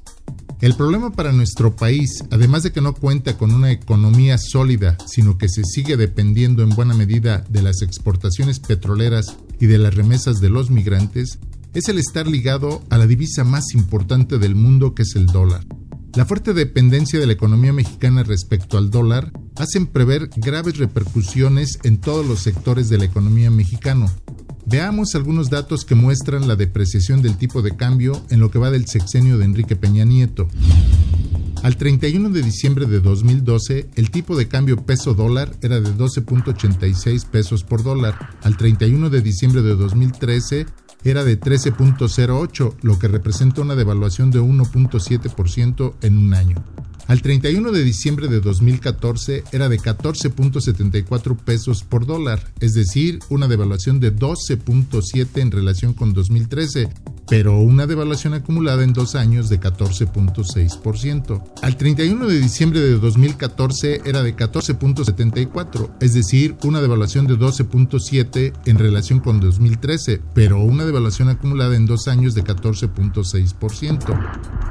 El 0.61 0.77
problema 0.77 1.11
para 1.11 1.33
nuestro 1.33 1.77
país, 1.77 2.23
además 2.31 2.65
de 2.65 2.73
que 2.73 2.83
no 2.83 2.93
cuenta 2.93 3.39
con 3.39 3.51
una 3.51 3.73
economía 3.73 4.37
sólida, 4.37 4.99
sino 5.07 5.39
que 5.39 5.49
se 5.49 5.65
sigue 5.65 5.97
dependiendo 5.97 6.63
en 6.63 6.69
buena 6.69 6.93
medida 6.93 7.47
de 7.49 7.63
las 7.63 7.81
exportaciones 7.81 8.61
petroleras 8.61 9.39
y 9.59 9.69
de 9.69 9.79
las 9.79 9.95
remesas 9.95 10.41
de 10.43 10.51
los 10.51 10.71
migrantes, 10.71 11.39
es 11.75 11.89
el 11.89 11.99
estar 11.99 12.27
ligado 12.27 12.83
a 12.89 12.99
la 12.99 13.07
divisa 13.07 13.45
más 13.45 13.75
importante 13.75 14.39
del 14.39 14.55
mundo 14.55 14.95
que 14.95 15.03
es 15.03 15.15
el 15.17 15.27
dólar. 15.27 15.67
La 16.15 16.25
fuerte 16.25 16.55
dependencia 16.55 17.19
de 17.19 17.27
la 17.27 17.33
economía 17.33 17.73
mexicana 17.73 18.23
respecto 18.23 18.79
al 18.79 18.91
dólar 18.91 19.33
hacen 19.57 19.89
prever 19.89 20.31
graves 20.37 20.79
repercusiones 20.79 21.81
en 21.83 21.99
todos 21.99 22.25
los 22.25 22.39
sectores 22.39 22.89
de 22.89 22.99
la 22.99 23.05
economía 23.05 23.51
mexicano. 23.51 24.09
Veamos 24.65 25.17
algunos 25.17 25.51
datos 25.51 25.85
que 25.85 25.97
muestran 25.97 26.47
la 26.47 26.55
depreciación 26.55 27.21
del 27.21 27.37
tipo 27.37 27.63
de 27.63 27.77
cambio 27.77 28.25
en 28.31 28.39
lo 28.39 28.51
que 28.51 28.61
va 28.61 28.71
del 28.71 28.87
sexenio 28.87 29.39
de 29.39 29.45
Enrique 29.45 29.75
Peña 29.75 30.05
Nieto. 30.05 30.49
Al 31.65 31.79
31 31.79 32.29
de 32.29 32.43
diciembre 32.43 32.85
de 32.85 33.01
2012, 33.01 33.89
el 33.95 34.11
tipo 34.11 34.37
de 34.37 34.49
cambio 34.49 34.85
peso 34.85 35.15
dólar 35.15 35.51
era 35.63 35.81
de 35.81 35.95
12.86 35.95 37.25
pesos 37.25 37.65
por 37.65 37.83
dólar. 37.83 38.37
Al 38.43 38.59
31 38.59 39.09
de 39.09 39.23
diciembre 39.23 39.63
de 39.63 39.75
2013, 39.75 40.67
era 41.05 41.25
de 41.25 41.41
13.08, 41.41 42.75
lo 42.83 42.99
que 42.99 43.09
representa 43.09 43.63
una 43.63 43.77
devaluación 43.77 44.31
de 44.31 44.43
1.7% 44.43 45.95
en 46.03 46.19
un 46.19 46.35
año. 46.35 46.63
Al 47.07 47.21
31 47.21 47.71
de 47.71 47.85
diciembre 47.85 48.29
de 48.29 48.41
2014 48.41 49.45
era 49.53 49.69
de 49.69 49.79
14.74 49.79 51.37
pesos 51.37 51.83
por 51.83 52.07
dólar, 52.07 52.51
es 52.61 52.73
decir, 52.73 53.19
una 53.29 53.47
devaluación 53.47 54.01
de 54.01 54.15
12.7 54.15 55.43
en 55.43 55.51
relación 55.51 55.93
con 55.93 56.15
2013, 56.15 56.89
pero 57.29 57.59
una 57.59 57.87
devaluación 57.87 58.33
acumulada 58.33 58.85
en 58.85 58.95
dos 58.95 59.17
años 59.17 59.51
de 59.51 59.61
14.6%. 59.61 61.43
Al 61.61 61.77
31 61.77 62.27
de 62.27 62.41
diciembre 62.41 62.81
de 62.81 62.99
2014 62.99 64.01
era 64.07 64.23
de 64.23 64.35
14.74, 64.35 65.91
es 66.01 66.15
decir, 66.15 66.57
una 66.65 66.81
devaluación 66.81 67.27
de 67.27 67.35
12.7 67.35 68.55
en 68.65 68.79
relación 68.79 69.21
con 69.21 69.41
2013, 69.41 70.23
pero 70.33 70.63
una 70.63 70.87
devaluación 70.87 71.29
acumulada 71.29 71.77
en 71.77 71.85
dos 71.85 72.09
años 72.09 72.35
de 72.35 72.45
14.6%. 72.45 74.64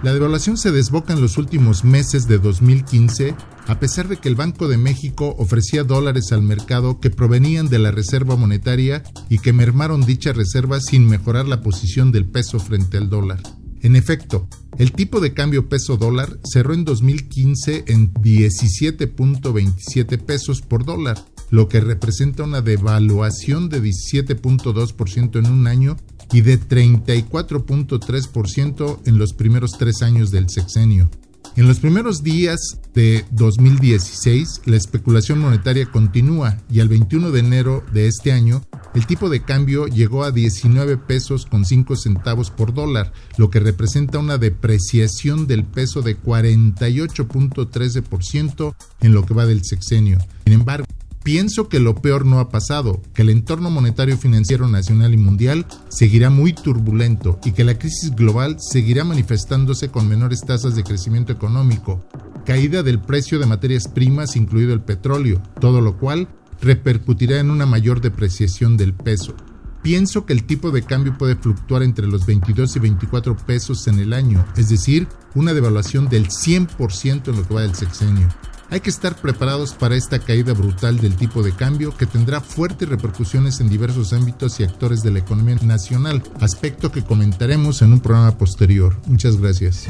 La 0.00 0.12
devaluación 0.12 0.56
se 0.56 0.70
desboca 0.70 1.12
en 1.12 1.20
los 1.20 1.38
últimos 1.38 1.82
meses 1.82 2.28
de 2.28 2.38
2015, 2.38 3.34
a 3.66 3.80
pesar 3.80 4.06
de 4.06 4.16
que 4.16 4.28
el 4.28 4.36
Banco 4.36 4.68
de 4.68 4.78
México 4.78 5.34
ofrecía 5.38 5.82
dólares 5.82 6.30
al 6.30 6.42
mercado 6.42 7.00
que 7.00 7.10
provenían 7.10 7.68
de 7.68 7.80
la 7.80 7.90
Reserva 7.90 8.36
Monetaria 8.36 9.02
y 9.28 9.40
que 9.40 9.52
mermaron 9.52 10.06
dicha 10.06 10.32
reserva 10.32 10.78
sin 10.78 11.08
mejorar 11.08 11.48
la 11.48 11.62
posición 11.62 12.12
del 12.12 12.26
peso 12.26 12.60
frente 12.60 12.96
al 12.96 13.10
dólar. 13.10 13.42
En 13.80 13.96
efecto, 13.96 14.48
el 14.78 14.92
tipo 14.92 15.18
de 15.18 15.34
cambio 15.34 15.68
peso 15.68 15.96
dólar 15.96 16.38
cerró 16.44 16.74
en 16.74 16.84
2015 16.84 17.86
en 17.88 18.14
17.27 18.14 20.16
pesos 20.18 20.62
por 20.62 20.84
dólar, 20.84 21.18
lo 21.50 21.68
que 21.68 21.80
representa 21.80 22.44
una 22.44 22.60
devaluación 22.60 23.68
de 23.68 23.82
17.2% 23.82 25.40
en 25.40 25.46
un 25.46 25.66
año 25.66 25.96
y 26.32 26.42
de 26.42 26.60
34.3% 26.60 29.00
en 29.06 29.18
los 29.18 29.32
primeros 29.32 29.72
tres 29.78 30.02
años 30.02 30.30
del 30.30 30.48
sexenio. 30.48 31.10
En 31.56 31.66
los 31.66 31.80
primeros 31.80 32.22
días 32.22 32.60
de 32.94 33.24
2016, 33.32 34.60
la 34.66 34.76
especulación 34.76 35.40
monetaria 35.40 35.86
continúa 35.86 36.56
y 36.70 36.78
al 36.78 36.88
21 36.88 37.32
de 37.32 37.40
enero 37.40 37.82
de 37.92 38.06
este 38.06 38.30
año, 38.30 38.62
el 38.94 39.06
tipo 39.06 39.28
de 39.28 39.42
cambio 39.42 39.88
llegó 39.88 40.22
a 40.22 40.30
19 40.30 40.98
pesos 40.98 41.46
con 41.46 41.64
5 41.64 41.96
centavos 41.96 42.52
por 42.52 42.74
dólar, 42.74 43.12
lo 43.38 43.50
que 43.50 43.58
representa 43.58 44.20
una 44.20 44.38
depreciación 44.38 45.48
del 45.48 45.64
peso 45.64 46.00
de 46.00 46.16
48.13% 46.16 48.76
en 49.00 49.12
lo 49.12 49.26
que 49.26 49.34
va 49.34 49.46
del 49.46 49.64
sexenio. 49.64 50.18
Sin 50.44 50.54
embargo, 50.54 50.86
Pienso 51.22 51.68
que 51.68 51.80
lo 51.80 51.94
peor 51.96 52.24
no 52.24 52.40
ha 52.40 52.48
pasado, 52.48 53.02
que 53.12 53.22
el 53.22 53.30
entorno 53.30 53.70
monetario 53.70 54.16
financiero 54.16 54.66
nacional 54.68 55.12
y 55.12 55.18
mundial 55.18 55.66
seguirá 55.88 56.30
muy 56.30 56.52
turbulento 56.52 57.38
y 57.44 57.52
que 57.52 57.64
la 57.64 57.78
crisis 57.78 58.12
global 58.12 58.56
seguirá 58.58 59.04
manifestándose 59.04 59.90
con 59.90 60.08
menores 60.08 60.40
tasas 60.40 60.74
de 60.74 60.84
crecimiento 60.84 61.32
económico, 61.32 62.04
caída 62.46 62.82
del 62.82 62.98
precio 62.98 63.38
de 63.38 63.46
materias 63.46 63.88
primas 63.88 64.36
incluido 64.36 64.72
el 64.72 64.80
petróleo, 64.80 65.42
todo 65.60 65.80
lo 65.80 65.98
cual 65.98 66.28
repercutirá 66.60 67.40
en 67.40 67.50
una 67.50 67.66
mayor 67.66 68.00
depreciación 68.00 68.76
del 68.76 68.94
peso. 68.94 69.34
Pienso 69.82 70.26
que 70.26 70.32
el 70.32 70.44
tipo 70.44 70.70
de 70.70 70.82
cambio 70.82 71.16
puede 71.16 71.36
fluctuar 71.36 71.82
entre 71.82 72.06
los 72.06 72.26
22 72.26 72.76
y 72.76 72.78
24 72.80 73.36
pesos 73.36 73.86
en 73.86 73.98
el 73.98 74.12
año, 74.12 74.44
es 74.56 74.68
decir, 74.68 75.06
una 75.34 75.54
devaluación 75.54 76.08
del 76.08 76.28
100% 76.28 77.28
en 77.28 77.36
lo 77.36 77.46
que 77.46 77.54
va 77.54 77.62
del 77.62 77.74
sexenio. 77.74 78.28
Hay 78.70 78.80
que 78.80 78.90
estar 78.90 79.16
preparados 79.16 79.72
para 79.72 79.96
esta 79.96 80.18
caída 80.18 80.52
brutal 80.52 80.98
del 80.98 81.16
tipo 81.16 81.42
de 81.42 81.52
cambio 81.52 81.96
que 81.96 82.04
tendrá 82.04 82.42
fuertes 82.42 82.86
repercusiones 82.88 83.60
en 83.60 83.70
diversos 83.70 84.12
ámbitos 84.12 84.60
y 84.60 84.64
actores 84.64 85.02
de 85.02 85.10
la 85.10 85.20
economía 85.20 85.56
nacional, 85.62 86.22
aspecto 86.40 86.92
que 86.92 87.02
comentaremos 87.02 87.80
en 87.80 87.94
un 87.94 88.00
programa 88.00 88.36
posterior. 88.36 88.94
Muchas 89.06 89.38
gracias. 89.38 89.86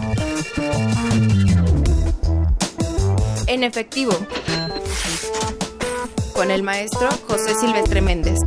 En 3.48 3.64
efectivo, 3.64 4.12
con 6.34 6.52
el 6.52 6.62
maestro 6.62 7.08
José 7.26 7.54
Silvestre 7.58 8.00
Méndez. 8.00 8.38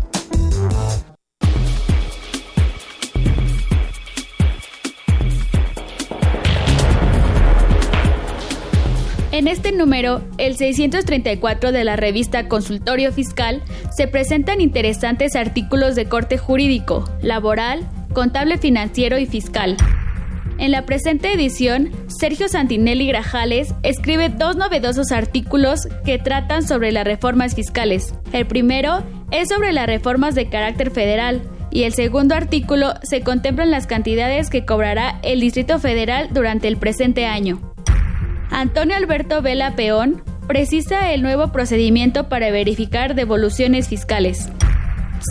En 9.32 9.48
este 9.48 9.72
número, 9.72 10.22
el 10.38 10.58
634 10.58 11.72
de 11.72 11.86
la 11.86 11.96
revista 11.96 12.50
Consultorio 12.50 13.14
Fiscal, 13.14 13.64
se 13.96 14.06
presentan 14.08 14.60
interesantes 14.60 15.38
artículos 15.38 15.96
de 15.96 16.06
corte 16.06 16.38
jurídico, 16.38 17.06
laboral, 17.22 17.88
contable 18.14 18.58
financiero 18.58 19.18
y 19.18 19.26
fiscal. 19.26 19.78
En 20.58 20.72
la 20.72 20.86
presente 20.86 21.32
edición, 21.32 21.92
Sergio 22.08 22.50
Santinelli 22.50 23.08
Grajales 23.08 23.74
escribe 23.84 24.28
dos 24.28 24.58
novedosos 24.58 25.14
artículos 25.14 25.88
que 26.04 26.20
tratan 26.20 26.68
sobre 26.68 26.92
las 26.92 27.06
reformas 27.06 27.56
fiscales. 27.56 28.14
El 28.34 28.46
primero 28.48 29.02
es 29.32 29.48
sobre 29.48 29.72
las 29.72 29.88
reformas 29.88 30.36
de 30.36 30.50
carácter 30.50 30.92
federal, 30.92 31.42
y 31.72 31.84
el 31.84 31.94
segundo 31.94 32.36
artículo 32.36 32.96
se 33.02 33.22
contemplan 33.22 33.72
las 33.72 33.88
cantidades 33.88 34.50
que 34.50 34.66
cobrará 34.66 35.22
el 35.24 35.40
Distrito 35.40 35.80
Federal 35.80 36.28
durante 36.34 36.68
el 36.68 36.76
presente 36.76 37.26
año. 37.26 37.71
Antonio 38.52 38.98
Alberto 38.98 39.42
Vela 39.42 39.76
Peón 39.76 40.22
precisa 40.46 41.14
el 41.14 41.22
nuevo 41.22 41.54
procedimiento 41.54 42.28
para 42.28 42.52
verificar 42.52 43.16
devoluciones 43.16 43.88
fiscales. 43.88 44.50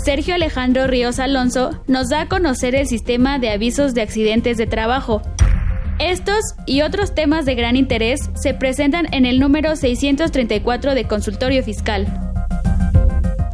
Sergio 0.04 0.34
Alejandro 0.34 0.86
Ríos 0.86 1.18
Alonso 1.18 1.82
nos 1.86 2.08
da 2.08 2.22
a 2.22 2.28
conocer 2.28 2.74
el 2.74 2.86
sistema 2.86 3.38
de 3.38 3.50
avisos 3.50 3.92
de 3.92 4.02
accidentes 4.02 4.56
de 4.56 4.66
trabajo. 4.66 5.20
Estos 5.98 6.40
y 6.64 6.80
otros 6.80 7.14
temas 7.14 7.44
de 7.44 7.54
gran 7.54 7.76
interés 7.76 8.30
se 8.34 8.54
presentan 8.54 9.12
en 9.12 9.26
el 9.26 9.38
número 9.38 9.76
634 9.76 10.94
de 10.94 11.04
Consultorio 11.04 11.62
Fiscal. 11.62 12.29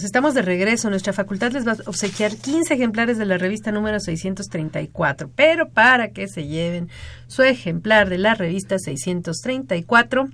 Pues 0.00 0.06
estamos 0.06 0.32
de 0.32 0.40
regreso. 0.40 0.88
Nuestra 0.88 1.12
facultad 1.12 1.52
les 1.52 1.68
va 1.68 1.72
a 1.72 1.76
obsequiar 1.84 2.34
15 2.34 2.72
ejemplares 2.72 3.18
de 3.18 3.26
la 3.26 3.36
revista 3.36 3.70
número 3.70 4.00
634. 4.00 5.30
Pero 5.36 5.68
para 5.68 6.08
que 6.08 6.26
se 6.26 6.46
lleven 6.46 6.88
su 7.26 7.42
ejemplar 7.42 8.08
de 8.08 8.16
la 8.16 8.32
revista 8.32 8.78
634, 8.78 10.24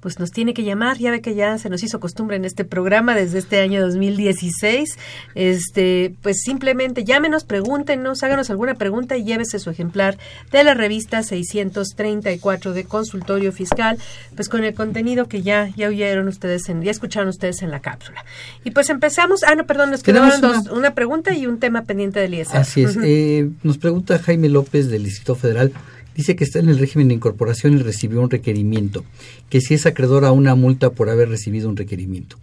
pues 0.00 0.18
nos 0.18 0.30
tiene 0.30 0.54
que 0.54 0.64
llamar. 0.64 0.98
Ya 0.98 1.10
ve 1.10 1.20
que 1.20 1.34
ya 1.34 1.58
se 1.58 1.70
nos 1.70 1.82
hizo 1.82 2.00
costumbre 2.00 2.36
en 2.36 2.44
este 2.44 2.64
programa 2.64 3.14
desde 3.14 3.38
este 3.38 3.60
año 3.60 3.80
2016. 3.80 4.98
Este, 5.34 6.14
pues 6.22 6.40
simplemente 6.42 7.04
llámenos, 7.04 7.44
pregúntenos, 7.44 8.22
háganos 8.22 8.50
alguna 8.50 8.74
pregunta 8.74 9.16
y 9.16 9.24
llévese 9.24 9.58
su 9.58 9.70
ejemplar 9.70 10.18
de 10.50 10.64
la 10.64 10.74
revista 10.74 11.22
634 11.22 12.72
de 12.72 12.84
Consultorio 12.84 13.52
Fiscal, 13.52 13.98
pues 14.34 14.48
con 14.48 14.64
el 14.64 14.74
contenido 14.74 15.26
que 15.26 15.42
ya 15.42 15.70
ya 15.76 15.88
oyeron 15.88 16.28
ustedes, 16.28 16.68
en, 16.68 16.82
ya 16.82 16.90
escucharon 16.90 17.28
ustedes 17.28 17.62
en 17.62 17.70
la 17.70 17.80
cápsula. 17.80 18.24
Y 18.64 18.70
pues 18.70 18.90
empezamos. 18.90 19.42
Ah, 19.42 19.54
no, 19.54 19.66
perdón, 19.66 19.90
nos 19.90 20.02
quedaron 20.02 20.40
dos, 20.40 20.66
una... 20.70 20.94
pregunta 20.94 21.34
y 21.34 21.46
un 21.46 21.58
tema 21.58 21.82
pendiente 21.82 22.20
del 22.20 22.34
ISR. 22.34 22.56
Así 22.56 22.82
es. 22.82 22.96
eh, 23.02 23.48
nos 23.62 23.78
pregunta 23.78 24.18
Jaime 24.18 24.48
López 24.48 24.88
del 24.88 25.04
Distrito 25.04 25.34
Federal 25.34 25.72
dice 26.16 26.36
que 26.36 26.44
está 26.44 26.58
en 26.58 26.68
el 26.68 26.78
régimen 26.78 27.08
de 27.08 27.14
incorporación 27.14 27.74
y 27.74 27.78
recibió 27.78 28.20
un 28.20 28.30
requerimiento, 28.30 29.04
que 29.48 29.60
si 29.60 29.74
es 29.74 29.86
acreedor 29.86 30.24
a 30.24 30.32
una 30.32 30.54
multa 30.54 30.90
por 30.90 31.10
haber 31.10 31.28
recibido 31.28 31.68
un 31.68 31.76
requerimiento. 31.76 32.36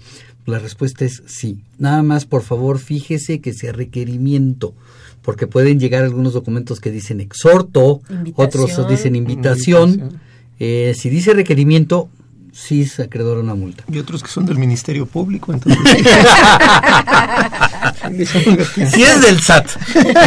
La 0.45 0.59
respuesta 0.59 1.03
es 1.03 1.24
sí. 1.26 1.59
Nada 1.78 2.03
más, 2.03 2.26
por 2.26 2.41
favor, 2.41 2.80
fíjese 2.80 3.41
que 3.41 3.53
sea 3.53 3.74
requerimiento, 3.74 4.74
porque 5.22 5.45
pueden 5.45 5.80
llegar 5.80 6.03
algunos 6.03 6.34
documentos 6.34 6.80
que 6.80 6.89
dicen 6.89 7.20
exhorto, 7.20 8.01
otros 8.36 8.88
dicen 8.88 9.15
invitación. 9.15 9.89
invitación. 9.89 10.22
Eh, 10.59 10.95
si 10.97 11.09
dice 11.09 11.34
requerimiento, 11.34 12.09
sí 12.53 12.82
es 12.82 12.99
acreedor 12.99 13.38
a 13.38 13.41
una 13.41 13.55
multa. 13.55 13.84
Y 13.91 13.99
otros 13.99 14.24
que 14.24 14.30
son 14.30 14.45
del 14.45 14.57
Ministerio 14.57 15.05
Público, 15.05 15.53
entonces. 15.53 15.82
si 18.91 19.03
es 19.03 19.21
del 19.21 19.39
SAT 19.39 19.69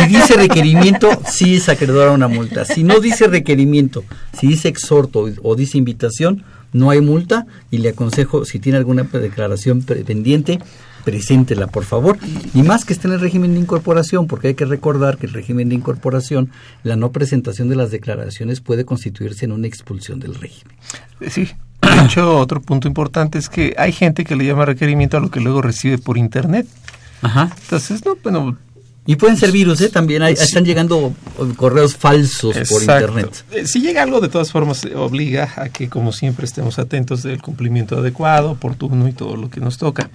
y 0.05 0.09
dice 0.09 0.35
requerimiento, 0.35 1.09
sí 1.27 1.57
es 1.57 1.69
acreedor 1.69 2.09
a 2.09 2.13
una 2.13 2.29
multa. 2.29 2.65
Si 2.65 2.85
no 2.85 3.01
dice 3.01 3.27
requerimiento, 3.27 4.05
si 4.39 4.47
dice 4.47 4.69
exhorto 4.69 5.27
o 5.43 5.57
dice 5.57 5.79
invitación, 5.79 6.45
no 6.73 6.91
hay 6.91 7.01
multa 7.01 7.47
y 7.71 7.79
le 7.79 7.91
aconsejo, 7.91 8.45
si 8.45 8.59
tiene 8.59 8.79
alguna 8.79 9.03
declaración 9.05 9.83
pendiente, 9.83 10.61
preséntela, 11.05 11.67
por 11.67 11.85
favor. 11.85 12.19
Y 12.55 12.63
más 12.63 12.85
que 12.85 12.93
esté 12.93 13.09
en 13.09 13.15
el 13.15 13.21
régimen 13.21 13.55
de 13.55 13.61
incorporación, 13.61 14.27
porque 14.27 14.49
hay 14.49 14.55
que 14.55 14.65
recordar 14.65 15.19
que 15.19 15.27
el 15.27 15.33
régimen 15.33 15.69
de 15.69 15.75
incorporación, 15.75 16.51
la 16.83 16.97
no 16.97 17.11
presentación 17.13 17.69
de 17.69 17.77
las 17.77 17.91
declaraciones 17.91 18.61
puede 18.61 18.85
constituirse 18.85 19.45
en 19.45 19.53
una 19.53 19.67
expulsión 19.67 20.21
del 20.21 20.35
régimen. 20.35 20.77
Sí, 21.29 21.49
de 21.83 22.05
hecho, 22.05 22.39
otro 22.39 22.61
punto 22.61 22.89
importante 22.89 23.39
es 23.39 23.49
que 23.49 23.75
hay 23.77 23.93
gente 23.93 24.25
que 24.25 24.37
le 24.37 24.45
llama 24.45 24.65
requerimiento 24.65 25.17
a 25.17 25.21
lo 25.21 25.31
que 25.31 25.41
luego 25.41 25.63
recibe 25.63 25.99
por 25.99 26.19
internet. 26.19 26.67
Ajá. 27.23 27.51
Entonces, 27.63 28.05
no, 28.05 28.17
bueno. 28.23 28.59
Y 29.07 29.17
pueden 29.17 29.37
ser 29.37 29.51
virus, 29.51 29.81
¿eh? 29.81 29.89
También 29.89 30.23
hay, 30.23 30.37
sí. 30.37 30.45
están 30.45 30.65
llegando 30.65 31.15
correos 31.57 31.97
falsos 31.97 32.55
Exacto. 32.55 32.75
por 32.75 32.83
internet. 32.83 33.67
Si 33.67 33.81
llega 33.81 34.03
algo, 34.03 34.21
de 34.21 34.29
todas 34.29 34.53
formas, 34.53 34.85
obliga 34.95 35.53
a 35.57 35.69
que, 35.71 35.89
como 35.89 36.13
siempre, 36.13 36.45
estemos 36.45 36.79
atentos 36.79 37.23
del 37.23 37.41
cumplimiento 37.41 37.99
adecuado, 37.99 38.53
oportuno 38.53 39.09
y 39.09 39.13
todo 39.13 39.37
lo 39.37 39.51
que 39.51 39.59
nos 39.61 39.79
toca. 39.79 40.11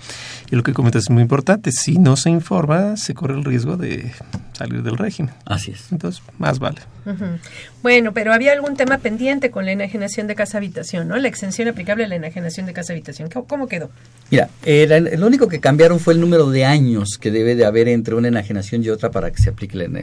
Y 0.51 0.55
lo 0.55 0.63
que 0.63 0.73
comentas 0.73 1.03
es 1.03 1.09
muy 1.09 1.23
importante. 1.23 1.71
Si 1.71 1.97
no 1.97 2.15
se 2.15 2.29
informa, 2.29 2.95
se 2.95 3.15
corre 3.15 3.33
el 3.33 3.43
riesgo 3.43 3.75
de 3.75 4.13
salir 4.53 4.83
del 4.83 4.97
régimen. 4.97 5.33
Así 5.45 5.71
es. 5.71 5.91
Entonces, 5.91 6.21
más 6.37 6.59
vale. 6.59 6.81
Uh 7.05 7.09
-huh. 7.09 7.39
Bueno, 7.85 8.15
pero 8.15 8.33
había 8.33 8.51
algún 8.51 8.75
tema 8.75 8.97
pendiente 8.97 9.51
con 9.51 9.63
la 9.63 9.71
enajenación 9.71 10.25
de 10.25 10.33
casa 10.33 10.57
habitación, 10.57 11.07
¿no? 11.07 11.17
La 11.17 11.27
exención 11.27 11.67
aplicable 11.67 12.03
a 12.03 12.07
la 12.07 12.15
enajenación 12.15 12.65
de 12.65 12.73
casa 12.73 12.93
habitación. 12.93 13.29
¿Cómo 13.29 13.67
quedó? 13.67 13.91
Mira, 14.31 14.49
era, 14.65 14.99
lo 14.99 15.27
único 15.27 15.47
que 15.47 15.59
cambiaron 15.59 15.99
fue 15.99 16.15
el 16.15 16.19
número 16.19 16.49
de 16.49 16.65
años 16.65 17.19
que 17.21 17.29
debe 17.29 17.53
de 17.53 17.63
haber 17.63 17.87
entre 17.87 18.15
una 18.15 18.29
enajenación 18.29 18.83
y 18.83 18.89
otra 18.89 19.11
para 19.11 19.29
que 19.29 19.39
se 19.39 19.51
aplique 19.51 19.77
la, 19.77 19.87
la, 19.87 20.01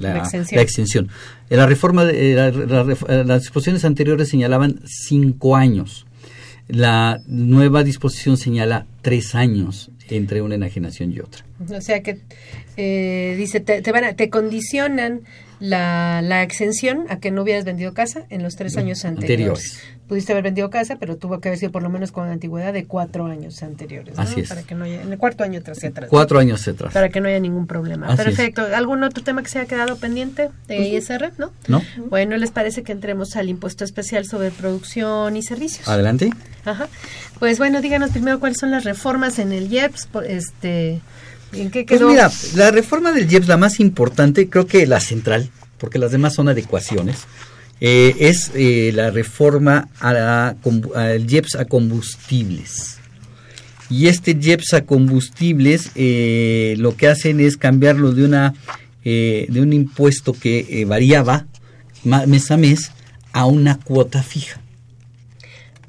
la, 0.00 0.28
la 0.50 0.60
exención. 0.60 1.08
En 1.48 1.58
la 1.58 1.66
reforma, 1.66 2.02
las 2.02 3.42
disposiciones 3.42 3.84
anteriores 3.84 4.28
señalaban 4.28 4.80
cinco 4.84 5.54
años. 5.54 6.06
La 6.66 7.20
nueva 7.28 7.84
disposición 7.84 8.38
señala 8.38 8.86
tres 9.02 9.36
años 9.36 9.92
entre 10.08 10.42
una 10.42 10.56
enajenación 10.56 11.12
y 11.12 11.20
otra. 11.20 11.44
O 11.60 11.80
sea 11.80 12.02
que 12.02 12.18
eh, 12.76 13.36
dice, 13.38 13.60
te, 13.60 13.82
te, 13.82 13.92
van 13.92 14.02
a, 14.02 14.14
te 14.14 14.30
condicionan 14.30 15.20
la, 15.60 16.22
la 16.22 16.42
exención 16.42 17.04
a 17.08 17.20
que 17.20 17.30
no 17.30 17.42
hubieras 17.42 17.64
vendido 17.64 17.94
casa 17.94 18.24
en 18.30 18.42
los 18.42 18.56
tres 18.56 18.76
años 18.76 19.04
anteriores. 19.04 19.74
Anteriores. 19.74 20.00
Pudiste 20.08 20.32
haber 20.32 20.42
vendido 20.42 20.70
casa, 20.70 20.96
pero 20.98 21.16
tuvo 21.16 21.38
que 21.40 21.48
haber 21.50 21.58
sido 21.58 21.70
por 21.70 21.84
lo 21.84 21.88
menos 21.88 22.10
con 22.10 22.28
antigüedad 22.28 22.72
de 22.72 22.86
cuatro 22.86 23.26
años 23.26 23.62
anteriores. 23.62 24.16
¿no? 24.16 24.22
Así 24.22 24.40
es. 24.40 24.48
Para 24.48 24.62
que 24.62 24.74
no 24.74 24.84
haya, 24.84 25.02
en 25.02 25.12
el 25.12 25.18
cuarto 25.18 25.44
año 25.44 25.62
tras 25.62 25.84
atrás. 25.84 26.10
Cuatro 26.10 26.40
años 26.40 26.66
atrás. 26.66 26.92
Para 26.92 27.10
que 27.10 27.20
no 27.20 27.28
haya 27.28 27.38
ningún 27.38 27.68
problema. 27.68 28.08
Así 28.08 28.24
Perfecto. 28.24 28.66
¿Algún 28.74 29.04
otro 29.04 29.22
tema 29.22 29.42
que 29.42 29.50
se 29.50 29.60
haya 29.60 29.68
quedado 29.68 29.98
pendiente 29.98 30.48
de 30.66 30.78
ISR? 30.80 31.32
¿No? 31.38 31.52
¿No? 31.68 31.82
Bueno, 32.08 32.36
¿les 32.38 32.50
parece 32.50 32.82
que 32.82 32.90
entremos 32.90 33.36
al 33.36 33.48
impuesto 33.48 33.84
especial 33.84 34.24
sobre 34.24 34.50
producción 34.50 35.36
y 35.36 35.42
servicios? 35.42 35.86
Adelante. 35.86 36.30
Ajá. 36.64 36.88
Pues 37.38 37.58
bueno, 37.58 37.80
díganos 37.80 38.10
primero 38.10 38.40
cuáles 38.40 38.58
son 38.58 38.72
las 38.72 38.84
reformas 38.84 39.38
en 39.38 39.52
el 39.52 39.72
IEPS. 39.72 40.08
Este, 40.26 41.00
¿En 41.52 41.70
qué 41.70 41.84
Pues 41.84 42.00
mira, 42.00 42.30
la 42.54 42.70
reforma 42.70 43.12
del 43.12 43.30
IEPS, 43.30 43.48
la 43.48 43.56
más 43.56 43.80
importante, 43.80 44.48
creo 44.48 44.66
que 44.66 44.86
la 44.86 45.00
central, 45.00 45.50
porque 45.78 45.98
las 45.98 46.12
demás 46.12 46.34
son 46.34 46.48
adecuaciones, 46.48 47.26
eh, 47.80 48.14
es 48.20 48.52
eh, 48.54 48.92
la 48.94 49.10
reforma 49.10 49.88
al 50.00 51.26
IEPS 51.28 51.56
a 51.56 51.64
combustibles. 51.64 52.98
Y 53.88 54.06
este 54.06 54.36
IEPS 54.40 54.74
a 54.74 54.84
combustibles 54.84 55.90
eh, 55.94 56.74
lo 56.78 56.96
que 56.96 57.08
hacen 57.08 57.40
es 57.40 57.56
cambiarlo 57.56 58.12
de 58.12 58.24
una 58.24 58.54
de 59.02 59.60
un 59.62 59.72
impuesto 59.72 60.34
que 60.34 60.84
variaba 60.86 61.46
mes 62.04 62.50
a 62.50 62.58
mes 62.58 62.92
a 63.32 63.46
una 63.46 63.78
cuota 63.80 64.22
fija. 64.22 64.59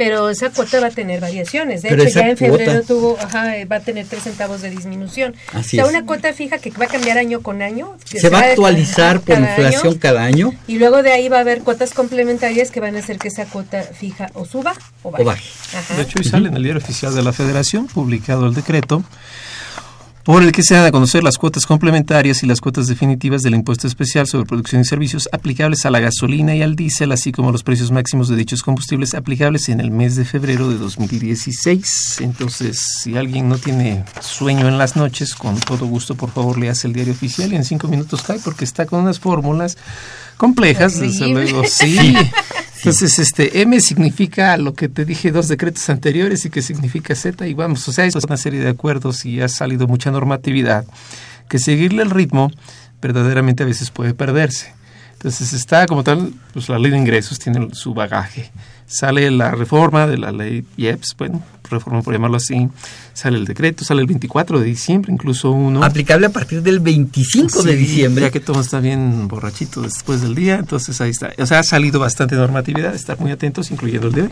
Pero 0.04 0.30
esa 0.30 0.50
cuota 0.50 0.80
va 0.80 0.88
a 0.88 0.92
tener 0.92 1.20
variaciones. 1.22 1.82
De 1.84 1.90
Pero 1.90 2.04
hecho, 2.04 2.20
ya 2.20 2.30
en 2.30 2.38
febrero 2.38 2.72
cuota- 2.72 2.88
tuvo, 2.88 3.18
ajá, 3.20 3.58
eh, 3.58 3.66
va 3.66 3.78
a 3.78 3.80
tener 3.82 4.06
tres 4.08 4.24
centavos 4.24 4.62
de 4.62 4.70
disminución. 4.70 5.36
Así 5.54 5.78
o 5.80 5.82
sea, 5.82 5.84
es. 5.84 5.90
una 5.90 6.06
cuota 6.06 6.34
fija 6.34 6.58
que 6.58 6.72
va 6.72 6.86
a 6.86 6.88
cambiar 6.88 7.18
año 7.18 7.42
con 7.42 7.62
año. 7.62 7.96
Se 8.06 8.30
va 8.30 8.40
a 8.40 8.44
actualizar 8.50 9.20
por 9.22 9.36
cada 9.36 9.50
inflación 9.50 9.88
año, 9.94 10.00
cada 10.00 10.24
año 10.24 10.54
Y 10.68 10.78
luego 10.80 11.04
de 11.04 11.12
ahí 11.12 11.30
va 11.30 11.38
a 11.38 11.42
haber 11.42 11.62
cuotas 11.62 11.94
complementarias 11.94 12.72
que 12.72 12.80
van 12.80 12.96
a 12.96 13.00
hacer 13.00 13.20
que 13.20 13.28
esa 13.28 13.46
cuota 13.46 13.84
fija 13.84 14.30
o 14.34 14.46
suba 14.46 14.74
o 15.04 15.12
baje. 15.12 15.24
o 15.24 15.26
baje. 15.26 15.44
Ajá. 15.78 15.96
De 15.96 16.02
hecho, 16.04 16.20
hoy 16.20 16.26
sale 16.26 16.48
en 16.50 16.56
el 16.58 16.64
diario 16.64 16.82
oficial 16.82 17.14
de 17.14 17.22
la 17.24 17.34
Federación, 17.34 17.88
publicado 17.88 18.48
el 18.48 18.54
decreto, 18.54 19.04
por 20.24 20.44
el 20.44 20.52
que 20.52 20.64
se 20.64 20.76
dan 20.76 20.86
a 20.86 20.92
conocer 20.92 21.24
las 21.24 21.38
cuotas 21.38 21.66
complementarias 21.66 22.44
y 22.44 22.48
las 22.48 22.62
cuotas 22.62 22.88
definitivas 22.88 23.42
del 23.42 23.56
impuesto 23.56 23.88
especial 23.88 24.28
sobre 24.28 24.46
producción 24.46 24.82
y 24.82 24.86
servicios 24.86 25.28
aplicables 25.32 25.86
a 25.86 25.92
la 25.92 26.00
gasolina 26.00 26.56
y 26.56 26.62
al 26.62 26.76
diésel, 26.76 27.12
así 27.12 27.32
como 27.32 27.52
los 27.52 27.64
precios 27.64 27.92
máximos 27.92 28.28
de 28.30 28.36
dichos 28.36 28.62
combustibles 28.62 29.14
aplicables 29.14 29.70
en 29.70 29.80
el 29.80 29.92
mes 29.92 30.16
de 30.16 30.26
febrero 30.26 30.70
de 30.70 30.78
2016. 30.78 32.18
Entonces, 32.22 32.80
si 33.02 33.18
alguien 33.18 33.50
no 33.50 33.58
tiene 33.58 34.04
sueño 34.20 34.68
en 34.68 34.78
las 34.78 34.96
noches, 34.96 35.34
con 35.34 35.60
todo 35.60 35.86
gusto, 35.86 36.16
por 36.16 36.32
favor, 36.32 36.58
le 36.58 36.70
hace 36.70 36.88
el 36.88 36.94
diario 36.94 37.14
oficial 37.14 37.52
y 37.54 37.56
en 37.56 37.66
cinco 37.66 37.88
minutos 37.88 38.22
cae 38.22 38.40
porque 38.40 38.66
está 38.66 38.86
con 38.86 39.02
unas 39.02 39.20
fórmulas 39.20 39.78
complejas, 40.38 41.00
desde 41.00 41.28
luego, 41.28 41.64
sí. 41.66 42.16
Entonces, 42.82 43.20
este 43.20 43.62
M 43.62 43.80
significa 43.80 44.58
lo 44.58 44.74
que 44.74 44.90
te 44.90 45.06
dije 45.06 45.32
dos 45.32 45.48
decretos 45.48 45.88
anteriores 45.92 46.46
y 46.46 46.50
que 46.50 46.64
significa 46.64 47.14
Z 47.14 47.48
y 47.48 47.54
vamos, 47.54 47.88
o 47.88 47.92
sea, 47.92 48.06
es 48.06 48.16
una 48.16 48.38
serie 48.38 48.60
de 48.60 48.70
acuerdos 48.70 49.24
y 49.24 49.40
ha 49.40 49.48
salido 49.48 49.88
mucha 49.88 50.10
normatividad 50.10 50.84
que 51.48 51.60
seguirle 51.60 52.02
el 52.02 52.10
ritmo 52.10 52.50
verdaderamente 53.00 53.62
a 53.62 53.68
veces 53.68 53.92
puede 53.92 54.16
perderse. 54.16 54.74
Entonces 55.14 55.54
está 55.54 55.86
como 55.86 56.04
tal, 56.04 56.34
pues 56.54 56.70
la 56.70 56.80
ley 56.80 56.90
de 56.90 56.98
ingresos 56.98 57.38
tiene 57.38 57.68
su 57.74 57.94
bagaje. 57.94 58.50
Sale 58.88 59.30
la 59.30 59.52
reforma 59.52 60.08
de 60.08 60.18
la 60.18 60.32
ley 60.32 60.66
IEPS, 60.76 61.16
bueno, 61.20 61.44
reforma 61.72 62.02
por 62.02 62.14
llamarlo 62.14 62.38
así, 62.38 62.68
sale 63.14 63.38
el 63.38 63.46
decreto, 63.46 63.84
sale 63.84 64.02
el 64.02 64.08
24 64.08 64.60
de 64.60 64.66
diciembre, 64.66 65.12
incluso 65.12 65.52
uno. 65.52 65.84
Aplicable 65.84 66.28
a 66.28 66.30
partir 66.30 66.62
del 66.62 66.80
25 66.80 67.64
de 67.64 67.76
diciembre. 67.76 68.24
Ya 68.26 68.32
que 68.32 68.40
todo 68.40 68.62
está 68.62 68.80
bien 68.80 69.28
borrachito 69.28 69.82
después 69.82 70.22
del 70.22 70.36
día, 70.36 70.56
entonces 70.56 71.00
ahí 71.02 71.10
está. 71.12 71.32
O 71.38 71.46
sea, 71.46 71.60
ha 71.60 71.64
salido 71.64 72.00
bastante 72.00 72.36
normatividad, 72.36 72.94
estar 72.96 73.20
muy 73.20 73.32
atentos, 73.32 73.72
incluyendo 73.72 74.08
el 74.08 74.14
de 74.14 74.22
hoy. 74.24 74.30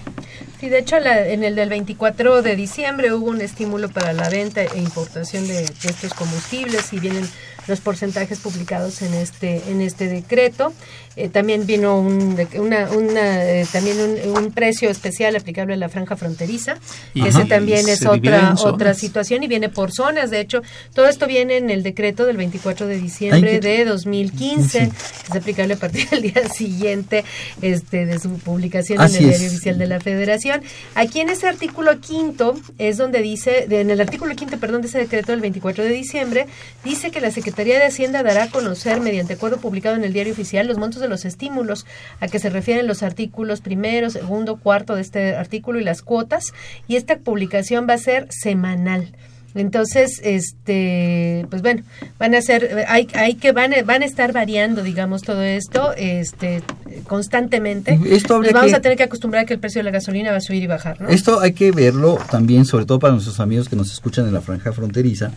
Sí, 0.60 0.70
de 0.70 0.80
hecho, 0.80 1.00
la- 1.00 1.28
en 1.28 1.44
el 1.44 1.56
del 1.56 1.70
24 1.70 2.42
de 2.42 2.56
diciembre 2.56 3.14
hubo 3.14 3.28
un 3.28 3.42
estímulo 3.42 3.90
para 3.90 4.14
la 4.14 4.30
venta 4.30 4.62
e 4.64 4.78
importación 4.80 5.48
de, 5.48 5.54
de 5.64 5.90
estos 5.90 6.14
combustibles 6.14 6.92
y 6.94 7.00
vienen 7.00 7.28
los 7.68 7.82
porcentajes 7.82 8.40
publicados 8.40 9.02
en 9.04 9.14
este 9.14 9.62
en 9.70 9.82
este 9.82 10.08
decreto. 10.08 10.74
Eh, 11.16 11.30
también 11.30 11.66
vino 11.68 12.00
un, 12.00 12.36
una, 12.58 12.90
una, 12.90 13.44
eh, 13.46 13.66
también 13.72 13.98
un, 14.00 14.38
un 14.38 14.52
precio 14.52 14.90
especial 14.90 15.36
aplicable 15.36 15.74
a 15.76 15.78
la 15.78 15.90
franja 15.90 16.16
fronteriza. 16.16 16.78
Y- 17.14 17.22
Ese 17.30 17.46
también 17.46 17.88
es 17.88 18.06
otra 18.06 18.56
otra 18.64 18.94
situación 18.94 19.44
y 19.44 19.48
viene 19.48 19.70
por 19.70 19.92
zonas. 19.92 20.30
De 20.32 20.40
hecho, 20.40 20.62
todo 20.94 21.08
esto 21.08 21.28
viene 21.28 21.58
en 21.58 21.70
el 21.70 21.84
decreto 21.84 22.26
del 22.26 22.38
24 22.38 22.88
de 22.88 22.98
diciembre 22.98 23.52
Ay, 23.54 23.60
de 23.60 23.86
2015, 23.86 24.70
Sí. 24.70 24.92
que 24.92 25.30
es 25.30 25.36
aplicable 25.36 25.74
a 25.74 25.78
partir 25.78 26.10
del 26.10 26.22
día 26.22 26.48
siguiente 26.54 27.24
este, 27.62 28.06
de 28.06 28.20
su 28.20 28.32
publicación 28.40 29.00
Así 29.02 29.18
en 29.18 29.24
el 29.24 29.30
es. 29.30 29.40
diario 29.40 29.56
oficial 29.56 29.78
de 29.78 29.88
la 29.88 30.00
Federación. 30.00 30.62
Aquí 30.96 31.20
en 31.20 31.30
ese 31.30 31.48
artículo 31.48 32.00
quinto 32.00 32.56
es 32.78 32.98
donde 32.98 33.22
dice, 33.22 33.68
en 33.70 33.90
el 33.90 34.02
artículo 34.02 34.36
quinto, 34.36 34.58
perdón, 34.60 34.82
de 34.82 34.88
ese 34.88 35.00
decreto 35.00 35.32
del 35.32 35.42
24 35.42 35.84
de 35.84 35.90
diciembre, 35.92 36.48
dice 36.84 37.12
que 37.12 37.22
la 37.22 37.32
Secretaría 37.32 37.78
de 37.80 37.86
Hacienda 37.86 38.24
dará 38.24 38.44
a 38.44 38.50
conocer 38.50 39.00
mediante 39.02 39.34
acuerdo 39.34 39.58
publicado 39.58 39.96
en 39.96 40.04
el 40.04 40.14
diario 40.14 40.34
oficial 40.34 40.68
los 40.68 40.78
montos 40.78 41.02
de 41.02 41.08
los 41.08 41.26
estímulos 41.26 41.86
a 42.20 42.28
que 42.28 42.40
se 42.40 42.50
refieren 42.50 42.88
los 42.88 43.04
artículos 43.04 43.62
primero, 43.62 44.10
segundo, 44.10 44.58
cuarto 44.58 44.96
de 44.96 45.02
este 45.02 45.36
artículo 45.36 45.80
y 45.80 45.84
las 45.84 46.02
cuotas, 46.02 46.54
y 46.88 46.96
esta 46.96 47.18
publicación 47.20 47.88
va 47.90 47.94
a 47.94 47.98
ser 47.98 48.28
semanal. 48.30 49.12
Entonces, 49.56 50.22
este, 50.24 51.46
pues 51.50 51.64
bueno, 51.64 51.82
van 52.20 52.36
a 52.36 52.42
ser, 52.42 52.86
hay, 52.88 53.08
hay 53.16 53.34
que 53.34 53.52
van, 53.52 53.74
a- 53.74 53.82
van 53.82 54.04
a 54.04 54.06
estar 54.06 54.32
variando, 54.32 54.84
digamos, 54.84 55.24
todo 55.24 55.42
esto, 55.42 55.92
este, 55.98 56.62
constantemente. 57.08 58.00
Esto 58.12 58.42
Nos 58.42 58.54
vamos 58.54 58.70
que- 58.70 58.76
a 58.78 58.82
tener 58.82 58.96
que 58.98 59.04
acostumbrar 59.04 59.44
a 59.44 59.46
que 59.48 59.56
el 59.56 59.60
precio 59.60 59.80
de 59.80 59.84
la 59.86 59.92
gasolina 59.92 60.30
va 60.32 60.38
a 60.38 60.42
subir 60.42 60.62
y 60.62 60.68
bajar, 60.68 61.02
¿no? 61.02 61.10
Esto 61.10 61.40
hay 61.40 61.54
que 61.54 61.72
verlo 61.72 62.20
también, 62.30 62.66
sobre 62.66 62.86
todo 62.86 63.00
para 63.00 63.14
nuestros 63.14 63.40
amigos 63.40 63.68
que 63.68 63.76
nos 63.76 63.92
escuchan 63.92 64.28
en 64.28 64.34
la 64.36 64.42
franja 64.42 64.72
fronteriza. 64.72 65.32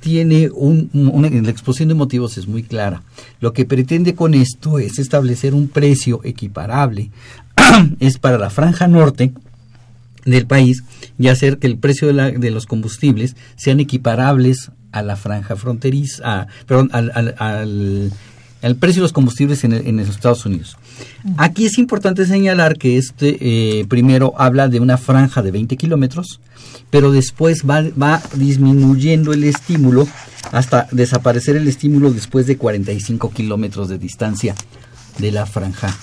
Tiene 0.00 0.50
un, 0.50 0.90
un- 0.92 1.08
una, 1.08 1.30
la 1.30 1.50
exposición 1.50 1.88
de 1.88 1.94
motivos 1.94 2.36
es 2.36 2.46
muy 2.46 2.62
clara. 2.62 3.02
Lo 3.40 3.54
que 3.54 3.64
pretende 3.64 4.14
con 4.14 4.34
esto 4.34 4.78
es 4.78 4.98
establecer 4.98 5.54
un 5.54 5.68
precio 5.68 6.20
equiparable. 6.24 7.10
es 8.00 8.18
para 8.18 8.36
la 8.36 8.50
franja 8.50 8.86
norte 8.86 9.32
del 10.30 10.46
país 10.46 10.82
y 11.18 11.28
hacer 11.28 11.58
que 11.58 11.66
el 11.66 11.76
precio 11.78 12.06
de, 12.08 12.14
la- 12.14 12.30
de 12.30 12.50
los 12.50 12.66
combustibles 12.66 13.36
sean 13.56 13.80
equiparables 13.80 14.70
a 14.92 15.02
la 15.02 15.16
franja 15.16 15.56
fronteriza, 15.56 16.22
a- 16.42 16.46
perdón, 16.66 16.90
al, 16.92 17.12
al- 17.14 17.34
al- 17.38 18.12
al 18.62 18.76
precio 18.76 19.00
de 19.00 19.04
los 19.04 19.12
combustibles 19.12 19.64
en, 19.64 19.72
el- 19.72 19.86
en 19.86 19.96
los 19.96 20.08
Estados 20.10 20.44
Unidos. 20.44 20.76
Aquí 21.38 21.64
es 21.66 21.78
importante 21.78 22.26
señalar 22.26 22.76
que 22.76 22.98
este 22.98 23.38
eh, 23.80 23.86
primero 23.88 24.34
habla 24.36 24.68
de 24.68 24.80
una 24.80 24.98
franja 24.98 25.40
de 25.42 25.50
20 25.50 25.76
kilómetros, 25.76 26.40
pero 26.90 27.10
después 27.12 27.62
va, 27.68 27.82
va 28.00 28.20
disminuyendo 28.34 29.32
el 29.32 29.44
estímulo 29.44 30.06
hasta 30.52 30.88
desaparecer 30.90 31.56
el 31.56 31.68
estímulo 31.68 32.10
después 32.12 32.46
de 32.46 32.56
45 32.58 33.30
kilómetros 33.30 33.88
de 33.88 33.98
distancia 33.98 34.54
de 35.18 35.32
la 35.32 35.46
franja 35.46 35.96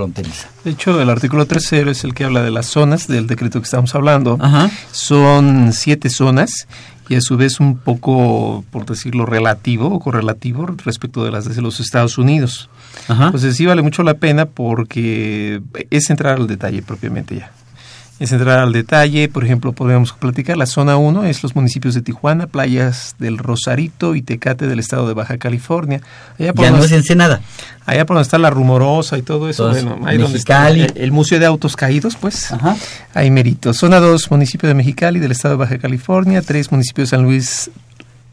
fronteriza. 0.00 0.48
De 0.64 0.70
hecho, 0.70 0.98
el 1.02 1.10
artículo 1.10 1.44
tercero 1.44 1.90
es 1.90 2.04
el 2.04 2.14
que 2.14 2.24
habla 2.24 2.42
de 2.42 2.50
las 2.50 2.64
zonas 2.66 3.06
del 3.06 3.26
decreto 3.26 3.60
que 3.60 3.64
estamos 3.64 3.94
hablando. 3.94 4.38
Ajá. 4.40 4.70
Son 4.92 5.74
siete 5.74 6.08
zonas 6.08 6.66
y 7.10 7.16
a 7.16 7.20
su 7.20 7.36
vez 7.36 7.60
un 7.60 7.76
poco, 7.76 8.64
por 8.70 8.86
decirlo, 8.86 9.26
relativo 9.26 9.88
o 9.88 10.00
correlativo 10.00 10.66
respecto 10.84 11.22
de 11.22 11.30
las 11.30 11.54
de 11.54 11.60
los 11.60 11.80
Estados 11.80 12.16
Unidos. 12.16 12.70
Ajá. 13.08 13.26
Entonces 13.26 13.56
sí 13.56 13.66
vale 13.66 13.82
mucho 13.82 14.02
la 14.02 14.14
pena 14.14 14.46
porque 14.46 15.60
es 15.90 16.08
entrar 16.08 16.38
al 16.38 16.46
detalle 16.46 16.80
propiamente 16.80 17.36
ya. 17.36 17.52
Es 18.20 18.30
entrar 18.32 18.58
al 18.58 18.72
detalle, 18.74 19.28
por 19.30 19.44
ejemplo, 19.44 19.72
podríamos 19.72 20.12
platicar, 20.12 20.56
la 20.58 20.66
zona 20.66 20.98
1 20.98 21.24
es 21.24 21.42
los 21.42 21.56
municipios 21.56 21.94
de 21.94 22.02
Tijuana, 22.02 22.46
playas 22.46 23.16
del 23.18 23.38
Rosarito 23.38 24.14
y 24.14 24.20
Tecate 24.20 24.66
del 24.66 24.78
estado 24.78 25.08
de 25.08 25.14
Baja 25.14 25.38
California. 25.38 26.02
Allá 26.38 26.52
por 26.52 26.64
Ya 26.66 26.70
no 26.70 26.76
donde- 26.76 26.86
es 26.88 26.92
Ensenada. 27.00 27.40
Allá 27.86 28.04
por 28.04 28.16
donde 28.16 28.24
está 28.26 28.36
la 28.38 28.50
rumorosa 28.50 29.16
y 29.16 29.22
todo 29.22 29.48
eso, 29.48 29.70
bueno, 29.70 29.98
ahí 30.04 30.18
donde 30.18 30.36
está 30.38 30.64
Mexicali. 30.64 30.92
el, 30.98 31.02
el 31.04 31.12
Museo 31.12 31.40
de 31.40 31.46
Autos 31.46 31.76
Caídos, 31.76 32.16
pues, 32.16 32.52
Ajá. 32.52 32.76
ahí 33.14 33.30
merito. 33.30 33.72
Zona 33.72 33.98
2, 34.00 34.30
municipio 34.30 34.68
de 34.68 34.74
Mexicali 34.74 35.18
del 35.18 35.32
estado 35.32 35.54
de 35.54 35.58
Baja 35.60 35.78
California, 35.78 36.42
3, 36.42 36.70
municipio 36.72 37.04
de 37.04 37.08
San 37.08 37.22
Luis 37.22 37.70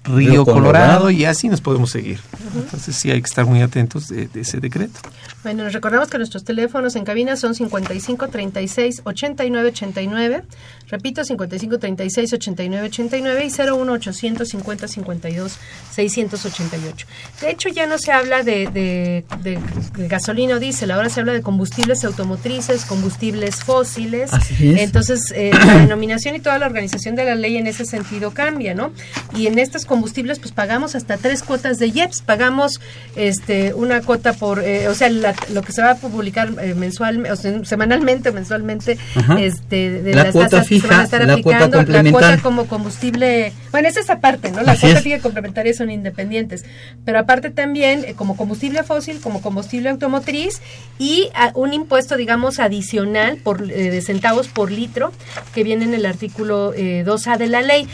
Río, 0.04 0.46
Colorado. 0.46 1.10
y 1.12 1.24
así 1.26 1.50
nos 1.50 1.62
podemos 1.62 1.92
seguir. 1.92 2.20
Entonces 2.56 2.96
sí 2.96 3.10
hay 3.10 3.22
que 3.22 3.26
estar 3.28 3.46
muy 3.46 3.62
atentos 3.62 4.08
de, 4.10 4.28
de 4.28 4.42
ese 4.42 4.60
decreto. 4.60 5.00
Bueno, 5.48 5.64
nos 5.64 5.72
recordamos 5.72 6.10
que 6.10 6.18
nuestros 6.18 6.44
teléfonos 6.44 6.98
en 6.98 7.06
cabina 7.06 7.38
son 7.38 7.56
55 7.56 8.28
36 8.28 9.02
89 9.06 9.70
89. 9.70 10.44
Repito, 10.90 11.24
55 11.24 11.80
36 11.80 12.34
89 12.34 12.88
89 12.88 13.46
y 13.46 13.62
01 13.62 13.94
850 13.94 14.88
52 14.90 15.58
688. 15.90 17.08
De 17.40 17.50
hecho, 17.50 17.70
ya 17.70 17.88
no 17.88 17.98
se 17.98 18.12
habla 18.12 18.44
de, 18.44 18.68
de, 18.68 19.24
de, 19.42 20.08
gasolina 20.10 20.56
o 20.56 20.60
diésel, 20.60 20.92
ahora 20.92 21.08
se 21.08 21.22
habla 21.22 21.32
de 21.32 21.42
combustibles 21.42 22.04
automotrices, 22.04 22.84
combustibles 22.84 23.64
fósiles. 23.64 24.34
Así 24.34 24.74
es. 24.74 24.82
Entonces, 24.82 25.32
eh, 25.34 25.52
la 25.54 25.78
denominación 25.80 26.36
y 26.36 26.42
toda 26.42 26.60
la 26.60 26.66
organización 26.66 27.16
de 27.16 27.24
la 27.24 27.36
ley 27.36 27.56
en 27.56 27.68
ese 27.68 27.86
sentido 27.86 28.32
cambia, 28.32 28.74
¿no? 28.74 28.92
Y 29.34 29.48
en 29.48 29.60
estos 29.60 29.86
combustibles, 29.86 30.40
pues 30.40 30.52
pagamos 30.52 30.94
hasta 30.96 31.16
tres 31.16 31.42
cuotas 31.42 31.80
de 31.80 31.88
IEPS, 31.88 32.22
pagamos 32.24 32.82
este 33.16 33.74
una 33.74 34.02
cuota 34.02 34.34
por, 34.34 34.60
eh, 34.60 34.90
o 34.90 34.94
sea, 34.94 35.08
lo 35.54 35.62
que 35.62 35.72
se 35.72 35.82
va 35.82 35.92
a 35.92 35.96
publicar 35.96 36.52
eh, 36.62 36.74
mensual, 36.76 37.26
o 37.32 37.36
sea, 37.36 37.64
semanalmente 37.64 38.30
o 38.30 38.34
mensualmente, 38.34 38.98
este, 39.40 40.02
de 40.02 40.14
la 40.14 40.26
las 40.26 40.34
cuota 40.34 40.50
tasas 40.50 40.68
que 40.68 40.80
se 40.80 40.88
van 40.88 41.00
a 41.00 41.04
estar 41.04 41.26
la 41.26 41.42
cuota 41.42 41.66
aplicando, 41.66 41.92
la 41.92 42.12
cuota 42.12 42.38
como 42.40 42.68
combustible, 42.68 43.54
bueno, 43.72 43.88
es 43.88 43.98
esa 43.98 44.20
parte, 44.20 44.52
¿no? 44.52 44.62
La 44.62 44.74
Así 44.74 44.82
cuota 44.82 44.98
es. 44.98 45.04
fija 45.04 45.18
y 45.18 45.20
complementaria 45.20 45.74
son 45.74 45.90
independientes, 45.90 46.66
pero 47.06 47.20
aparte 47.20 47.50
también 47.50 48.04
eh, 48.06 48.14
como 48.16 48.36
combustible 48.36 48.84
fósil, 48.84 49.20
como 49.22 49.42
combustible 49.42 49.90
automotriz 49.90 50.62
y 51.00 51.30
a, 51.34 51.52
un 51.56 51.74
impuesto, 51.74 52.18
digamos, 52.18 52.60
adicional 52.60 53.38
por 53.38 53.64
eh, 53.64 53.90
de 53.90 54.02
centavos 54.02 54.48
por 54.48 54.72
litro 54.72 55.12
que 55.54 55.64
viene 55.64 55.86
en 55.86 55.94
el 55.94 56.06
artículo 56.06 56.74
eh, 56.74 57.04
2A 57.06 57.38
de 57.38 57.48
la 57.48 57.62
ley. 57.62 57.88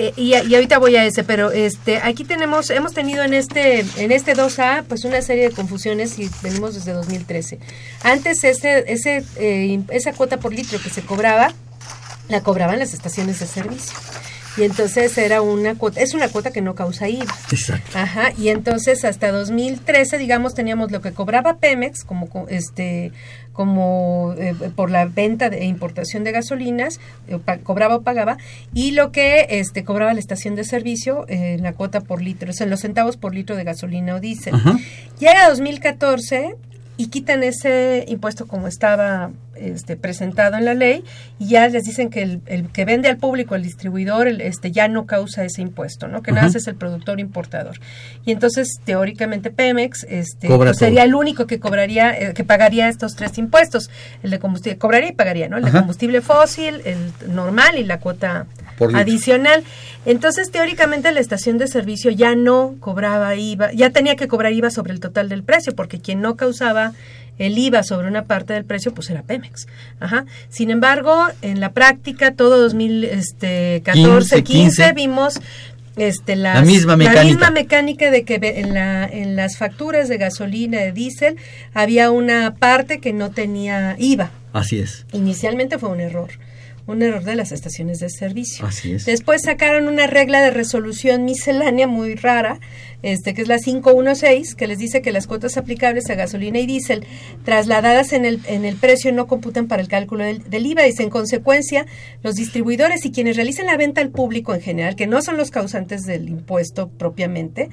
Eh, 0.00 0.12
y, 0.14 0.34
ahorita 0.34 0.78
voy 0.78 0.94
a 0.94 1.04
ese, 1.04 1.24
pero 1.24 1.50
este 1.50 1.96
aquí 1.98 2.22
tenemos 2.22 2.70
hemos 2.70 2.94
tenido 2.94 3.24
en 3.24 3.34
este 3.34 3.80
en 3.96 4.12
este 4.12 4.32
2A 4.36 4.84
pues 4.84 5.04
una 5.04 5.20
serie 5.22 5.48
de 5.48 5.50
confusiones 5.50 6.20
y 6.20 6.30
venimos 6.40 6.76
desde 6.76 6.92
2013. 6.92 7.58
Antes 8.04 8.44
ese 8.44 8.84
ese 8.86 9.24
eh, 9.38 9.80
esa 9.88 10.12
cuota 10.12 10.36
por 10.36 10.54
litro 10.54 10.80
que 10.80 10.88
se 10.88 11.02
cobraba 11.02 11.52
la 12.28 12.44
cobraban 12.44 12.78
las 12.78 12.94
estaciones 12.94 13.40
de 13.40 13.46
servicio. 13.48 13.98
Y 14.56 14.64
entonces 14.64 15.16
era 15.18 15.40
una 15.42 15.74
cuota, 15.76 16.00
es 16.00 16.14
una 16.14 16.28
cuota 16.28 16.50
que 16.50 16.62
no 16.62 16.74
causa 16.74 17.08
IVA. 17.08 17.32
Exacto. 17.52 17.96
Ajá, 17.96 18.32
y 18.36 18.48
entonces 18.48 19.04
hasta 19.04 19.30
2013, 19.30 20.18
digamos, 20.18 20.54
teníamos 20.54 20.90
lo 20.90 21.00
que 21.00 21.12
cobraba 21.12 21.58
Pemex 21.58 22.02
como 22.04 22.28
co- 22.28 22.46
este 22.48 23.12
como 23.52 24.34
eh, 24.38 24.54
por 24.76 24.88
la 24.90 25.06
venta 25.06 25.50
de- 25.50 25.58
e 25.58 25.64
importación 25.64 26.22
de 26.22 26.30
gasolinas, 26.30 27.00
eh, 27.26 27.38
pa- 27.44 27.58
cobraba 27.58 27.96
o 27.96 28.02
pagaba, 28.02 28.36
y 28.72 28.92
lo 28.92 29.10
que 29.10 29.46
este 29.50 29.82
cobraba 29.84 30.14
la 30.14 30.20
estación 30.20 30.54
de 30.54 30.62
servicio, 30.64 31.24
eh, 31.28 31.56
la 31.60 31.72
cuota 31.72 32.00
por 32.00 32.22
litro, 32.22 32.50
o 32.50 32.52
sea, 32.52 32.64
en 32.64 32.70
los 32.70 32.80
centavos 32.80 33.16
por 33.16 33.34
litro 33.34 33.56
de 33.56 33.64
gasolina 33.64 34.14
o 34.14 34.20
diésel. 34.20 34.54
Llega 35.18 35.48
2014 35.48 36.54
y 36.98 37.06
quitan 37.06 37.44
ese 37.44 38.04
impuesto 38.08 38.48
como 38.48 38.66
estaba 38.66 39.30
este, 39.54 39.96
presentado 39.96 40.56
en 40.56 40.64
la 40.64 40.74
ley 40.74 41.04
y 41.38 41.50
ya 41.50 41.68
les 41.68 41.84
dicen 41.84 42.10
que 42.10 42.22
el, 42.22 42.40
el 42.46 42.68
que 42.70 42.84
vende 42.84 43.08
al 43.08 43.18
público, 43.18 43.54
el 43.54 43.62
distribuidor, 43.62 44.26
el, 44.26 44.40
este, 44.40 44.72
ya 44.72 44.88
no 44.88 45.06
causa 45.06 45.44
ese 45.44 45.62
impuesto, 45.62 46.08
¿no? 46.08 46.22
Que 46.22 46.32
Ajá. 46.32 46.42
más 46.42 46.56
es 46.56 46.66
el 46.66 46.74
productor 46.74 47.20
importador. 47.20 47.78
Y 48.26 48.32
entonces, 48.32 48.80
teóricamente, 48.84 49.50
Pemex 49.50 50.04
este, 50.10 50.48
pues, 50.48 50.76
sería 50.76 51.04
el 51.04 51.14
único 51.14 51.46
que 51.46 51.60
cobraría, 51.60 52.18
eh, 52.18 52.34
que 52.34 52.42
pagaría 52.42 52.88
estos 52.88 53.14
tres 53.14 53.38
impuestos. 53.38 53.90
El 54.24 54.30
de 54.30 54.40
combustible, 54.40 54.76
cobraría 54.76 55.10
y 55.10 55.14
pagaría, 55.14 55.48
¿no? 55.48 55.56
El 55.56 55.64
de 55.64 55.70
combustible 55.70 56.20
fósil, 56.20 56.82
el 56.84 57.12
normal 57.32 57.78
y 57.78 57.84
la 57.84 58.00
cuota. 58.00 58.46
Adicional. 58.98 59.64
Entonces, 60.06 60.50
teóricamente, 60.50 61.12
la 61.12 61.20
estación 61.20 61.58
de 61.58 61.66
servicio 61.68 62.10
ya 62.10 62.34
no 62.34 62.76
cobraba 62.80 63.34
IVA, 63.36 63.72
ya 63.72 63.90
tenía 63.90 64.16
que 64.16 64.28
cobrar 64.28 64.52
IVA 64.52 64.70
sobre 64.70 64.92
el 64.92 65.00
total 65.00 65.28
del 65.28 65.42
precio, 65.42 65.74
porque 65.74 66.00
quien 66.00 66.20
no 66.20 66.36
causaba 66.36 66.92
el 67.38 67.56
IVA 67.56 67.82
sobre 67.84 68.08
una 68.08 68.24
parte 68.24 68.52
del 68.52 68.64
precio, 68.64 68.92
pues 68.92 69.10
era 69.10 69.22
Pemex. 69.22 69.68
Ajá. 70.00 70.24
Sin 70.48 70.70
embargo, 70.70 71.26
en 71.42 71.60
la 71.60 71.70
práctica, 71.72 72.32
todo 72.32 72.58
2014, 72.58 74.42
15, 74.42 74.42
15, 74.42 74.92
vimos 74.92 75.34
este, 75.96 76.36
las- 76.36 76.54
La 76.56 76.62
misma 76.62 76.96
mecánica. 76.96 77.24
misma 77.24 77.50
mecánica 77.50 78.10
de 78.10 78.24
que 78.24 78.38
en, 78.42 78.72
la, 78.74 79.04
en 79.04 79.34
las 79.36 79.56
facturas 79.56 80.08
de 80.08 80.16
gasolina, 80.18 80.78
de 80.80 80.92
diésel, 80.92 81.36
había 81.74 82.10
una 82.10 82.54
parte 82.54 83.00
que 83.00 83.12
no 83.12 83.30
tenía 83.30 83.96
IVA. 83.98 84.30
Así 84.52 84.78
es. 84.78 85.06
Inicialmente 85.12 85.78
fue 85.78 85.90
un 85.90 86.00
error, 86.00 86.30
un 86.88 87.02
error 87.02 87.22
de 87.22 87.36
las 87.36 87.52
estaciones 87.52 88.00
de 88.00 88.08
servicio. 88.08 88.66
Así 88.66 88.92
es. 88.92 89.04
Después 89.04 89.42
sacaron 89.42 89.88
una 89.88 90.06
regla 90.06 90.40
de 90.40 90.50
resolución 90.50 91.24
miscelánea 91.24 91.86
muy 91.86 92.14
rara, 92.14 92.60
este 93.02 93.34
que 93.34 93.42
es 93.42 93.48
la 93.48 93.58
516, 93.58 94.54
que 94.54 94.66
les 94.66 94.78
dice 94.78 95.02
que 95.02 95.12
las 95.12 95.26
cuotas 95.26 95.56
aplicables 95.56 96.10
a 96.10 96.14
gasolina 96.14 96.58
y 96.58 96.66
diésel 96.66 97.06
trasladadas 97.44 98.12
en 98.12 98.24
el, 98.24 98.40
en 98.46 98.64
el 98.64 98.76
precio 98.76 99.12
no 99.12 99.26
computan 99.26 99.68
para 99.68 99.82
el 99.82 99.88
cálculo 99.88 100.24
del, 100.24 100.66
IVA. 100.66 100.82
Dice, 100.82 101.02
en 101.02 101.10
consecuencia, 101.10 101.86
los 102.22 102.34
distribuidores 102.34 103.04
y 103.04 103.12
quienes 103.12 103.36
realicen 103.36 103.66
la 103.66 103.76
venta 103.76 104.00
al 104.00 104.10
público 104.10 104.54
en 104.54 104.60
general, 104.60 104.96
que 104.96 105.06
no 105.06 105.22
son 105.22 105.36
los 105.36 105.50
causantes 105.50 106.02
del 106.02 106.28
impuesto 106.28 106.88
propiamente, 106.88 107.68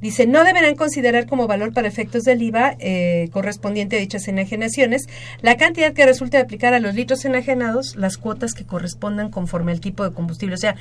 dice, 0.00 0.26
no 0.26 0.44
deberán 0.44 0.74
considerar 0.76 1.26
como 1.26 1.46
valor 1.46 1.72
para 1.72 1.88
efectos 1.88 2.22
del 2.24 2.42
IVA 2.42 2.76
eh, 2.78 3.28
correspondiente 3.32 3.96
a 3.96 3.98
dichas 3.98 4.28
enajenaciones 4.28 5.08
la 5.42 5.56
cantidad 5.56 5.92
que 5.92 6.06
resulte 6.06 6.36
de 6.36 6.42
aplicar 6.42 6.74
a 6.74 6.80
los 6.80 6.94
litros 6.94 7.24
enajenados 7.24 7.96
las 7.96 8.16
cuotas 8.16 8.54
que 8.54 8.64
correspondan 8.64 9.30
conforme 9.30 9.72
al 9.72 9.80
tipo 9.80 10.04
de 10.04 10.14
combustible. 10.14 10.54
O 10.54 10.58
sea, 10.58 10.76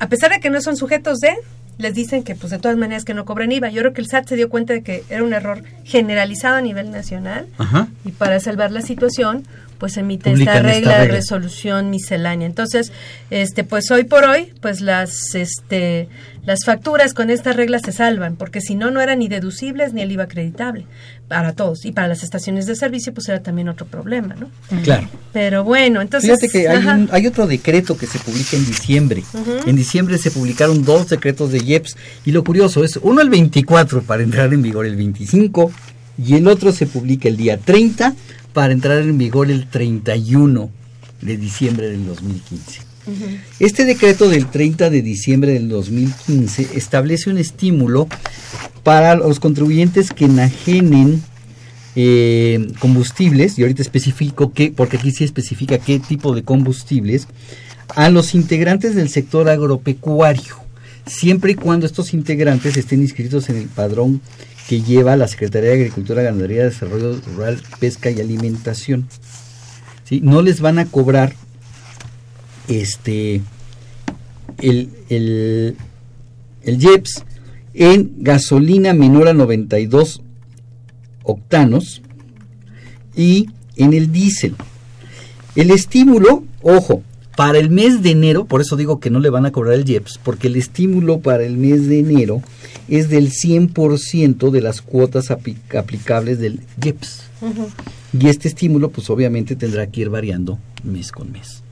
a 0.00 0.08
pesar 0.08 0.30
de 0.30 0.40
que 0.40 0.50
no 0.50 0.60
son 0.60 0.76
sujetos 0.76 1.18
de, 1.18 1.34
les 1.78 1.94
dicen 1.94 2.24
que 2.24 2.34
pues 2.34 2.50
de 2.50 2.58
todas 2.58 2.76
maneras 2.76 3.04
que 3.04 3.14
no 3.14 3.24
cobran 3.24 3.52
IVA. 3.52 3.70
Yo 3.70 3.80
creo 3.80 3.92
que 3.94 4.00
el 4.00 4.08
SAT 4.08 4.28
se 4.28 4.36
dio 4.36 4.50
cuenta 4.50 4.72
de 4.74 4.82
que 4.82 5.04
era 5.08 5.22
un 5.22 5.32
error 5.32 5.62
generalizado 5.84 6.56
a 6.56 6.60
nivel 6.60 6.90
nacional 6.90 7.46
Ajá. 7.56 7.88
y 8.04 8.10
para 8.10 8.40
salvar 8.40 8.72
la 8.72 8.82
situación 8.82 9.46
pues 9.78 9.96
emite 9.96 10.30
esta 10.32 10.42
esta 10.58 10.62
regla 10.62 10.92
de 10.94 10.98
regla. 11.04 11.14
resolución 11.16 11.90
miscelánea. 11.90 12.46
Entonces, 12.46 12.92
este 13.30 13.64
pues 13.64 13.90
hoy 13.90 14.04
por 14.04 14.24
hoy 14.24 14.52
pues 14.60 14.80
las 14.80 15.34
este 15.34 16.08
las 16.44 16.64
facturas 16.64 17.12
con 17.12 17.28
esta 17.28 17.52
regla 17.52 17.78
se 17.78 17.92
salvan, 17.92 18.36
porque 18.36 18.60
si 18.62 18.74
no 18.74 18.90
no 18.90 19.00
eran 19.02 19.18
ni 19.18 19.28
deducibles 19.28 19.92
ni 19.92 20.00
el 20.00 20.10
IVA 20.12 20.24
acreditable 20.24 20.86
para 21.28 21.52
todos 21.52 21.84
y 21.84 21.92
para 21.92 22.08
las 22.08 22.22
estaciones 22.22 22.64
de 22.66 22.74
servicio 22.74 23.12
pues 23.12 23.28
era 23.28 23.42
también 23.42 23.68
otro 23.68 23.84
problema, 23.86 24.34
¿no? 24.34 24.50
Claro. 24.82 25.08
Pero 25.34 25.62
bueno, 25.62 26.00
entonces 26.00 26.30
Fíjate 26.30 26.48
que 26.48 26.68
hay, 26.68 26.86
un- 26.86 27.08
hay 27.12 27.26
otro 27.26 27.46
decreto 27.46 27.98
que 27.98 28.06
se 28.06 28.18
publica 28.18 28.56
en 28.56 28.64
diciembre. 28.66 29.22
En 29.66 29.76
diciembre 29.76 30.16
se 30.16 30.30
publicaron 30.30 30.84
dos 30.84 31.08
decretos 31.08 31.52
de 31.52 31.58
IEPS 31.58 31.96
y 32.24 32.32
lo 32.32 32.42
curioso 32.44 32.82
es 32.82 32.96
uno 33.02 33.20
el 33.20 33.28
24 33.28 34.02
para 34.02 34.22
entrar 34.22 34.52
en 34.54 34.62
vigor 34.62 34.86
el 34.86 34.96
25 34.96 35.70
y 36.16 36.34
el 36.34 36.48
otro 36.48 36.72
se 36.72 36.86
publica 36.86 37.28
el 37.28 37.36
día 37.36 37.58
30 37.58 38.14
para 38.58 38.72
entrar 38.72 39.00
en 39.02 39.16
vigor 39.18 39.52
el 39.52 39.68
31 39.68 40.68
de 41.20 41.36
diciembre 41.36 41.90
del 41.90 42.04
2015. 42.06 42.80
Este 43.60 43.84
decreto 43.84 44.28
del 44.28 44.50
30 44.50 44.90
de 44.90 45.00
diciembre 45.00 45.52
del 45.52 45.68
2015 45.68 46.70
establece 46.74 47.30
un 47.30 47.38
estímulo 47.38 48.08
para 48.82 49.14
los 49.14 49.38
contribuyentes 49.38 50.10
que 50.10 50.24
enajenen 50.24 51.22
eh, 51.94 52.66
combustibles, 52.80 53.56
y 53.60 53.62
ahorita 53.62 53.82
especifico 53.82 54.52
qué, 54.52 54.72
porque 54.74 54.96
aquí 54.96 55.12
sí 55.12 55.22
especifica 55.22 55.78
qué 55.78 56.00
tipo 56.00 56.34
de 56.34 56.42
combustibles, 56.42 57.28
a 57.94 58.10
los 58.10 58.34
integrantes 58.34 58.96
del 58.96 59.08
sector 59.08 59.48
agropecuario, 59.48 60.56
siempre 61.06 61.52
y 61.52 61.54
cuando 61.54 61.86
estos 61.86 62.12
integrantes 62.12 62.76
estén 62.76 63.02
inscritos 63.02 63.50
en 63.50 63.56
el 63.58 63.68
padrón 63.68 64.20
que 64.68 64.82
lleva 64.82 65.16
la 65.16 65.26
Secretaría 65.26 65.70
de 65.70 65.76
Agricultura, 65.76 66.22
Ganadería, 66.22 66.64
Desarrollo 66.64 67.18
Rural, 67.34 67.60
Pesca 67.80 68.10
y 68.10 68.20
Alimentación. 68.20 69.08
¿Sí? 70.04 70.20
No 70.22 70.42
les 70.42 70.60
van 70.60 70.78
a 70.78 70.84
cobrar 70.84 71.34
este 72.68 73.40
el, 74.60 74.90
el, 75.08 75.76
el 76.62 77.02
en 77.72 78.12
gasolina 78.18 78.92
menor 78.92 79.28
a 79.28 79.32
92 79.32 80.20
octanos 81.22 82.02
y 83.16 83.48
en 83.76 83.94
el 83.94 84.12
diésel. 84.12 84.54
El 85.54 85.70
estímulo, 85.70 86.44
ojo, 86.60 87.02
para 87.36 87.58
el 87.58 87.70
mes 87.70 88.02
de 88.02 88.10
enero, 88.10 88.44
por 88.44 88.60
eso 88.60 88.76
digo 88.76 89.00
que 89.00 89.10
no 89.10 89.20
le 89.20 89.30
van 89.30 89.46
a 89.46 89.52
cobrar 89.52 89.74
el 89.74 89.88
IEPS, 89.88 90.18
porque 90.22 90.48
el 90.48 90.56
estímulo 90.56 91.20
para 91.20 91.44
el 91.44 91.56
mes 91.56 91.86
de 91.88 92.00
enero 92.00 92.42
es 92.88 93.08
del 93.08 93.30
100% 93.30 94.50
de 94.50 94.60
las 94.60 94.82
cuotas 94.82 95.30
apli- 95.30 95.56
aplicables 95.76 96.38
del 96.38 96.60
IEPS. 96.82 97.22
Y 98.18 98.28
este 98.28 98.48
estímulo, 98.48 98.90
pues 98.90 99.10
obviamente 99.10 99.54
tendrá 99.56 99.86
que 99.88 100.00
ir 100.00 100.08
variando 100.10 100.58
mes 100.82 101.12
con 101.12 101.30
mes. 101.30 101.62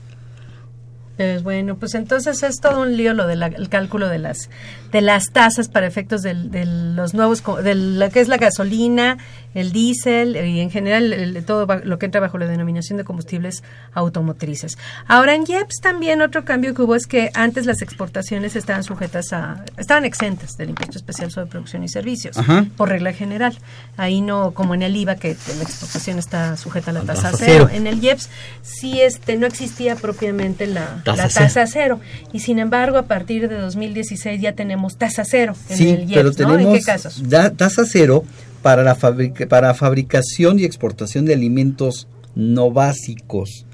Pues 1.17 1.41
bueno, 1.41 1.77
pues 1.77 1.95
entonces 1.95 2.43
es 2.43 2.61
todo 2.61 2.81
un 2.81 2.95
lío 2.95 3.15
lo 3.15 3.25
del 3.25 3.69
cálculo 3.69 4.07
de 4.07 4.19
las 4.19 4.49
de 4.91 5.01
las 5.01 5.31
tasas 5.31 5.67
para 5.67 5.87
efectos 5.87 6.21
de 6.21 6.33
los 6.35 7.13
nuevos 7.13 7.43
de 7.63 7.75
lo 7.75 8.09
que 8.09 8.21
es 8.21 8.27
la 8.27 8.37
gasolina, 8.37 9.17
el 9.53 9.71
diésel 9.71 10.35
y 10.35 10.61
en 10.61 10.69
general 10.69 11.43
todo 11.45 11.67
lo 11.83 11.99
que 11.99 12.05
entra 12.05 12.21
bajo 12.21 12.37
la 12.37 12.45
denominación 12.45 12.97
de 12.97 13.03
combustibles 13.03 13.63
automotrices. 13.93 14.77
Ahora 15.07 15.35
en 15.35 15.43
IEPS 15.47 15.81
también 15.81 16.21
otro 16.21 16.45
cambio 16.45 16.73
que 16.73 16.83
hubo 16.83 16.95
es 16.95 17.07
que 17.07 17.31
antes 17.33 17.65
las 17.65 17.81
exportaciones 17.81 18.55
estaban 18.55 18.83
sujetas 18.83 19.33
a 19.33 19.65
estaban 19.77 20.05
exentas 20.05 20.55
del 20.55 20.69
impuesto 20.69 20.97
especial 20.97 21.31
sobre 21.31 21.47
producción 21.47 21.83
y 21.83 21.89
servicios 21.89 22.37
por 22.77 22.89
regla 22.89 23.11
general. 23.11 23.57
Ahí 23.97 24.21
no 24.21 24.51
como 24.51 24.75
en 24.75 24.83
el 24.83 24.95
IVA 24.95 25.15
que 25.15 25.35
la 25.57 25.63
exportación 25.63 26.19
está 26.19 26.55
sujeta 26.57 26.91
a 26.91 26.93
la 26.93 27.01
tasa 27.01 27.31
cero. 27.35 27.69
En 27.71 27.87
el 27.87 28.03
IEPS 28.03 28.29
sí 28.61 29.01
este 29.01 29.35
no 29.35 29.47
existía 29.47 29.95
propiamente 29.95 30.67
la 30.67 31.01
la 31.15 31.29
tasa 31.29 31.65
cero. 31.67 31.99
Y 32.33 32.39
sin 32.39 32.59
embargo, 32.59 32.97
a 32.97 33.03
partir 33.03 33.47
de 33.49 33.55
2016 33.57 34.41
ya 34.41 34.53
tenemos 34.53 34.97
tasa 34.97 35.23
cero 35.25 35.55
en 35.69 35.77
sí, 35.77 35.89
el 35.89 36.01
IEPS, 36.01 36.13
pero 36.13 36.31
tenemos 36.31 36.61
¿En 36.61 36.73
qué 36.73 36.81
casos? 36.81 37.23
tasa 37.55 37.83
cero 37.85 38.23
para 38.61 38.83
la 38.83 38.95
para 38.95 39.73
fabricación 39.73 40.59
y 40.59 40.65
exportación 40.65 41.25
de 41.25 41.33
alimentos 41.33 42.07
no 42.35 42.71
básicos 42.71 43.65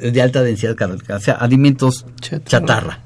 de 0.00 0.22
alta 0.22 0.42
densidad 0.42 0.74
calórica, 0.74 1.16
o 1.16 1.20
sea, 1.20 1.34
alimentos 1.34 2.06
chatarra. 2.44 3.00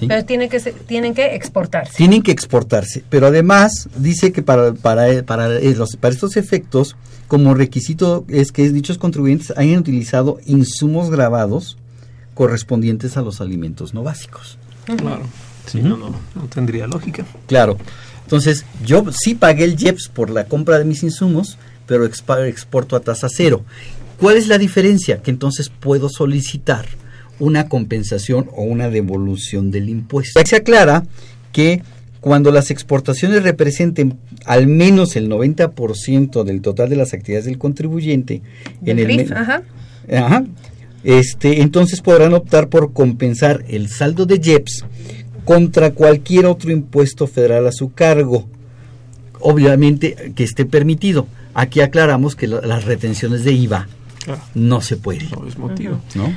Pero 0.00 0.24
tienen 0.24 0.48
que, 0.48 0.58
tienen 0.58 1.14
que 1.14 1.34
exportarse. 1.36 1.96
Tienen 1.96 2.22
que 2.22 2.32
exportarse, 2.32 3.04
pero 3.08 3.28
además 3.28 3.88
dice 3.96 4.32
que 4.32 4.42
para, 4.42 4.72
para, 4.74 5.22
para, 5.22 5.58
eh, 5.58 5.74
los, 5.76 5.96
para 5.96 6.12
estos 6.12 6.36
efectos, 6.36 6.96
como 7.28 7.54
requisito 7.54 8.24
es 8.28 8.50
que 8.50 8.68
dichos 8.70 8.98
contribuyentes 8.98 9.52
hayan 9.56 9.78
utilizado 9.78 10.40
insumos 10.46 11.10
grabados 11.10 11.78
correspondientes 12.42 13.16
a 13.16 13.22
los 13.22 13.40
alimentos 13.40 13.94
no 13.94 14.02
básicos. 14.02 14.58
Claro, 14.84 15.22
sí, 15.66 15.80
no, 15.80 15.96
no, 15.96 16.10
no 16.34 16.42
tendría 16.52 16.88
lógica. 16.88 17.24
Claro, 17.46 17.78
entonces 18.24 18.64
yo 18.84 19.04
sí 19.12 19.36
pagué 19.36 19.62
el 19.62 19.80
IEPS 19.80 20.08
por 20.08 20.28
la 20.28 20.46
compra 20.46 20.80
de 20.80 20.84
mis 20.84 21.04
insumos, 21.04 21.56
pero 21.86 22.04
exporto 22.04 22.96
a 22.96 23.00
tasa 23.00 23.28
cero. 23.30 23.64
¿Cuál 24.18 24.38
es 24.38 24.48
la 24.48 24.58
diferencia? 24.58 25.22
Que 25.22 25.30
entonces 25.30 25.68
puedo 25.68 26.08
solicitar 26.08 26.84
una 27.38 27.68
compensación 27.68 28.50
o 28.56 28.64
una 28.64 28.90
devolución 28.90 29.70
del 29.70 29.88
impuesto. 29.88 30.40
Se 30.44 30.56
aclara 30.56 31.04
que 31.52 31.80
cuando 32.20 32.50
las 32.50 32.72
exportaciones 32.72 33.44
representen 33.44 34.18
al 34.46 34.66
menos 34.66 35.14
el 35.14 35.30
90% 35.30 36.42
del 36.42 36.60
total 36.60 36.88
de 36.88 36.96
las 36.96 37.12
actividades 37.12 37.44
del 37.44 37.58
contribuyente 37.58 38.42
en 38.84 38.98
el 38.98 39.32
ajá. 39.32 39.62
Ajá, 40.10 40.44
este, 41.04 41.62
entonces 41.62 42.00
podrán 42.00 42.34
optar 42.34 42.68
por 42.68 42.92
compensar 42.92 43.64
el 43.68 43.88
saldo 43.88 44.26
de 44.26 44.40
JEPS 44.40 44.84
contra 45.44 45.92
cualquier 45.92 46.46
otro 46.46 46.70
impuesto 46.70 47.26
federal 47.26 47.66
a 47.66 47.72
su 47.72 47.92
cargo, 47.92 48.46
obviamente 49.40 50.32
que 50.34 50.44
esté 50.44 50.64
permitido. 50.64 51.26
Aquí 51.54 51.80
aclaramos 51.80 52.36
que 52.36 52.46
las 52.46 52.84
retenciones 52.84 53.44
de 53.44 53.52
IVA 53.52 53.88
no 54.54 54.80
se 54.80 54.96
pueden. 54.96 55.28
No 55.30 55.46
es 55.46 55.58
motivo. 55.58 56.00
¿No? 56.14 56.32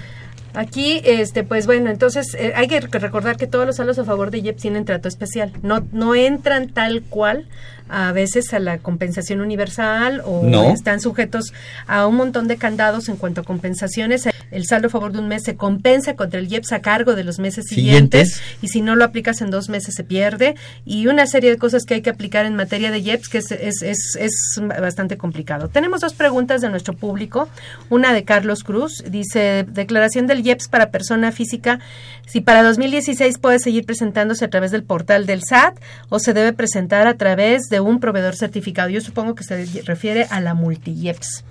Aquí, 0.55 1.01
este, 1.03 1.43
pues 1.43 1.65
bueno, 1.65 1.89
entonces 1.89 2.35
eh, 2.37 2.53
hay 2.55 2.67
que 2.67 2.79
recordar 2.79 3.37
que 3.37 3.47
todos 3.47 3.65
los 3.65 3.75
saldos 3.75 3.99
a 3.99 4.05
favor 4.05 4.31
de 4.31 4.39
IEPS 4.39 4.61
tienen 4.61 4.85
trato 4.85 5.07
especial. 5.07 5.51
No, 5.61 5.85
no 5.91 6.15
entran 6.15 6.69
tal 6.69 7.03
cual 7.03 7.47
a 7.87 8.11
veces 8.13 8.53
a 8.53 8.59
la 8.59 8.79
compensación 8.79 9.41
universal 9.41 10.21
o 10.25 10.43
están 10.73 10.99
sujetos 10.99 11.53
a 11.87 12.07
un 12.07 12.15
montón 12.15 12.47
de 12.47 12.57
candados 12.57 13.09
en 13.09 13.17
cuanto 13.17 13.41
a 13.41 13.43
compensaciones. 13.43 14.27
El 14.51 14.65
saldo 14.65 14.87
a 14.87 14.89
favor 14.89 15.11
de 15.11 15.19
un 15.19 15.27
mes 15.27 15.43
se 15.43 15.55
compensa 15.55 16.15
contra 16.15 16.39
el 16.39 16.51
IEPS 16.51 16.71
a 16.71 16.81
cargo 16.81 17.15
de 17.15 17.23
los 17.23 17.39
meses 17.39 17.65
siguientes, 17.67 18.41
y 18.61 18.69
si 18.69 18.81
no 18.81 18.95
lo 18.95 19.03
aplicas 19.03 19.41
en 19.41 19.51
dos 19.51 19.69
meses 19.69 19.95
se 19.95 20.03
pierde 20.03 20.55
y 20.85 21.07
una 21.07 21.27
serie 21.27 21.49
de 21.49 21.57
cosas 21.57 21.83
que 21.83 21.95
hay 21.95 22.01
que 22.01 22.09
aplicar 22.09 22.45
en 22.45 22.55
materia 22.55 22.91
de 22.91 22.99
IEPS 22.99 23.29
que 23.29 23.37
es, 23.39 23.51
es, 23.51 23.81
es, 23.81 24.17
es 24.19 24.61
bastante 24.79 25.17
complicado. 25.17 25.67
Tenemos 25.67 26.01
dos 26.01 26.13
preguntas 26.13 26.61
de 26.61 26.69
nuestro 26.69 26.95
público. 26.95 27.49
Una 27.89 28.13
de 28.13 28.23
Carlos 28.23 28.63
Cruz. 28.63 29.03
Dice, 29.09 29.65
declaración 29.67 30.27
del 30.27 30.44
IEPS 30.45 30.67
para 30.67 30.91
persona 30.91 31.31
física, 31.31 31.79
si 32.27 32.41
para 32.41 32.63
2016 32.63 33.37
puede 33.39 33.59
seguir 33.59 33.85
presentándose 33.85 34.45
a 34.45 34.49
través 34.49 34.71
del 34.71 34.83
portal 34.83 35.25
del 35.25 35.41
SAT 35.43 35.79
o 36.09 36.19
se 36.19 36.33
debe 36.33 36.53
presentar 36.53 37.07
a 37.07 37.15
través 37.15 37.63
de 37.69 37.79
un 37.79 37.99
proveedor 37.99 38.35
certificado. 38.35 38.89
Yo 38.89 39.01
supongo 39.01 39.35
que 39.35 39.43
se 39.43 39.65
refiere 39.83 40.27
a 40.29 40.41
la 40.41 40.53
multi-IEPS. 40.53 41.43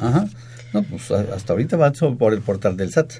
Ajá. 0.00 0.26
No, 0.72 0.82
pues 0.82 1.10
hasta 1.10 1.54
ahorita 1.54 1.76
va 1.78 1.92
por 1.92 2.34
el 2.34 2.42
portal 2.42 2.76
del 2.76 2.92
SAT. 2.92 3.12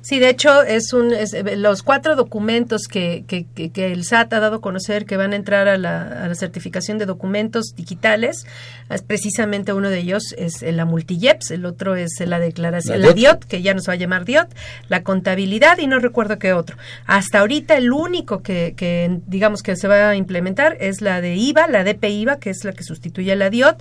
Sí, 0.00 0.18
de 0.18 0.28
hecho, 0.28 0.62
es 0.62 0.92
un 0.92 1.12
eh, 1.12 1.56
los 1.56 1.82
cuatro 1.84 2.16
documentos 2.16 2.82
que, 2.90 3.24
que, 3.28 3.46
que, 3.46 3.92
el 3.92 4.04
SAT 4.04 4.32
ha 4.32 4.40
dado 4.40 4.56
a 4.56 4.60
conocer 4.60 5.06
que 5.06 5.16
van 5.16 5.32
a 5.32 5.36
entrar 5.36 5.68
a 5.68 5.78
la, 5.78 6.02
a 6.02 6.26
la 6.26 6.34
certificación 6.34 6.98
de 6.98 7.06
documentos 7.06 7.74
digitales. 7.76 8.46
Es 8.90 9.02
precisamente 9.02 9.72
uno 9.72 9.88
de 9.88 9.98
ellos 9.98 10.34
es 10.36 10.62
la 10.62 10.84
multijeps, 10.84 11.52
el 11.52 11.64
otro 11.64 11.94
es 11.94 12.10
la 12.24 12.40
declaración, 12.40 13.00
la, 13.00 13.12
DIOT, 13.12 13.44
que 13.44 13.62
ya 13.62 13.72
nos 13.72 13.88
va 13.88 13.92
a 13.92 13.96
llamar 13.96 14.24
DIOT, 14.24 14.48
la 14.88 15.04
contabilidad 15.04 15.78
y 15.78 15.86
no 15.86 16.00
recuerdo 16.00 16.40
qué 16.40 16.52
otro. 16.52 16.76
Hasta 17.06 17.38
ahorita 17.40 17.76
el 17.76 17.92
único 17.92 18.42
que, 18.42 18.74
que 18.76 19.20
digamos 19.26 19.62
que 19.62 19.76
se 19.76 19.86
va 19.86 20.10
a 20.10 20.16
implementar 20.16 20.76
es 20.80 21.00
la 21.00 21.20
de 21.20 21.36
IVA, 21.36 21.68
la 21.68 21.84
DP 21.84 22.04
IVA, 22.04 22.38
que 22.38 22.50
es 22.50 22.64
la 22.64 22.72
que 22.72 22.82
sustituye 22.82 23.32
a 23.32 23.36
la 23.36 23.48
DIOT. 23.48 23.80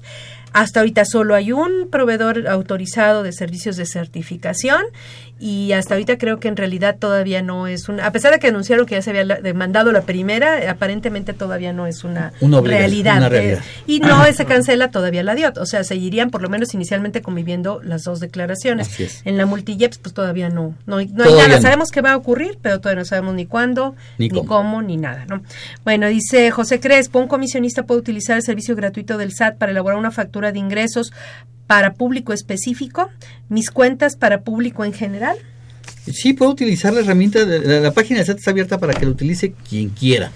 Hasta 0.56 0.80
ahorita 0.80 1.04
solo 1.04 1.36
hay 1.36 1.52
un 1.52 1.90
proveedor 1.92 2.48
autorizado 2.48 3.24
de 3.24 3.34
servicios 3.34 3.76
de 3.76 3.86
certificación 3.86 4.86
y 5.38 5.74
hasta 5.74 5.96
ahorita 5.96 6.18
creo 6.18 6.40
que 6.40 6.48
en 6.48 6.56
realidad 6.56 6.96
todavía 6.98 7.42
no 7.42 7.68
es 7.68 7.90
una, 7.90 8.06
a 8.06 8.12
pesar 8.14 8.32
de 8.32 8.40
que 8.40 8.48
anunciaron 8.48 8.86
que 8.86 8.96
ya 8.96 9.02
se 9.02 9.10
había 9.10 9.26
demandado 9.26 9.92
la 9.92 10.04
primera, 10.04 10.72
aparentemente 10.72 11.34
todavía 11.34 11.74
no 11.74 11.88
es 11.88 12.06
una, 12.06 12.32
realidad. 12.40 13.34
Eh, 13.34 13.60
y 13.86 14.00
no 14.00 14.24
se 14.32 14.46
cancela 14.46 14.92
todavía 14.92 15.24
la 15.24 15.36
DIOT, 15.36 15.58
o 15.58 15.66
sea, 15.66 15.84
seguirían 15.84 16.30
por 16.30 16.42
lo 16.42 16.48
menos 16.48 16.74
inicialmente 16.74 17.22
conviviendo 17.22 17.82
las 17.84 18.04
dos 18.04 18.22
declaraciones. 18.22 19.22
En 19.26 19.36
la 19.38 19.46
multijeps 19.46 19.98
pues 19.98 20.14
todavía 20.14 20.48
no, 20.48 20.74
no, 20.86 20.98
hay 20.98 21.08
nada, 21.08 21.60
sabemos 21.60 21.92
que 21.92 22.00
va 22.00 22.14
a 22.14 22.16
ocurrir, 22.16 22.58
pero 22.62 22.80
todavía 22.80 23.02
no 23.02 23.06
sabemos 23.06 23.36
ni 23.36 23.46
cuándo, 23.46 23.94
ni, 24.18 24.30
cómo. 24.30 24.82
ni 24.82 24.96
nada, 24.96 25.26
¿no? 25.28 25.44
Bueno, 25.84 26.08
dice 26.08 26.50
José 26.52 26.80
Crespo, 26.80 27.20
un 27.20 27.28
comisionista 27.28 27.84
puede 27.84 28.00
utilizar 28.00 28.38
el 28.38 28.44
servicio 28.44 28.74
gratuito 28.74 29.18
del 29.18 29.34
SAT 29.34 29.58
para 29.58 29.74
elaborar 29.74 30.00
una 30.00 30.12
factura 30.12 30.45
de 30.52 30.60
ingresos 30.60 31.12
para 31.68 31.94
público 31.94 32.34
específico, 32.34 33.10
mis 33.50 33.72
cuentas 33.72 34.16
para 34.16 34.42
público 34.42 34.86
en 34.86 34.94
general. 34.94 35.38
Sí, 36.12 36.34
puedo 36.34 36.52
utilizar 36.52 36.94
la 36.94 37.00
herramienta, 37.00 37.46
de, 37.46 37.82
la, 37.82 37.92
página 37.92 38.20
de 38.20 38.26
SAT 38.26 38.38
está 38.38 38.52
abierta 38.52 38.78
para 38.78 38.94
que 38.94 39.06
lo 39.06 39.12
utilice 39.12 39.54
quien 39.68 39.90
quiera. 39.90 40.32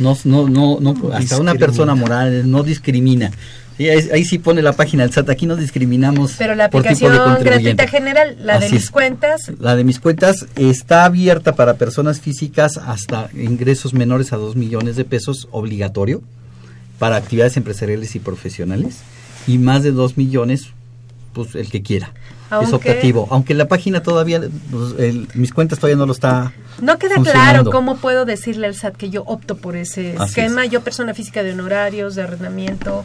No, 0.00 0.16
no, 0.24 0.48
no, 0.48 0.78
no, 0.80 1.12
hasta 1.12 1.38
una 1.38 1.54
persona 1.54 1.94
moral 1.94 2.50
no 2.50 2.64
discrimina. 2.64 3.30
ahí, 3.78 4.24
sí 4.24 4.38
pone 4.38 4.62
la 4.62 4.72
página 4.72 5.04
del 5.04 5.12
SAT, 5.12 5.30
aquí 5.30 5.46
no 5.46 5.54
discriminamos. 5.54 6.34
Pero 6.36 6.56
la 6.56 6.64
aplicación 6.64 7.12
gratuita 7.12 7.86
general, 7.86 8.36
la 8.40 8.58
de 8.58 8.68
mis 8.68 8.90
cuentas. 8.90 9.52
La 9.60 9.76
de 9.76 9.84
mis 9.84 10.00
cuentas 10.00 10.46
está 10.56 11.04
abierta 11.04 11.54
para 11.54 11.74
personas 11.74 12.20
físicas 12.20 12.76
hasta 12.76 13.30
ingresos 13.32 13.94
menores 13.94 14.32
a 14.32 14.38
2 14.38 14.56
millones 14.56 14.96
de 14.96 15.04
pesos, 15.04 15.46
obligatorio, 15.52 16.20
para 16.98 17.14
actividades 17.14 17.56
empresariales 17.56 18.16
y 18.16 18.18
profesionales 18.18 19.02
y 19.46 19.58
más 19.58 19.82
de 19.82 19.92
2 19.92 20.16
millones, 20.16 20.68
pues 21.32 21.54
el 21.54 21.70
que 21.70 21.82
quiera. 21.82 22.12
Es 22.62 22.72
optativo. 22.72 23.26
Aunque 23.30 23.54
la 23.54 23.66
página 23.66 24.02
todavía, 24.02 24.40
pues, 24.70 25.34
mis 25.34 25.52
cuentas 25.52 25.80
todavía 25.80 25.96
no 25.96 26.06
lo 26.06 26.12
está. 26.12 26.52
No 26.80 26.98
queda 26.98 27.16
claro 27.16 27.70
cómo 27.70 27.96
puedo 27.96 28.24
decirle 28.24 28.68
al 28.68 28.74
SAT 28.74 28.96
que 28.96 29.10
yo 29.10 29.24
opto 29.24 29.56
por 29.56 29.74
ese 29.76 30.14
esquema. 30.14 30.64
Yo, 30.64 30.82
persona 30.82 31.12
física 31.12 31.42
de 31.42 31.52
honorarios, 31.52 32.14
de 32.14 32.22
arrendamiento, 32.22 33.04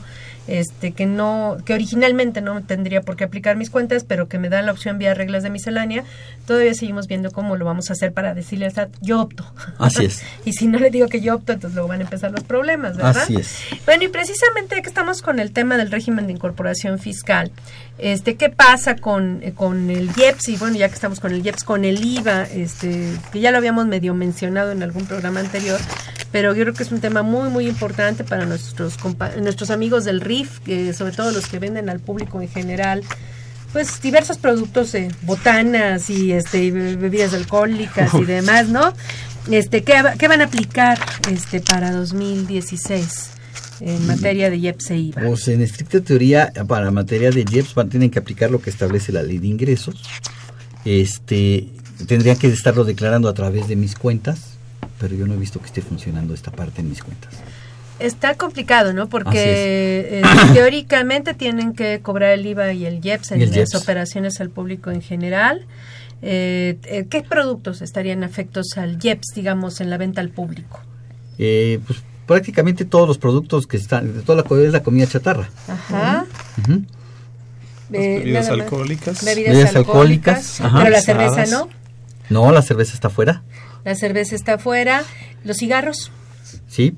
este 0.60 0.91
que 0.91 1.06
no 1.06 1.58
que 1.66 1.74
originalmente 1.74 2.41
no 2.41 2.62
tendría 2.62 3.02
por 3.02 3.16
qué 3.16 3.24
aplicar 3.24 3.56
mis 3.56 3.70
cuentas 3.70 4.04
pero 4.04 4.28
que 4.28 4.38
me 4.38 4.49
da 4.49 4.62
la 4.62 4.72
opción 4.72 4.97
vía 4.97 5.14
reglas 5.14 5.43
de 5.43 5.49
miscelánea 5.49 6.04
todavía 6.45 6.74
seguimos 6.74 7.08
viendo 7.08 7.32
cómo 7.32 7.56
lo 7.56 7.66
vamos 7.66 7.89
a 7.89 7.93
hacer 7.93 8.12
para 8.12 8.34
decirle 8.34 8.66
al 8.66 8.74
SAT 8.74 8.89
yo 9.02 9.22
opto 9.22 9.45
así 9.78 10.06
es. 10.06 10.24
Y 10.45 10.54
si 10.54 10.68
no 10.68 10.80
le 10.80 10.89
digo 10.89 11.08
que 11.08 11.22
yo 11.22 11.36
opto 11.36 11.54
entonces 11.54 11.76
luego 11.76 11.88
van 11.88 12.02
a 12.02 12.04
empezar 12.04 12.32
los 12.32 12.43
problemas 12.43 12.97
verdad 12.97 13.18
así 13.18 13.36
es. 13.36 13.60
Bueno 13.86 14.04
y 14.04 14.08
precisamente 14.10 14.82
que 14.82 14.89
estamos 14.89 15.22
con 15.22 15.39
el 15.39 15.52
tema 15.52 15.78
del 15.78 15.91
régimen 15.91 16.28
de 16.28 16.34
incorporación 16.34 16.99
fiscal 16.99 17.52
este 18.02 18.36
qué 18.36 18.49
pasa 18.49 18.95
con, 18.95 19.41
con 19.56 19.89
el 19.89 20.10
IEPS 20.18 20.49
y 20.49 20.58
bueno 20.58 20.76
ya 20.76 20.89
que 20.89 20.95
estamos 20.95 21.20
con 21.20 21.32
el 21.34 21.45
IEPS 21.45 21.64
con 21.64 21.86
el 21.86 22.04
IVA 22.04 22.43
este 22.43 23.14
que 23.32 23.39
ya 23.39 23.52
lo 23.52 23.58
habíamos 23.58 23.86
medio 23.86 24.14
mencionado 24.16 24.72
en 24.72 24.82
algún 24.82 25.06
programa 25.06 25.39
anterior 25.39 25.80
pero 26.32 26.56
yo 26.56 26.64
creo 26.64 26.74
que 26.74 26.84
es 26.84 26.91
un 26.91 26.99
tema 26.99 27.22
muy 27.22 27.49
muy 27.49 27.68
importante 27.68 28.24
para 28.24 28.45
nuestros 28.45 28.97
nuestros 29.39 29.70
amigos 29.70 30.06
del 30.06 30.22
RIF, 30.22 30.60
que 30.60 30.93
sobre 30.93 31.12
todo 31.14 31.32
los 31.32 31.47
que 31.47 31.60
venden 31.60 31.89
al 31.89 31.99
público 31.99 32.41
en 32.41 32.49
general 32.49 33.04
pues 33.74 34.02
diversos 34.02 34.38
productos 34.38 34.91
de 34.93 35.12
botanas 35.22 36.10
y 36.10 36.34
este 36.34 36.72
bebidas 36.72 37.34
alcohólicas 37.34 38.14
y 38.16 38.26
demás, 38.26 38.68
¿no? 38.68 38.93
Este 39.49 39.84
¿qué, 39.84 40.02
qué 40.18 40.28
van 40.28 40.41
a 40.41 40.45
aplicar 40.45 40.99
este 41.30 41.62
para 41.62 41.91
2016? 41.91 43.41
En 43.82 44.08
materia 44.08 44.50
de 44.50 44.58
IEPS 44.58 44.92
e 44.92 44.98
IVA? 44.98 45.22
Pues 45.22 45.48
en 45.48 45.62
estricta 45.62 46.02
teoría, 46.02 46.52
para 46.68 46.92
materia 46.92 47.32
de 47.32 47.46
IEPS 47.50 47.74
van, 47.74 47.90
tienen 47.90 48.10
que 48.10 48.20
aplicar 48.20 48.52
lo 48.52 48.62
que 48.62 48.70
establece 48.70 49.12
la 49.12 49.24
ley 49.24 49.40
de 49.40 49.48
ingresos. 49.48 50.04
Este, 50.86 51.68
tendría 52.08 52.36
que 52.36 52.48
estarlo 52.48 52.84
declarando 52.84 53.30
a 53.30 53.34
través 53.34 53.68
de 53.68 53.76
mis 53.76 53.96
cuentas, 53.96 54.52
pero 55.00 55.16
yo 55.16 55.28
no 55.28 55.34
he 55.34 55.38
visto 55.38 55.60
que 55.60 55.66
esté 55.66 55.82
funcionando 55.82 56.34
esta 56.34 56.52
parte 56.52 56.82
en 56.82 56.90
mis 56.90 57.04
cuentas. 57.04 57.34
Está 58.00 58.36
complicado, 58.36 58.94
¿no? 58.94 59.10
Porque 59.10 60.10
eh, 60.10 60.22
teóricamente 60.54 61.34
tienen 61.34 61.74
que 61.74 62.00
cobrar 62.02 62.32
el 62.32 62.46
IVA 62.46 62.74
y 62.74 62.86
el 62.86 63.06
IEPS 63.06 63.34
en 63.34 63.56
las 63.56 63.76
operaciones 63.76 64.42
al 64.42 64.50
público 64.50 64.90
en 64.90 65.02
general. 65.02 65.66
Eh, 66.24 66.78
eh, 66.86 67.06
¿Qué 67.10 67.22
productos 67.22 67.82
estarían 67.82 68.24
afectos 68.24 68.78
al 68.78 68.98
IEPS, 69.04 69.36
digamos, 69.36 69.82
en 69.82 69.90
la 69.90 69.98
venta 69.98 70.22
al 70.22 70.30
público? 70.30 70.82
pues 71.38 72.04
prácticamente 72.32 72.86
todos 72.86 73.10
los 73.10 73.18
productos 73.18 73.68
que 73.68 73.76
están, 73.76 74.14
de 74.14 74.22
toda 74.22 74.42
la, 74.42 74.64
es 74.64 74.72
la 74.72 74.84
comida 74.84 75.06
chatarra. 75.06 75.50
Ajá. 75.68 76.26
bebidas 77.90 78.48
alcohólicas. 78.48 79.26
Bebidas, 79.26 79.76
alcohólicas. 79.76 80.62
pero 80.62 80.90
la 80.90 81.02
cerveza 81.02 81.46
no. 81.48 81.68
No, 82.30 82.54
la 82.54 82.62
cerveza 82.62 82.94
está 82.94 83.10
fuera. 83.10 83.44
La 83.84 83.96
cerveza 83.96 84.36
está 84.36 84.58
fuera. 84.58 85.04
Los 85.44 85.58
cigarros. 85.58 86.10
Sí 86.70 86.96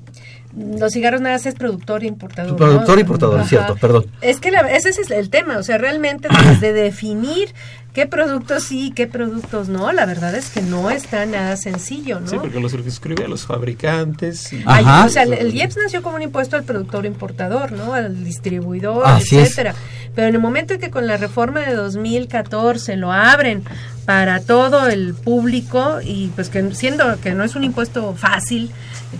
los 0.56 0.92
cigarros 0.92 1.20
nada 1.20 1.34
más 1.34 1.46
es 1.46 1.54
productor 1.54 2.04
e 2.04 2.06
importador. 2.06 2.56
Productor 2.56 2.98
e 2.98 3.00
importador, 3.00 3.40
es 3.40 3.48
cierto, 3.48 3.76
perdón. 3.76 4.06
Es 4.20 4.40
que 4.40 4.52
ese 4.70 4.90
es 4.90 5.10
el 5.10 5.30
tema, 5.30 5.58
o 5.58 5.62
sea, 5.62 5.78
realmente 5.78 6.28
desde 6.48 6.72
definir 6.72 7.54
qué 7.94 8.06
productos 8.06 8.64
sí 8.64 8.88
y 8.88 8.90
qué 8.90 9.06
productos 9.06 9.68
no, 9.68 9.92
la 9.92 10.04
verdad 10.04 10.34
es 10.34 10.50
que 10.50 10.60
no 10.60 10.90
está 10.90 11.26
nada 11.26 11.56
sencillo, 11.56 12.20
¿no? 12.20 12.26
Sí, 12.26 12.36
porque 12.40 12.60
los 12.60 12.72
suscribe 12.72 13.24
a 13.24 13.28
los 13.28 13.46
fabricantes. 13.46 14.50
o 14.52 15.08
sea, 15.08 15.22
el, 15.22 15.54
IEPS 15.54 15.76
nació 15.76 16.02
como 16.02 16.16
un 16.16 16.22
impuesto 16.22 16.56
al 16.56 16.64
productor 16.64 17.04
e 17.04 17.08
importador, 17.08 17.72
¿no? 17.72 17.94
Al 17.94 18.24
distribuidor, 18.24 19.04
etcétera. 19.20 19.74
Pero 20.14 20.28
en 20.28 20.34
el 20.34 20.40
momento 20.40 20.74
en 20.74 20.80
que 20.80 20.90
con 20.90 21.06
la 21.06 21.16
reforma 21.16 21.60
de 21.60 21.74
2014 21.74 22.96
lo 22.96 23.12
abren 23.12 23.64
para 24.04 24.40
todo 24.40 24.88
el 24.88 25.14
público 25.14 25.98
y 26.04 26.28
pues 26.34 26.48
que 26.48 26.74
siendo 26.74 27.18
que 27.20 27.32
no 27.32 27.44
es 27.44 27.54
un 27.54 27.64
impuesto 27.64 28.14
fácil, 28.14 28.70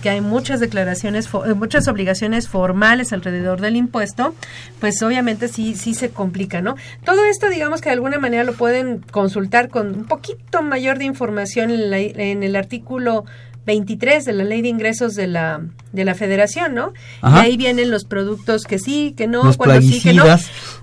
que 0.01 0.09
hay 0.09 0.21
muchas 0.21 0.59
declaraciones, 0.59 1.29
eh, 1.45 1.53
muchas 1.53 1.87
obligaciones 1.87 2.47
formales 2.47 3.13
alrededor 3.13 3.61
del 3.61 3.75
impuesto, 3.75 4.35
pues 4.79 5.01
obviamente 5.01 5.47
sí, 5.47 5.75
sí 5.75 5.93
se 5.93 6.09
complica, 6.09 6.61
¿no? 6.61 6.75
Todo 7.03 7.23
esto, 7.25 7.49
digamos 7.49 7.81
que 7.81 7.89
de 7.89 7.93
alguna 7.93 8.19
manera 8.19 8.43
lo 8.43 8.53
pueden 8.53 8.99
consultar 8.99 9.69
con 9.69 9.95
un 9.95 10.05
poquito 10.05 10.61
mayor 10.61 10.97
de 10.97 11.05
información 11.05 11.71
en, 11.71 11.93
en 11.93 12.43
el 12.43 12.55
artículo 12.55 13.25
23 13.65 14.25
de 14.25 14.33
la 14.33 14.43
ley 14.43 14.61
de 14.61 14.69
ingresos 14.69 15.15
de 15.15 15.27
la 15.27 15.61
de 15.91 16.05
la 16.05 16.13
federación, 16.13 16.75
¿no? 16.75 16.93
Y 17.23 17.37
ahí 17.37 17.57
vienen 17.57 17.89
los 17.89 18.03
productos 18.03 18.65
que 18.65 18.79
sí, 18.79 19.13
que 19.15 19.27
no, 19.27 19.53
cuando 19.55 19.81
sí, 19.81 20.01
que 20.01 20.13
no. 20.13 20.25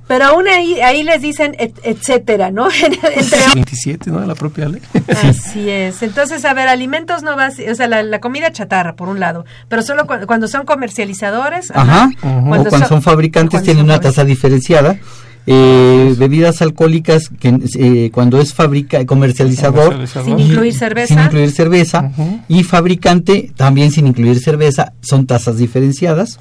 Pero 0.08 0.24
aún 0.24 0.48
ahí, 0.48 0.80
ahí 0.80 1.02
les 1.02 1.22
dicen 1.22 1.54
etcétera, 1.58 2.50
¿no? 2.50 2.68
Entre 3.14 3.38
27, 3.54 4.10
¿no? 4.10 4.20
De 4.20 4.26
la 4.26 4.34
propia 4.34 4.68
ley. 4.68 4.82
Así 5.08 5.68
es. 5.68 6.02
Entonces, 6.02 6.44
a 6.44 6.54
ver, 6.54 6.68
alimentos 6.68 7.22
no 7.22 7.36
va, 7.36 7.48
o 7.48 7.74
sea, 7.74 7.86
la, 7.86 8.20
comida 8.20 8.50
chatarra, 8.50 8.96
por 8.96 9.08
un 9.08 9.20
lado, 9.20 9.44
pero 9.68 9.82
solo 9.82 10.06
cuando, 10.06 10.48
son 10.48 10.64
comercializadores. 10.64 11.70
Ajá. 11.72 12.10
Cuando, 12.20 12.70
son, 12.70 13.02
fabricantes 13.02 13.62
tienen 13.62 13.84
una 13.84 14.00
tasa 14.00 14.24
diferenciada 14.24 14.98
eh, 15.46 16.14
bebidas 16.18 16.62
alcohólicas 16.62 17.30
que 17.40 17.58
eh, 17.78 18.10
cuando 18.12 18.40
es 18.40 18.54
fabrica 18.54 19.04
comercializador, 19.06 20.06
sin 20.06 20.38
incluir 20.38 20.74
cerveza, 20.74 21.14
sin 21.14 21.24
incluir 21.24 21.50
cerveza 21.50 22.10
y 22.48 22.62
fabricante 22.62 23.52
también 23.56 23.90
sin 23.90 24.06
incluir 24.06 24.38
cerveza 24.40 24.92
son 25.00 25.26
tasas 25.26 25.58
diferenciadas 25.58 26.38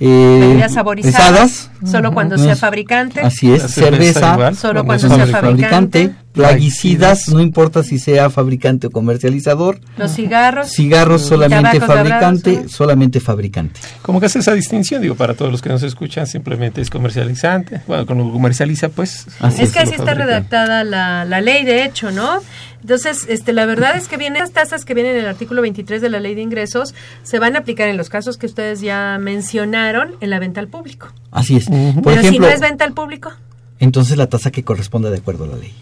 eh, 0.00 0.38
bebidas 0.40 0.74
saborizadas 0.74 1.70
solo 1.84 2.12
cuando 2.12 2.38
sea 2.38 2.54
fabricante. 2.54 3.20
Así 3.20 3.50
es 3.50 3.62
cerveza, 3.62 4.54
solo 4.54 4.84
cuando, 4.84 5.08
sea 5.08 5.26
fabricante 5.26 6.14
plaguicidas, 6.38 7.28
no 7.28 7.40
importa 7.40 7.82
si 7.82 7.98
sea 7.98 8.30
fabricante 8.30 8.86
o 8.86 8.90
comercializador. 8.90 9.80
Los 9.96 10.14
cigarros. 10.14 10.70
Cigarros 10.70 11.22
solamente 11.22 11.80
fabricante, 11.80 12.68
solamente 12.68 13.20
fabricante. 13.20 13.80
¿Cómo 14.02 14.20
que 14.20 14.26
hace 14.26 14.38
esa 14.38 14.54
distinción? 14.54 15.02
Digo, 15.02 15.16
para 15.16 15.34
todos 15.34 15.50
los 15.50 15.60
que 15.60 15.68
nos 15.68 15.82
escuchan, 15.82 16.26
simplemente 16.26 16.80
es 16.80 16.90
comercializante. 16.90 17.82
Bueno, 17.86 18.06
cuando 18.06 18.30
comercializa, 18.30 18.88
pues... 18.88 19.26
es, 19.58 19.72
que 19.72 19.80
así 19.80 19.94
está 19.94 20.14
redactada 20.14 20.84
la, 20.84 21.24
la 21.24 21.40
ley, 21.40 21.64
de 21.64 21.84
hecho, 21.84 22.12
¿no? 22.12 22.40
Entonces, 22.80 23.26
este, 23.28 23.52
la 23.52 23.66
verdad 23.66 23.96
es 23.96 24.06
que 24.06 24.16
vienen 24.16 24.40
las 24.40 24.52
tasas 24.52 24.84
que 24.84 24.94
vienen 24.94 25.16
en 25.16 25.22
el 25.22 25.26
artículo 25.26 25.62
23 25.62 26.00
de 26.00 26.08
la 26.08 26.20
ley 26.20 26.36
de 26.36 26.42
ingresos, 26.42 26.94
se 27.24 27.38
van 27.38 27.56
a 27.56 27.60
aplicar 27.60 27.88
en 27.88 27.96
los 27.96 28.08
casos 28.08 28.38
que 28.38 28.46
ustedes 28.46 28.80
ya 28.80 29.18
mencionaron 29.20 30.14
en 30.20 30.30
la 30.30 30.38
venta 30.38 30.60
al 30.60 30.68
público. 30.68 31.08
Así 31.32 31.56
es. 31.56 31.66
Pero 31.68 32.22
si 32.22 32.38
no 32.38 32.46
es 32.46 32.60
venta 32.60 32.84
al 32.84 32.92
público. 32.92 33.32
Entonces 33.80 34.16
la 34.16 34.28
tasa 34.28 34.50
que 34.50 34.64
corresponde 34.64 35.10
de 35.10 35.18
acuerdo 35.18 35.44
a 35.44 35.48
la 35.48 35.56
ley 35.56 35.72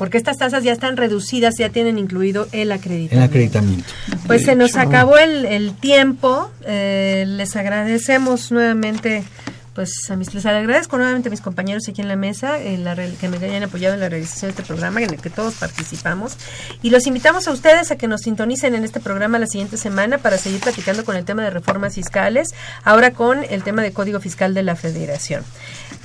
porque 0.00 0.16
estas 0.16 0.38
tasas 0.38 0.64
ya 0.64 0.72
están 0.72 0.96
reducidas, 0.96 1.58
ya 1.58 1.68
tienen 1.68 1.98
incluido 1.98 2.48
el 2.52 2.72
acreditamiento. 2.72 3.16
El 3.16 3.22
acreditamiento. 3.22 3.92
Pues 4.26 4.44
se 4.44 4.56
nos 4.56 4.76
acabó 4.76 5.18
el, 5.18 5.44
el 5.44 5.74
tiempo, 5.74 6.50
eh, 6.64 7.26
les 7.26 7.54
agradecemos 7.54 8.50
nuevamente 8.50 9.24
pues 9.80 10.10
a 10.10 10.16
mis, 10.16 10.34
les 10.34 10.44
agradezco 10.44 10.98
nuevamente 10.98 11.30
a 11.30 11.30
mis 11.30 11.40
compañeros 11.40 11.88
aquí 11.88 12.02
en 12.02 12.08
la 12.08 12.16
mesa 12.16 12.60
en 12.60 12.84
la, 12.84 12.94
que 12.94 13.28
me 13.30 13.38
hayan 13.38 13.62
apoyado 13.62 13.94
en 13.94 14.00
la 14.00 14.10
realización 14.10 14.50
de 14.50 14.60
este 14.60 14.62
programa 14.62 15.00
en 15.00 15.08
el 15.08 15.22
que 15.22 15.30
todos 15.30 15.54
participamos 15.54 16.36
y 16.82 16.90
los 16.90 17.06
invitamos 17.06 17.48
a 17.48 17.50
ustedes 17.50 17.90
a 17.90 17.96
que 17.96 18.06
nos 18.06 18.20
sintonicen 18.20 18.74
en 18.74 18.84
este 18.84 19.00
programa 19.00 19.38
la 19.38 19.46
siguiente 19.46 19.78
semana 19.78 20.18
para 20.18 20.36
seguir 20.36 20.60
platicando 20.60 21.06
con 21.06 21.16
el 21.16 21.24
tema 21.24 21.42
de 21.44 21.48
reformas 21.48 21.94
fiscales, 21.94 22.50
ahora 22.84 23.12
con 23.12 23.42
el 23.42 23.62
tema 23.62 23.80
de 23.80 23.94
Código 23.94 24.20
Fiscal 24.20 24.52
de 24.52 24.64
la 24.64 24.76
Federación. 24.76 25.44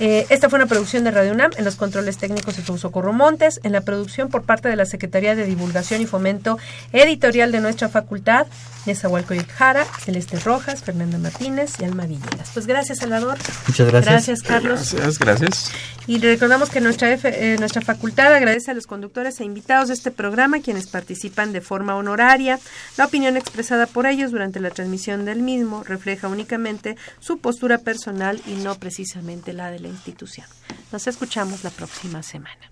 Eh, 0.00 0.26
esta 0.30 0.48
fue 0.48 0.58
una 0.58 0.66
producción 0.66 1.04
de 1.04 1.10
Radio 1.10 1.32
UNAM 1.32 1.50
en 1.58 1.64
los 1.66 1.76
controles 1.76 2.16
técnicos 2.16 2.56
de 2.56 2.78
Socorro 2.78 3.12
Montes, 3.12 3.60
en 3.62 3.72
la 3.72 3.82
producción 3.82 4.30
por 4.30 4.44
parte 4.44 4.70
de 4.70 4.76
la 4.76 4.86
Secretaría 4.86 5.34
de 5.34 5.44
Divulgación 5.44 6.00
y 6.00 6.06
Fomento 6.06 6.58
Editorial 6.94 7.52
de 7.52 7.60
nuestra 7.60 7.90
facultad, 7.90 8.46
Nezahualcóyotl 8.86 9.52
Jara, 9.52 9.84
Celeste 10.04 10.38
Rojas, 10.40 10.82
Fernanda 10.82 11.18
Martínez 11.18 11.72
y 11.80 11.84
Alma 11.84 12.06
Villegas. 12.06 12.50
Pues 12.54 12.66
gracias, 12.66 12.98
Salvador. 12.98 13.36
Muchas 13.66 13.88
gracias. 13.88 14.12
Gracias, 14.12 14.42
Carlos. 14.42 14.92
Gracias, 14.92 15.18
gracias. 15.18 15.72
Y 16.06 16.18
recordamos 16.18 16.70
que 16.70 16.80
nuestra, 16.80 17.12
eh, 17.12 17.56
nuestra 17.58 17.82
facultad 17.82 18.32
agradece 18.32 18.70
a 18.70 18.74
los 18.74 18.86
conductores 18.86 19.40
e 19.40 19.44
invitados 19.44 19.88
de 19.88 19.94
este 19.94 20.10
programa, 20.10 20.60
quienes 20.60 20.86
participan 20.86 21.52
de 21.52 21.60
forma 21.60 21.96
honoraria. 21.96 22.60
La 22.96 23.06
opinión 23.06 23.36
expresada 23.36 23.86
por 23.86 24.06
ellos 24.06 24.30
durante 24.30 24.60
la 24.60 24.70
transmisión 24.70 25.24
del 25.24 25.42
mismo 25.42 25.82
refleja 25.82 26.28
únicamente 26.28 26.96
su 27.18 27.38
postura 27.38 27.78
personal 27.78 28.40
y 28.46 28.54
no 28.54 28.76
precisamente 28.76 29.52
la 29.52 29.70
de 29.70 29.80
la 29.80 29.88
institución. 29.88 30.46
Nos 30.92 31.06
escuchamos 31.06 31.64
la 31.64 31.70
próxima 31.70 32.22
semana. 32.22 32.70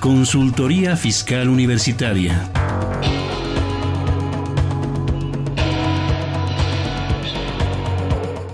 Consultoría 0.00 0.96
Fiscal 0.96 1.48
Universitaria. 1.48 2.50